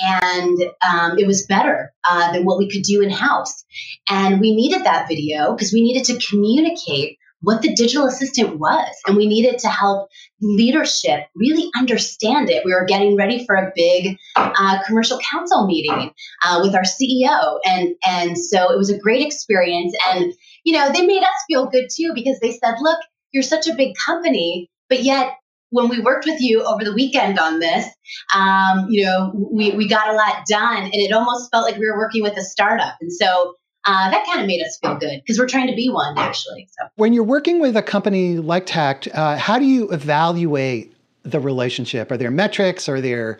And 0.00 0.58
um, 0.88 1.18
it 1.18 1.26
was 1.26 1.46
better 1.46 1.92
uh, 2.08 2.32
than 2.32 2.44
what 2.44 2.58
we 2.58 2.70
could 2.70 2.82
do 2.82 3.02
in 3.02 3.10
house. 3.10 3.64
And 4.08 4.40
we 4.40 4.54
needed 4.54 4.84
that 4.84 5.08
video 5.08 5.52
because 5.52 5.72
we 5.72 5.82
needed 5.82 6.04
to 6.04 6.26
communicate 6.26 7.18
what 7.40 7.62
the 7.62 7.74
digital 7.74 8.06
assistant 8.06 8.58
was. 8.58 8.88
And 9.06 9.16
we 9.16 9.26
needed 9.28 9.58
to 9.60 9.68
help 9.68 10.08
leadership 10.40 11.26
really 11.36 11.70
understand 11.78 12.50
it. 12.50 12.64
We 12.64 12.72
were 12.72 12.84
getting 12.86 13.16
ready 13.16 13.44
for 13.44 13.54
a 13.54 13.72
big 13.74 14.16
uh, 14.36 14.82
commercial 14.84 15.20
council 15.30 15.66
meeting 15.66 16.10
uh, 16.44 16.60
with 16.62 16.74
our 16.74 16.82
CEO. 16.82 17.58
And, 17.64 17.94
and 18.06 18.36
so 18.36 18.72
it 18.72 18.78
was 18.78 18.90
a 18.90 18.98
great 18.98 19.24
experience. 19.24 19.94
And, 20.10 20.32
you 20.64 20.72
know, 20.72 20.90
they 20.92 21.06
made 21.06 21.22
us 21.22 21.44
feel 21.46 21.66
good 21.66 21.88
too 21.94 22.12
because 22.14 22.40
they 22.40 22.52
said, 22.52 22.74
look, 22.80 22.98
you're 23.32 23.42
such 23.42 23.68
a 23.68 23.74
big 23.74 23.94
company, 24.04 24.70
but 24.88 25.02
yet 25.02 25.34
when 25.70 25.88
we 25.88 26.00
worked 26.00 26.26
with 26.26 26.40
you 26.40 26.62
over 26.64 26.84
the 26.84 26.92
weekend 26.92 27.38
on 27.38 27.60
this, 27.60 27.86
um, 28.34 28.86
you 28.88 29.04
know, 29.04 29.32
we, 29.34 29.72
we 29.72 29.88
got 29.88 30.08
a 30.08 30.12
lot 30.12 30.44
done 30.48 30.84
and 30.84 30.94
it 30.94 31.12
almost 31.12 31.50
felt 31.50 31.64
like 31.64 31.76
we 31.76 31.86
were 31.86 31.96
working 31.98 32.22
with 32.22 32.36
a 32.36 32.42
startup. 32.42 32.96
And 33.00 33.12
so 33.12 33.54
uh, 33.84 34.10
that 34.10 34.26
kind 34.26 34.40
of 34.40 34.46
made 34.46 34.62
us 34.62 34.78
feel 34.82 34.96
good 34.96 35.20
because 35.24 35.38
we're 35.38 35.48
trying 35.48 35.68
to 35.68 35.74
be 35.74 35.88
one 35.88 36.16
actually. 36.18 36.68
So 36.78 36.88
when 36.96 37.12
you're 37.12 37.24
working 37.24 37.60
with 37.60 37.76
a 37.76 37.82
company 37.82 38.38
like 38.38 38.66
Tact, 38.66 39.08
uh, 39.14 39.36
how 39.36 39.58
do 39.58 39.64
you 39.64 39.90
evaluate 39.90 40.94
the 41.22 41.40
relationship? 41.40 42.10
Are 42.10 42.16
there 42.16 42.30
metrics? 42.30 42.88
Are 42.88 43.00
there 43.00 43.38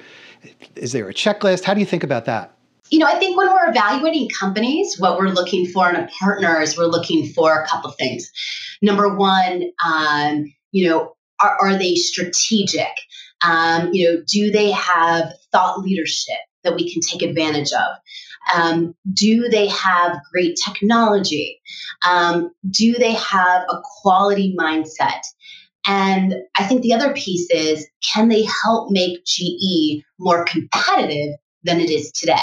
is 0.77 0.93
there 0.93 1.09
a 1.09 1.15
checklist? 1.15 1.65
How 1.65 1.75
do 1.75 1.81
you 1.81 1.87
think 1.87 2.05
about 2.05 2.27
that? 2.27 2.55
You 2.91 3.01
know, 3.01 3.07
I 3.07 3.19
think 3.19 3.37
when 3.37 3.49
we're 3.49 3.69
evaluating 3.69 4.31
companies, 4.31 4.99
what 4.99 5.19
we're 5.19 5.29
looking 5.29 5.67
for 5.67 5.91
in 5.91 5.97
a 5.97 6.09
partner 6.19 6.61
is 6.61 6.79
we're 6.79 6.87
looking 6.87 7.27
for 7.33 7.61
a 7.61 7.67
couple 7.67 7.91
things. 7.93 8.31
Number 8.81 9.15
one, 9.15 9.65
um, 9.87 10.53
you 10.73 10.89
know, 10.89 11.15
are, 11.43 11.57
are 11.61 11.79
they 11.79 11.95
strategic? 11.95 12.93
Um, 13.45 13.91
you 13.93 14.11
know, 14.11 14.23
do 14.27 14.51
they 14.51 14.71
have 14.73 15.33
thought 15.53 15.81
leadership 15.81 16.39
that 16.65 16.75
we 16.75 16.93
can 16.93 17.01
take 17.01 17.23
advantage 17.23 17.73
of? 17.73 17.97
Um, 18.55 18.95
do 19.13 19.49
they 19.49 19.69
have 19.69 20.19
great 20.33 20.59
technology? 20.67 21.61
Um, 22.07 22.51
do 22.71 22.95
they 22.95 23.13
have 23.13 23.63
a 23.71 23.81
quality 24.03 24.57
mindset? 24.59 25.21
And 25.87 26.35
I 26.59 26.65
think 26.65 26.83
the 26.83 26.95
other 26.95 27.15
piece 27.15 27.49
is 27.51 27.87
can 28.15 28.29
they 28.29 28.47
help 28.65 28.91
make 28.91 29.25
GE 29.25 30.05
more 30.19 30.45
competitive 30.45 31.35
than 31.63 31.81
it 31.81 31.91
is 31.91 32.13
today? 32.13 32.37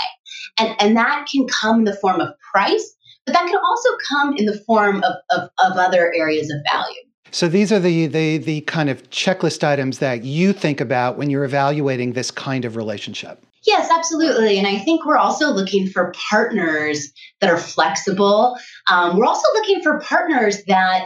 And, 0.57 0.75
and 0.79 0.97
that 0.97 1.27
can 1.31 1.47
come 1.47 1.79
in 1.79 1.85
the 1.85 1.95
form 1.97 2.21
of 2.21 2.29
price, 2.51 2.95
but 3.25 3.33
that 3.33 3.45
can 3.45 3.57
also 3.57 3.89
come 4.09 4.35
in 4.37 4.45
the 4.45 4.59
form 4.65 5.03
of, 5.03 5.13
of, 5.31 5.49
of 5.63 5.77
other 5.77 6.11
areas 6.15 6.49
of 6.49 6.57
value. 6.71 7.04
So 7.31 7.47
these 7.47 7.71
are 7.71 7.79
the, 7.79 8.07
the 8.07 8.37
the 8.37 8.61
kind 8.61 8.89
of 8.89 9.09
checklist 9.09 9.63
items 9.63 9.99
that 9.99 10.23
you 10.23 10.53
think 10.53 10.79
about 10.79 11.17
when 11.17 11.29
you're 11.29 11.43
evaluating 11.43 12.13
this 12.13 12.31
kind 12.31 12.65
of 12.65 12.75
relationship. 12.75 13.43
Yes, 13.65 13.89
absolutely. 13.91 14.59
And 14.59 14.67
I 14.67 14.77
think 14.77 15.05
we're 15.05 15.17
also 15.17 15.49
looking 15.49 15.87
for 15.87 16.13
partners 16.29 17.11
that 17.41 17.49
are 17.49 17.57
flexible. 17.57 18.55
Um, 18.89 19.17
we're 19.17 19.25
also 19.25 19.47
looking 19.55 19.81
for 19.81 19.99
partners 20.01 20.63
that 20.67 21.05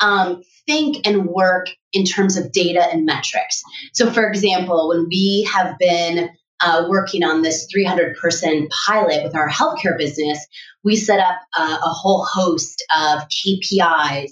um, 0.00 0.42
think 0.66 1.06
and 1.06 1.26
work 1.26 1.68
in 1.92 2.04
terms 2.04 2.36
of 2.36 2.52
data 2.52 2.84
and 2.92 3.06
metrics. 3.06 3.62
So, 3.92 4.10
for 4.10 4.28
example, 4.28 4.88
when 4.88 5.06
we 5.08 5.48
have 5.52 5.78
been 5.78 6.30
uh, 6.60 6.86
working 6.88 7.22
on 7.22 7.42
this 7.42 7.66
300 7.72 8.16
person 8.16 8.68
pilot 8.86 9.22
with 9.24 9.34
our 9.34 9.48
healthcare 9.48 9.96
business, 9.96 10.44
we 10.82 10.96
set 10.96 11.20
up 11.20 11.36
uh, 11.58 11.78
a 11.82 11.88
whole 11.88 12.24
host 12.24 12.84
of 12.96 13.22
KPIs 13.28 14.30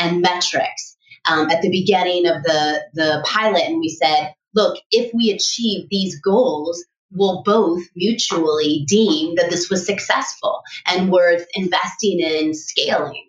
and 0.00 0.20
metrics 0.20 0.96
um, 1.30 1.50
at 1.50 1.62
the 1.62 1.70
beginning 1.70 2.26
of 2.26 2.42
the, 2.42 2.82
the 2.94 3.24
pilot. 3.26 3.62
And 3.64 3.78
we 3.78 3.88
said, 3.88 4.32
look, 4.54 4.78
if 4.90 5.12
we 5.14 5.30
achieve 5.30 5.86
these 5.90 6.18
goals, 6.20 6.84
we'll 7.12 7.42
both 7.42 7.82
mutually 7.94 8.84
deem 8.88 9.34
that 9.36 9.50
this 9.50 9.68
was 9.68 9.84
successful 9.84 10.62
and 10.86 11.10
worth 11.12 11.46
investing 11.54 12.20
in 12.20 12.54
scaling. 12.54 13.26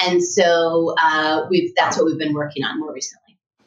And 0.00 0.22
so 0.22 0.94
uh, 1.02 1.46
we've, 1.50 1.72
that's 1.76 1.96
what 1.96 2.06
we've 2.06 2.18
been 2.18 2.34
working 2.34 2.64
on 2.64 2.80
more 2.80 2.92
recently. 2.92 3.21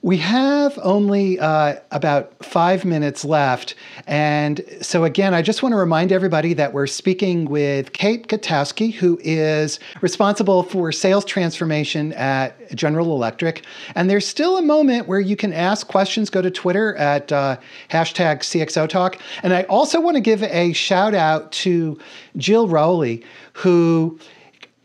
We 0.05 0.17
have 0.17 0.77
only 0.83 1.39
uh, 1.39 1.77
about 1.89 2.45
five 2.45 2.85
minutes 2.85 3.25
left. 3.25 3.73
And 4.05 4.63
so, 4.79 5.03
again, 5.03 5.33
I 5.33 5.41
just 5.41 5.63
want 5.63 5.73
to 5.73 5.77
remind 5.77 6.11
everybody 6.11 6.53
that 6.53 6.73
we're 6.73 6.85
speaking 6.85 7.45
with 7.45 7.91
Kate 7.91 8.27
Gutowski, 8.27 8.93
who 8.93 9.19
is 9.23 9.79
responsible 10.01 10.61
for 10.61 10.91
sales 10.91 11.25
transformation 11.25 12.13
at 12.13 12.75
General 12.75 13.15
Electric. 13.15 13.65
And 13.95 14.07
there's 14.07 14.27
still 14.27 14.59
a 14.59 14.61
moment 14.61 15.07
where 15.07 15.19
you 15.19 15.35
can 15.35 15.51
ask 15.51 15.87
questions. 15.87 16.29
Go 16.29 16.43
to 16.43 16.51
Twitter 16.51 16.95
at 16.97 17.31
uh, 17.31 17.57
hashtag 17.89 18.41
CXO 18.41 18.87
Talk. 18.87 19.17
And 19.41 19.55
I 19.55 19.63
also 19.63 19.99
want 19.99 20.17
to 20.17 20.21
give 20.21 20.43
a 20.43 20.71
shout 20.73 21.15
out 21.15 21.51
to 21.53 21.97
Jill 22.37 22.67
Rowley, 22.67 23.23
who 23.53 24.19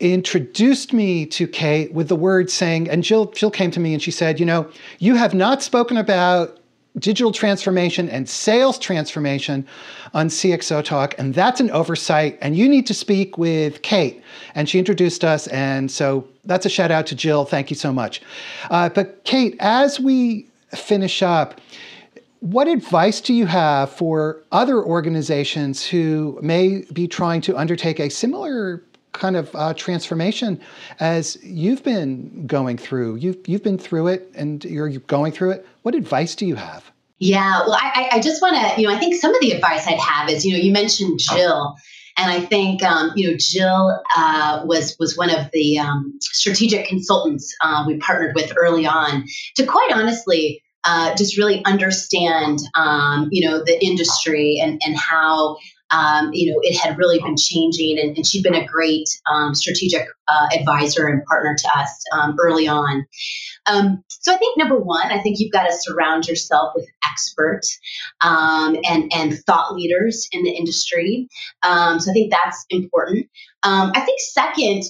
introduced 0.01 0.93
me 0.93 1.25
to 1.27 1.47
Kate 1.47 1.93
with 1.93 2.07
the 2.07 2.15
word 2.15 2.49
saying, 2.49 2.89
and 2.89 3.03
Jill, 3.03 3.27
Jill 3.27 3.51
came 3.51 3.71
to 3.71 3.79
me 3.79 3.93
and 3.93 4.01
she 4.01 4.11
said, 4.11 4.39
You 4.39 4.45
know, 4.45 4.69
you 4.99 5.15
have 5.15 5.33
not 5.33 5.61
spoken 5.61 5.97
about 5.97 6.57
digital 6.97 7.31
transformation 7.31 8.09
and 8.09 8.27
sales 8.27 8.77
transformation 8.77 9.65
on 10.13 10.27
CXO 10.27 10.83
Talk, 10.83 11.15
and 11.17 11.33
that's 11.33 11.61
an 11.61 11.71
oversight, 11.71 12.37
and 12.41 12.57
you 12.57 12.67
need 12.67 12.85
to 12.87 12.93
speak 12.93 13.37
with 13.37 13.81
Kate. 13.81 14.21
And 14.55 14.67
she 14.67 14.77
introduced 14.77 15.23
us, 15.23 15.47
and 15.47 15.89
so 15.89 16.27
that's 16.43 16.65
a 16.65 16.69
shout 16.69 16.91
out 16.91 17.07
to 17.07 17.15
Jill. 17.15 17.45
Thank 17.45 17.69
you 17.69 17.75
so 17.75 17.93
much. 17.93 18.21
Uh, 18.69 18.89
but, 18.89 19.23
Kate, 19.23 19.55
as 19.59 19.99
we 19.99 20.47
finish 20.75 21.21
up, 21.23 21.61
what 22.41 22.67
advice 22.67 23.21
do 23.21 23.33
you 23.33 23.45
have 23.45 23.91
for 23.91 24.41
other 24.51 24.83
organizations 24.83 25.85
who 25.85 26.39
may 26.41 26.83
be 26.91 27.07
trying 27.07 27.39
to 27.41 27.55
undertake 27.55 27.99
a 27.99 28.09
similar 28.09 28.83
kind 29.13 29.35
of 29.35 29.53
uh, 29.55 29.73
transformation 29.73 30.59
as 30.99 31.37
you've 31.43 31.83
been 31.83 32.47
going 32.47 32.77
through. 32.77 33.15
You've 33.15 33.37
you've 33.47 33.63
been 33.63 33.77
through 33.77 34.07
it, 34.07 34.31
and 34.35 34.63
you're 34.65 34.89
going 34.89 35.31
through 35.31 35.51
it. 35.51 35.67
What 35.81 35.95
advice 35.95 36.35
do 36.35 36.45
you 36.45 36.55
have? 36.55 36.91
Yeah, 37.19 37.59
well, 37.67 37.77
I, 37.79 38.09
I 38.13 38.19
just 38.19 38.41
want 38.41 38.55
to, 38.55 38.81
you 38.81 38.87
know, 38.87 38.93
I 38.95 38.97
think 38.97 39.13
some 39.13 39.35
of 39.35 39.39
the 39.41 39.51
advice 39.51 39.85
I'd 39.85 39.99
have 39.99 40.27
is, 40.27 40.43
you 40.43 40.53
know, 40.53 40.57
you 40.57 40.71
mentioned 40.71 41.19
Jill, 41.19 41.75
and 42.17 42.31
I 42.31 42.41
think, 42.41 42.81
um, 42.81 43.11
you 43.15 43.29
know, 43.29 43.37
Jill 43.37 44.01
uh, 44.17 44.63
was 44.65 44.95
was 44.99 45.15
one 45.15 45.29
of 45.29 45.51
the 45.53 45.77
um, 45.77 46.17
strategic 46.19 46.87
consultants 46.87 47.55
uh, 47.63 47.83
we 47.85 47.97
partnered 47.97 48.33
with 48.33 48.51
early 48.57 48.87
on 48.87 49.25
to, 49.55 49.65
quite 49.67 49.91
honestly, 49.93 50.63
uh, 50.83 51.15
just 51.15 51.37
really 51.37 51.63
understand, 51.65 52.57
um, 52.73 53.29
you 53.31 53.47
know, 53.47 53.63
the 53.63 53.77
industry 53.85 54.59
and 54.59 54.81
and 54.83 54.97
how 54.97 55.57
um, 55.91 56.31
you 56.33 56.51
know, 56.51 56.59
it 56.61 56.77
had 56.77 56.97
really 56.97 57.19
been 57.19 57.35
changing, 57.37 57.99
and, 57.99 58.15
and 58.15 58.25
she'd 58.25 58.43
been 58.43 58.55
a 58.55 58.65
great 58.65 59.07
um, 59.31 59.53
strategic 59.53 60.07
uh, 60.27 60.47
advisor 60.57 61.07
and 61.07 61.23
partner 61.25 61.55
to 61.57 61.79
us 61.79 62.03
um, 62.13 62.35
early 62.41 62.67
on. 62.67 63.05
Um, 63.65 64.03
so 64.07 64.33
I 64.33 64.37
think 64.37 64.57
number 64.57 64.77
one, 64.77 65.11
I 65.11 65.21
think 65.21 65.39
you've 65.39 65.51
got 65.51 65.63
to 65.63 65.73
surround 65.73 66.27
yourself 66.27 66.73
with 66.75 66.87
experts 67.11 67.79
um, 68.21 68.77
and 68.89 69.11
and 69.13 69.37
thought 69.45 69.75
leaders 69.75 70.27
in 70.31 70.43
the 70.43 70.51
industry. 70.51 71.27
Um, 71.61 71.99
so 71.99 72.11
I 72.11 72.13
think 72.13 72.31
that's 72.31 72.65
important. 72.69 73.27
I 73.63 74.01
think 74.01 74.19
second, 74.19 74.83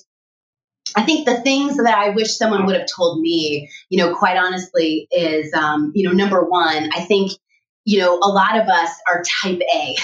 I 0.95 1.03
think 1.03 1.25
the 1.25 1.39
things 1.41 1.77
that 1.77 1.97
I 1.97 2.09
wish 2.09 2.37
someone 2.37 2.65
would 2.65 2.75
have 2.75 2.87
told 2.93 3.21
me, 3.21 3.69
you 3.89 3.97
know, 3.97 4.15
quite 4.15 4.37
honestly, 4.37 5.07
is, 5.11 5.53
um, 5.53 5.91
you 5.95 6.07
know, 6.07 6.13
number 6.13 6.43
one, 6.43 6.89
I 6.93 7.01
think 7.01 7.31
you 7.85 7.99
know, 7.99 8.19
a 8.21 8.27
lot 8.27 8.57
of 8.57 8.67
us 8.67 8.91
are 9.09 9.23
type 9.41 9.59
A, 9.73 9.95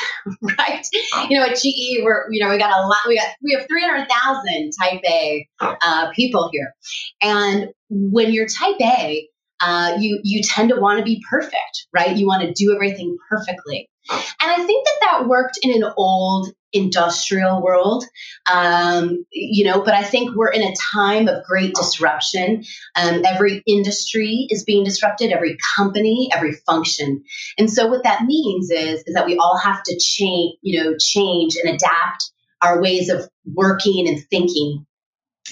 right? 0.57 0.85
You 1.29 1.39
know, 1.39 1.45
at 1.45 1.57
GE, 1.57 2.01
we're, 2.03 2.25
you 2.31 2.43
know, 2.43 2.51
we 2.51 2.57
got 2.57 2.71
a 2.71 2.87
lot, 2.87 2.99
we 3.07 3.17
got, 3.17 3.27
we 3.41 3.53
have 3.53 3.67
300,000 3.67 4.71
type 4.81 5.01
A 5.05 5.47
uh, 5.61 6.11
people 6.15 6.49
here. 6.51 6.73
And 7.21 7.67
when 7.89 8.33
you're 8.33 8.47
type 8.47 8.75
A, 8.81 9.27
uh, 9.59 9.97
you, 9.99 10.19
you 10.23 10.41
tend 10.43 10.69
to 10.69 10.79
want 10.79 10.99
to 10.99 11.03
be 11.03 11.21
perfect, 11.29 11.87
right? 11.93 12.15
You 12.15 12.27
want 12.27 12.43
to 12.43 12.53
do 12.53 12.73
everything 12.73 13.17
perfectly. 13.29 13.89
And 14.09 14.51
I 14.51 14.63
think 14.65 14.85
that 14.85 14.97
that 15.01 15.27
worked 15.27 15.59
in 15.61 15.71
an 15.71 15.91
old 15.97 16.49
industrial 16.73 17.61
world, 17.61 18.05
um, 18.51 19.25
you 19.31 19.63
know, 19.65 19.81
but 19.81 19.93
I 19.93 20.03
think 20.03 20.35
we're 20.35 20.51
in 20.51 20.63
a 20.63 20.73
time 20.93 21.27
of 21.27 21.43
great 21.45 21.73
disruption. 21.73 22.63
Um, 22.95 23.21
every 23.25 23.63
industry 23.65 24.47
is 24.49 24.63
being 24.63 24.83
disrupted, 24.83 25.31
every 25.31 25.57
company, 25.77 26.29
every 26.33 26.53
function. 26.65 27.23
And 27.57 27.71
so 27.71 27.87
what 27.87 28.03
that 28.03 28.23
means 28.23 28.69
is, 28.69 29.03
is 29.05 29.13
that 29.13 29.25
we 29.25 29.37
all 29.37 29.57
have 29.57 29.81
to 29.83 29.99
change, 29.99 30.57
you 30.61 30.83
know, 30.83 30.95
change 30.99 31.55
and 31.55 31.73
adapt 31.73 32.31
our 32.61 32.81
ways 32.81 33.09
of 33.09 33.29
working 33.45 34.07
and 34.07 34.23
thinking 34.29 34.85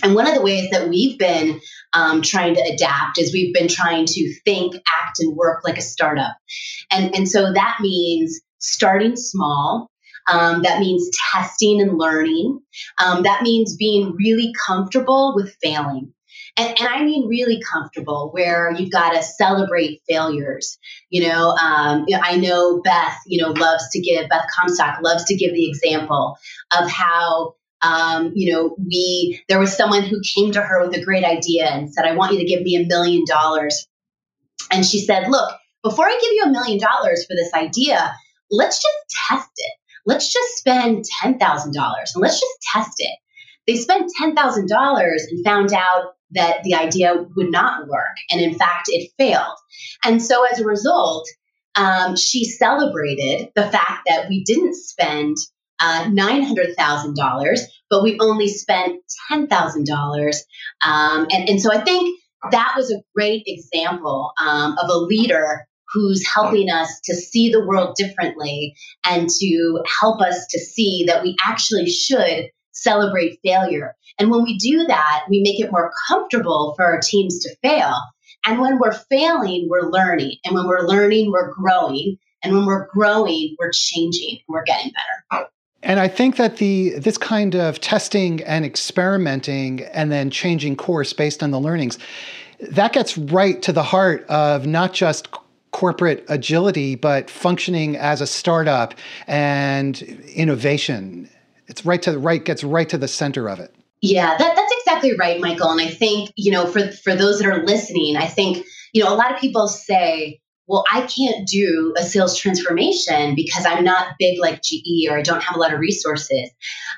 and 0.03 0.15
one 0.15 0.27
of 0.27 0.33
the 0.33 0.41
ways 0.41 0.69
that 0.71 0.89
we've 0.89 1.17
been 1.17 1.59
um, 1.93 2.21
trying 2.21 2.55
to 2.55 2.61
adapt 2.61 3.17
is 3.17 3.33
we've 3.33 3.53
been 3.53 3.67
trying 3.67 4.05
to 4.05 4.33
think, 4.43 4.75
act, 4.75 5.19
and 5.19 5.35
work 5.35 5.61
like 5.63 5.77
a 5.77 5.81
startup. 5.81 6.35
And, 6.91 7.15
and 7.15 7.29
so 7.29 7.53
that 7.53 7.77
means 7.81 8.41
starting 8.59 9.15
small. 9.15 9.89
Um, 10.27 10.63
that 10.63 10.79
means 10.79 11.09
testing 11.31 11.81
and 11.81 11.97
learning. 11.97 12.59
Um, 13.03 13.23
that 13.23 13.43
means 13.43 13.77
being 13.77 14.15
really 14.15 14.53
comfortable 14.65 15.33
with 15.35 15.55
failing. 15.61 16.13
And, 16.57 16.69
and, 16.79 16.87
I 16.87 17.03
mean 17.03 17.27
really 17.27 17.61
comfortable, 17.61 18.31
where 18.33 18.71
you've 18.71 18.91
got 18.91 19.11
to 19.11 19.21
celebrate 19.21 20.01
failures. 20.07 20.79
You 21.09 21.27
know, 21.27 21.49
um, 21.49 22.05
I 22.23 22.37
know 22.37 22.81
Beth, 22.81 23.17
you 23.27 23.43
know, 23.43 23.51
loves 23.51 23.89
to 23.91 24.01
give 24.01 24.29
Beth 24.29 24.45
Comstock 24.57 24.99
loves 25.03 25.25
to 25.25 25.35
give 25.35 25.53
the 25.53 25.69
example 25.69 26.37
of 26.77 26.89
how 26.89 27.55
um, 27.85 28.31
you 28.33 28.51
know, 28.51 28.75
we 28.79 29.41
there 29.47 29.59
was 29.59 29.75
someone 29.75 30.03
who 30.03 30.21
came 30.35 30.51
to 30.53 30.61
her 30.61 30.85
with 30.85 30.95
a 30.97 31.03
great 31.03 31.23
idea 31.23 31.67
and 31.67 31.93
said, 31.93 32.05
"I 32.05 32.15
want 32.15 32.33
you 32.33 32.39
to 32.39 32.45
give 32.45 32.61
me 32.61 32.75
a 32.75 32.87
million 32.87 33.23
dollars." 33.27 33.87
And 34.71 34.85
she 34.85 34.99
said, 34.99 35.29
"Look, 35.29 35.51
before 35.83 36.05
I 36.05 36.19
give 36.21 36.31
you 36.31 36.43
a 36.45 36.51
million 36.51 36.79
dollars 36.79 37.25
for 37.25 37.35
this 37.35 37.53
idea, 37.53 38.13
let's 38.49 38.81
just 38.81 38.97
test 39.29 39.51
it. 39.57 39.73
Let's 40.05 40.31
just 40.31 40.57
spend 40.57 41.05
ten 41.21 41.37
thousand 41.37 41.73
dollars 41.73 42.11
and 42.15 42.21
let's 42.21 42.39
just 42.39 42.57
test 42.73 42.95
it." 42.97 43.17
They 43.67 43.75
spent 43.75 44.11
ten 44.19 44.35
thousand 44.35 44.67
dollars 44.67 45.27
and 45.29 45.45
found 45.45 45.73
out 45.73 46.13
that 46.31 46.63
the 46.63 46.75
idea 46.75 47.13
would 47.35 47.51
not 47.51 47.87
work, 47.87 48.17
and 48.31 48.41
in 48.41 48.55
fact, 48.55 48.87
it 48.87 49.11
failed. 49.17 49.57
And 50.03 50.21
so, 50.21 50.43
as 50.51 50.59
a 50.59 50.65
result, 50.65 51.27
um, 51.75 52.15
she 52.15 52.45
celebrated 52.45 53.49
the 53.53 53.69
fact 53.69 54.07
that 54.07 54.27
we 54.27 54.43
didn't 54.43 54.75
spend 54.75 55.37
uh, 55.79 56.05
$900,000, 56.05 57.59
but 57.89 58.03
we 58.03 58.17
only 58.19 58.47
spent 58.47 59.01
$10,000. 59.31 60.35
Um, 60.85 61.27
and, 61.31 61.49
and 61.49 61.61
so 61.61 61.71
I 61.71 61.83
think 61.83 62.19
that 62.51 62.73
was 62.75 62.91
a 62.91 63.01
great 63.15 63.43
example 63.47 64.31
um, 64.41 64.77
of 64.81 64.89
a 64.89 64.97
leader 64.97 65.67
who's 65.93 66.25
helping 66.27 66.69
us 66.69 66.99
to 67.05 67.15
see 67.15 67.51
the 67.51 67.65
world 67.65 67.95
differently 67.95 68.75
and 69.05 69.29
to 69.29 69.79
help 70.01 70.21
us 70.21 70.45
to 70.49 70.59
see 70.59 71.05
that 71.07 71.23
we 71.23 71.35
actually 71.45 71.89
should 71.89 72.49
celebrate 72.71 73.39
failure. 73.43 73.95
And 74.19 74.29
when 74.29 74.43
we 74.43 74.57
do 74.57 74.85
that, 74.85 75.25
we 75.29 75.41
make 75.41 75.59
it 75.59 75.71
more 75.71 75.91
comfortable 76.07 76.73
for 76.75 76.85
our 76.85 76.99
teams 76.99 77.39
to 77.39 77.55
fail. 77.63 77.93
And 78.45 78.59
when 78.59 78.79
we're 78.79 78.93
failing, 79.09 79.67
we're 79.69 79.89
learning. 79.89 80.37
And 80.43 80.53
when 80.53 80.67
we're 80.67 80.85
learning, 80.85 81.31
we're 81.31 81.53
growing. 81.53 82.17
And 82.43 82.53
when 82.53 82.65
we're 82.65 82.87
growing, 82.87 83.55
we're 83.57 83.71
changing. 83.71 84.39
We're 84.47 84.63
getting 84.63 84.91
better. 85.31 85.49
And 85.85 85.99
I 85.99 86.07
think 86.07 86.37
that 86.37 86.57
the 86.57 86.97
this 86.97 87.17
kind 87.17 87.55
of 87.55 87.79
testing 87.79 88.43
and 88.43 88.65
experimenting 88.65 89.83
and 89.83 90.11
then 90.11 90.31
changing 90.31 90.75
course 90.75 91.13
based 91.13 91.43
on 91.43 91.51
the 91.51 91.59
learnings, 91.59 91.99
that 92.59 92.91
gets 92.91 93.17
right 93.17 93.61
to 93.61 93.71
the 93.71 93.83
heart 93.83 94.25
of 94.27 94.65
not 94.65 94.93
just 94.93 95.29
corporate 95.71 96.25
agility, 96.27 96.95
but 96.95 97.29
functioning 97.29 97.95
as 97.97 98.19
a 98.19 98.27
startup 98.27 98.95
and 99.27 100.01
innovation. 100.01 101.29
It's 101.67 101.85
right 101.85 102.01
to 102.01 102.11
the 102.11 102.19
right, 102.19 102.43
gets 102.43 102.63
right 102.63 102.89
to 102.89 102.97
the 102.97 103.07
center 103.07 103.47
of 103.47 103.59
it. 103.59 103.75
Yeah, 104.01 104.37
that, 104.37 104.55
that's 104.55 104.73
exactly 104.79 105.15
right, 105.17 105.39
Michael. 105.39 105.69
And 105.69 105.81
I 105.81 105.87
think, 105.87 106.31
you 106.35 106.51
know, 106.51 106.65
for 106.65 106.91
for 106.91 107.13
those 107.15 107.39
that 107.39 107.47
are 107.47 107.63
listening, 107.63 108.17
I 108.17 108.25
think, 108.25 108.65
you 108.93 109.03
know, 109.03 109.13
a 109.13 109.15
lot 109.15 109.33
of 109.33 109.39
people 109.39 109.67
say, 109.67 110.39
well, 110.67 110.83
I 110.91 111.01
can't 111.01 111.47
do 111.47 111.93
a 111.97 112.03
sales 112.03 112.37
transformation 112.37 113.35
because 113.35 113.65
I'm 113.65 113.83
not 113.83 114.15
big 114.19 114.39
like 114.39 114.61
GE 114.63 115.07
or 115.09 115.17
I 115.17 115.21
don't 115.21 115.43
have 115.43 115.55
a 115.55 115.59
lot 115.59 115.73
of 115.73 115.79
resources. 115.79 116.49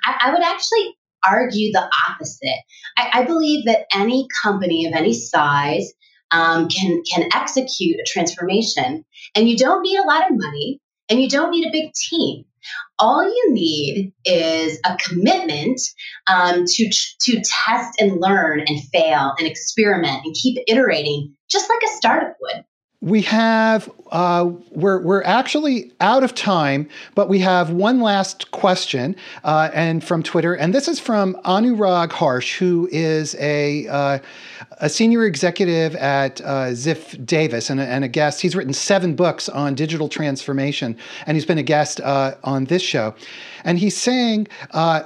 I, 0.05 0.15
I 0.27 0.33
would 0.33 0.43
actually 0.43 0.95
argue 1.27 1.71
the 1.71 1.89
opposite. 2.09 2.63
I, 2.97 3.09
I, 3.13 3.23
believe 3.25 3.65
that 3.65 3.85
any 3.93 4.27
company 4.43 4.85
of 4.85 4.93
any 4.93 5.13
size 5.13 5.91
um, 6.31 6.67
can 6.69 7.01
can 7.11 7.27
execute 7.33 7.99
a 7.99 8.05
transformation, 8.05 9.03
and 9.35 9.49
you 9.49 9.57
don't 9.57 9.81
need 9.81 9.97
a 9.97 10.07
lot 10.07 10.29
of 10.29 10.37
money, 10.37 10.79
and 11.09 11.21
you 11.21 11.29
don't 11.29 11.51
need 11.51 11.67
a 11.67 11.71
big 11.71 11.91
team. 11.93 12.45
All 12.99 13.23
you 13.23 13.53
need 13.53 14.13
is 14.25 14.79
a 14.85 14.97
commitment 14.97 15.79
um, 16.27 16.65
to 16.65 16.89
to 17.21 17.41
test 17.65 17.99
and 17.99 18.21
learn 18.21 18.61
and 18.61 18.79
fail 18.93 19.33
and 19.37 19.47
experiment 19.47 20.25
and 20.25 20.35
keep 20.35 20.57
iterating, 20.67 21.35
just 21.49 21.69
like 21.69 21.81
a 21.83 21.95
startup 21.95 22.35
would. 22.41 22.63
We 23.07 23.21
have 23.21 23.89
uh, 24.11 24.49
we're 24.71 25.01
we're 25.01 25.23
actually 25.23 25.91
out 26.01 26.23
of 26.23 26.35
time, 26.35 26.89
but 27.15 27.29
we 27.29 27.39
have 27.39 27.71
one 27.71 28.01
last 28.01 28.51
question, 28.51 29.15
uh, 29.43 29.69
and 29.73 30.03
from 30.03 30.23
Twitter, 30.23 30.53
and 30.53 30.73
this 30.73 30.87
is 30.87 30.99
from 30.99 31.35
Anurag 31.45 32.11
Harsh, 32.11 32.57
who 32.57 32.89
is 32.91 33.35
a 33.39 33.87
uh, 33.87 34.19
a 34.79 34.89
senior 34.89 35.25
executive 35.25 35.95
at 35.95 36.41
uh, 36.41 36.67
Ziff 36.71 37.25
Davis 37.25 37.69
and 37.69 37.79
a, 37.79 37.83
and 37.83 38.03
a, 38.03 38.07
guest. 38.07 38.41
He's 38.41 38.55
written 38.55 38.73
seven 38.73 39.15
books 39.15 39.47
on 39.47 39.73
digital 39.73 40.09
transformation, 40.09 40.97
and 41.25 41.37
he's 41.37 41.45
been 41.45 41.57
a 41.57 41.63
guest 41.63 42.01
uh, 42.01 42.35
on 42.43 42.65
this 42.65 42.81
show, 42.81 43.15
and 43.63 43.79
he's 43.79 43.97
saying. 43.97 44.47
Uh, 44.71 45.03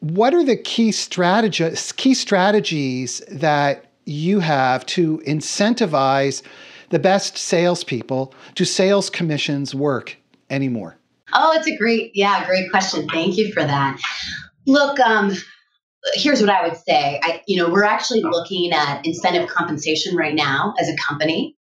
what 0.00 0.32
are 0.32 0.44
the 0.44 0.56
key 0.56 0.92
strategies 0.92 1.90
key 1.90 2.14
strategies 2.14 3.20
that 3.32 3.86
you 4.04 4.38
have 4.38 4.86
to 4.86 5.18
incentivize 5.26 6.44
the 6.90 6.98
best 6.98 7.36
salespeople? 7.36 8.34
Do 8.54 8.64
sales 8.64 9.10
commissions 9.10 9.74
work 9.74 10.16
anymore? 10.50 10.96
Oh, 11.34 11.52
it's 11.54 11.66
a 11.66 11.76
great, 11.76 12.12
yeah, 12.14 12.46
great 12.46 12.70
question. 12.70 13.06
Thank 13.08 13.36
you 13.36 13.52
for 13.52 13.62
that. 13.62 13.98
Look, 14.66 14.98
um, 15.00 15.32
here's 16.14 16.40
what 16.40 16.50
I 16.50 16.66
would 16.66 16.76
say. 16.76 17.20
I, 17.22 17.42
you 17.46 17.60
know, 17.60 17.70
we're 17.70 17.84
actually 17.84 18.22
looking 18.22 18.72
at 18.72 19.04
incentive 19.04 19.48
compensation 19.48 20.16
right 20.16 20.34
now 20.34 20.74
as 20.80 20.88
a 20.88 20.96
company. 20.96 21.56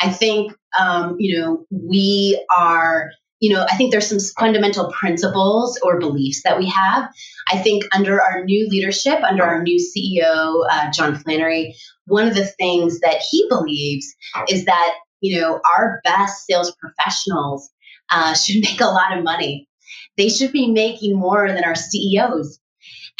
I 0.00 0.10
think, 0.10 0.52
um, 0.78 1.16
you 1.18 1.40
know, 1.40 1.66
we 1.70 2.44
are 2.56 3.10
you 3.42 3.52
know, 3.52 3.66
I 3.68 3.76
think 3.76 3.90
there's 3.90 4.06
some 4.06 4.20
fundamental 4.38 4.92
principles 4.92 5.76
or 5.82 5.98
beliefs 5.98 6.42
that 6.44 6.58
we 6.58 6.68
have. 6.68 7.10
I 7.50 7.58
think 7.58 7.82
under 7.92 8.22
our 8.22 8.44
new 8.44 8.68
leadership, 8.68 9.18
under 9.24 9.42
our 9.42 9.60
new 9.64 9.78
CEO, 9.80 10.64
uh, 10.70 10.92
John 10.92 11.16
Flannery, 11.16 11.74
one 12.06 12.28
of 12.28 12.36
the 12.36 12.44
things 12.44 13.00
that 13.00 13.20
he 13.28 13.44
believes 13.48 14.14
is 14.48 14.66
that, 14.66 14.94
you 15.20 15.40
know, 15.40 15.60
our 15.74 16.00
best 16.04 16.46
sales 16.46 16.72
professionals 16.80 17.68
uh, 18.10 18.32
should 18.34 18.62
make 18.62 18.80
a 18.80 18.84
lot 18.84 19.18
of 19.18 19.24
money. 19.24 19.68
They 20.16 20.28
should 20.28 20.52
be 20.52 20.70
making 20.70 21.18
more 21.18 21.48
than 21.48 21.64
our 21.64 21.74
CEOs. 21.74 22.60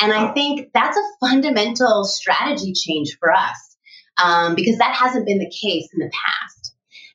And 0.01 0.13
I 0.13 0.33
think 0.35 0.69
that's 0.73 0.97
a 0.97 1.27
fundamental 1.27 2.05
strategy 2.05 2.73
change 2.75 3.17
for 3.19 3.33
us 3.33 3.77
um, 4.23 4.55
because 4.55 4.79
that 4.79 4.95
hasn't 4.95 5.27
been 5.27 5.41
the 5.41 5.51
case 5.51 5.89
in 5.93 5.99
the 5.99 6.13
past. 6.13 6.62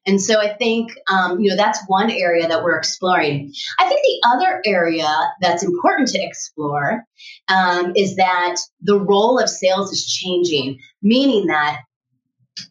And 0.08 0.22
so 0.22 0.39
I 0.39 0.53
think, 0.53 0.91
um, 1.12 1.39
you 1.41 1.49
know, 1.49 1.58
that's 1.58 1.84
one 1.88 2.10
area 2.10 2.47
that 2.47 2.64
we're 2.64 2.78
exploring. 2.78 3.51
I 3.78 3.88
think 3.88 3.99
the 4.01 4.30
other 4.34 4.62
area 4.66 5.08
that's 5.41 5.64
important 5.64 6.08
to 6.10 6.20
explore 6.22 7.03
um, 7.49 7.91
is 7.95 8.16
that 8.16 8.55
the 8.82 8.99
role 8.99 9.38
of 9.38 9.49
sales 9.49 9.91
is 9.91 10.05
changing, 10.05 10.80
meaning 11.01 11.47
that 11.47 11.82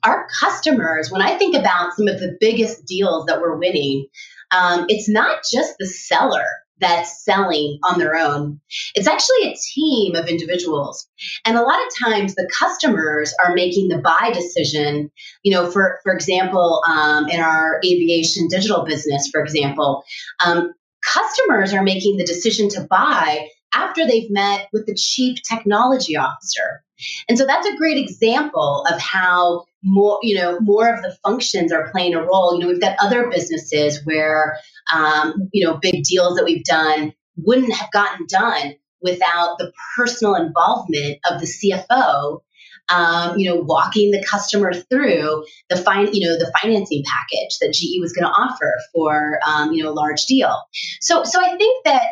our 0.03 0.27
customers, 0.41 1.11
when 1.13 1.23
I 1.23 1.37
think 1.37 1.55
about 1.55 1.93
some 1.95 2.09
of 2.09 2.19
the 2.19 2.37
biggest 2.41 2.87
deals 2.87 3.27
that 3.27 3.41
we're 3.41 3.57
winning, 3.57 4.07
um, 4.51 4.87
it's 4.89 5.09
not 5.09 5.41
just 5.53 5.75
the 5.79 5.87
seller 5.87 6.47
that's 6.79 7.25
selling 7.25 7.79
on 7.85 7.99
their 7.99 8.17
own. 8.17 8.61
It's 8.95 9.09
actually 9.09 9.51
a 9.51 9.57
team 9.75 10.15
of 10.15 10.29
individuals. 10.29 11.09
And 11.45 11.57
a 11.57 11.63
lot 11.63 11.79
of 11.79 12.07
times 12.07 12.35
the 12.35 12.51
customers 12.59 13.35
are 13.45 13.55
making 13.55 13.89
the 13.89 13.99
buy 13.99 14.31
decision. 14.33 15.11
You 15.43 15.53
know, 15.53 15.71
for, 15.71 16.01
for 16.03 16.13
example, 16.15 16.83
um, 16.89 17.29
in 17.29 17.41
our 17.41 17.81
aviation 17.85 18.49
digital 18.49 18.85
business, 18.85 19.29
for 19.33 19.43
example, 19.43 20.05
um, 20.45 20.73
customers 21.05 21.73
are 21.73 21.83
making 21.83 22.17
the 22.17 22.27
decision 22.27 22.69
to 22.71 22.87
buy 22.89 23.49
after 23.73 24.07
they've 24.07 24.31
met 24.31 24.69
with 24.73 24.87
the 24.87 24.95
chief 24.95 25.39
technology 25.49 26.17
officer. 26.17 26.83
And 27.29 27.39
so 27.39 27.47
that's 27.47 27.67
a 27.67 27.77
great 27.77 27.99
example 27.99 28.85
of 28.91 29.01
how 29.01 29.65
more, 29.83 30.19
you 30.23 30.37
know, 30.37 30.59
more 30.61 30.93
of 30.93 31.03
the 31.03 31.17
functions 31.25 31.73
are 31.73 31.91
playing 31.91 32.15
a 32.15 32.23
role. 32.23 32.55
You 32.55 32.61
know, 32.61 32.69
we've 32.69 32.81
got 32.81 32.97
other 33.01 33.29
businesses 33.31 34.05
where, 34.05 34.59
um, 34.95 35.49
you 35.53 35.67
know, 35.67 35.77
big 35.77 36.03
deals 36.05 36.37
that 36.37 36.45
we've 36.45 36.65
done 36.65 37.13
wouldn't 37.37 37.73
have 37.73 37.91
gotten 37.93 38.27
done 38.29 38.75
without 39.03 39.57
the 39.59 39.73
personal 39.97 40.35
involvement 40.35 41.19
of 41.31 41.41
the 41.41 41.47
CFO. 41.47 42.41
Um, 42.89 43.37
you 43.37 43.51
know, 43.51 43.57
walking 43.57 44.13
the 44.13 44.25
customer 44.31 44.73
through 44.73 45.45
the 45.69 45.77
fine, 45.77 46.09
you 46.13 46.25
know, 46.25 46.39
the 46.39 46.53
financing 46.63 47.03
package 47.05 47.59
that 47.61 47.73
GE 47.73 48.01
was 48.01 48.13
going 48.13 48.27
to 48.27 48.31
offer 48.31 48.73
for, 48.95 49.41
um, 49.45 49.73
you 49.73 49.83
know, 49.83 49.91
a 49.91 49.93
large 49.93 50.25
deal. 50.27 50.57
So, 51.01 51.25
so 51.25 51.45
I 51.45 51.57
think 51.57 51.85
that, 51.85 52.03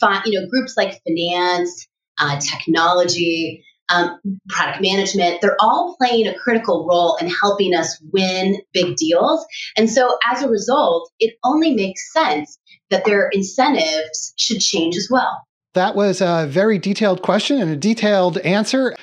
fi- 0.00 0.22
you 0.24 0.40
know, 0.40 0.48
groups 0.48 0.74
like 0.76 1.00
finance, 1.06 1.86
uh, 2.18 2.40
technology, 2.40 3.64
um, 3.90 4.18
product 4.48 4.80
management, 4.80 5.40
they're 5.40 5.56
all 5.60 5.96
playing 5.98 6.26
a 6.26 6.34
critical 6.38 6.86
role 6.88 7.16
in 7.16 7.28
helping 7.28 7.74
us 7.74 8.00
win 8.12 8.60
big 8.72 8.96
deals. 8.96 9.44
And 9.76 9.90
so 9.90 10.16
as 10.30 10.42
a 10.42 10.48
result, 10.48 11.10
it 11.20 11.34
only 11.44 11.74
makes 11.74 12.12
sense 12.12 12.58
that 12.90 13.04
their 13.04 13.28
incentives 13.28 14.32
should 14.36 14.60
change 14.60 14.96
as 14.96 15.08
well. 15.10 15.42
That 15.74 15.96
was 15.96 16.20
a 16.20 16.46
very 16.48 16.78
detailed 16.78 17.22
question 17.22 17.60
and 17.60 17.70
a 17.70 17.76
detailed 17.76 18.38
answer. 18.38 18.94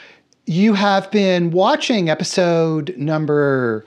You 0.46 0.74
have 0.74 1.12
been 1.12 1.52
watching 1.52 2.10
episode 2.10 2.96
number 2.98 3.86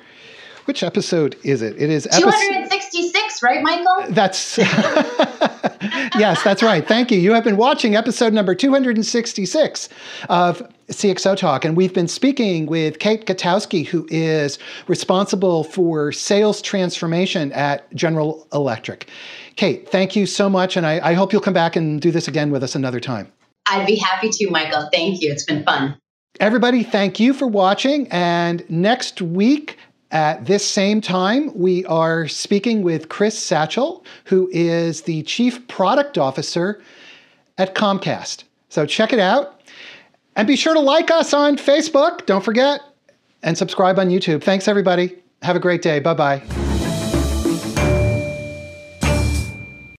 which 0.66 0.82
episode 0.82 1.36
is 1.44 1.60
it? 1.60 1.76
It 1.76 1.90
is 1.90 2.06
episode 2.06 2.30
266, 2.30 3.42
right, 3.42 3.62
Michael? 3.62 4.06
That's 4.08 4.58
Yes, 6.18 6.42
that's 6.42 6.62
right. 6.62 6.86
Thank 6.86 7.10
you. 7.10 7.18
You 7.18 7.32
have 7.32 7.44
been 7.44 7.56
watching 7.56 7.96
episode 7.96 8.32
number 8.32 8.54
266 8.54 9.88
of 10.28 10.62
CXO 10.88 11.36
Talk, 11.36 11.64
and 11.64 11.76
we've 11.76 11.94
been 11.94 12.08
speaking 12.08 12.66
with 12.66 12.98
Kate 12.98 13.26
Gutowski, 13.26 13.86
who 13.86 14.06
is 14.10 14.58
responsible 14.86 15.64
for 15.64 16.12
sales 16.12 16.60
transformation 16.60 17.52
at 17.52 17.92
General 17.94 18.46
Electric. 18.52 19.08
Kate, 19.56 19.88
thank 19.88 20.14
you 20.14 20.26
so 20.26 20.50
much, 20.50 20.76
and 20.76 20.86
I, 20.86 21.10
I 21.10 21.14
hope 21.14 21.32
you'll 21.32 21.42
come 21.42 21.54
back 21.54 21.76
and 21.76 22.00
do 22.00 22.10
this 22.10 22.28
again 22.28 22.50
with 22.50 22.62
us 22.62 22.74
another 22.74 23.00
time. 23.00 23.32
I'd 23.66 23.86
be 23.86 23.96
happy 23.96 24.28
to, 24.28 24.50
Michael. 24.50 24.88
Thank 24.92 25.22
you. 25.22 25.32
It's 25.32 25.44
been 25.44 25.64
fun. 25.64 25.96
Everybody, 26.40 26.82
thank 26.82 27.20
you 27.20 27.32
for 27.32 27.46
watching. 27.46 28.08
And 28.08 28.68
next 28.68 29.22
week, 29.22 29.78
at 30.14 30.46
this 30.46 30.66
same 30.66 31.00
time, 31.00 31.50
we 31.58 31.84
are 31.86 32.28
speaking 32.28 32.82
with 32.82 33.08
Chris 33.08 33.38
Satchell, 33.38 34.04
who 34.26 34.48
is 34.52 35.02
the 35.02 35.24
Chief 35.24 35.66
Product 35.66 36.16
Officer 36.16 36.80
at 37.58 37.74
Comcast. 37.74 38.44
So 38.68 38.86
check 38.86 39.12
it 39.12 39.18
out. 39.18 39.60
And 40.36 40.48
be 40.48 40.56
sure 40.56 40.74
to 40.74 40.80
like 40.80 41.10
us 41.10 41.34
on 41.34 41.56
Facebook, 41.56 42.26
don't 42.26 42.44
forget, 42.44 42.80
and 43.42 43.58
subscribe 43.58 43.98
on 43.98 44.08
YouTube. 44.08 44.42
Thanks, 44.42 44.68
everybody. 44.68 45.16
Have 45.42 45.56
a 45.56 45.60
great 45.60 45.82
day. 45.82 45.98
Bye 45.98 46.14
bye. 46.14 46.63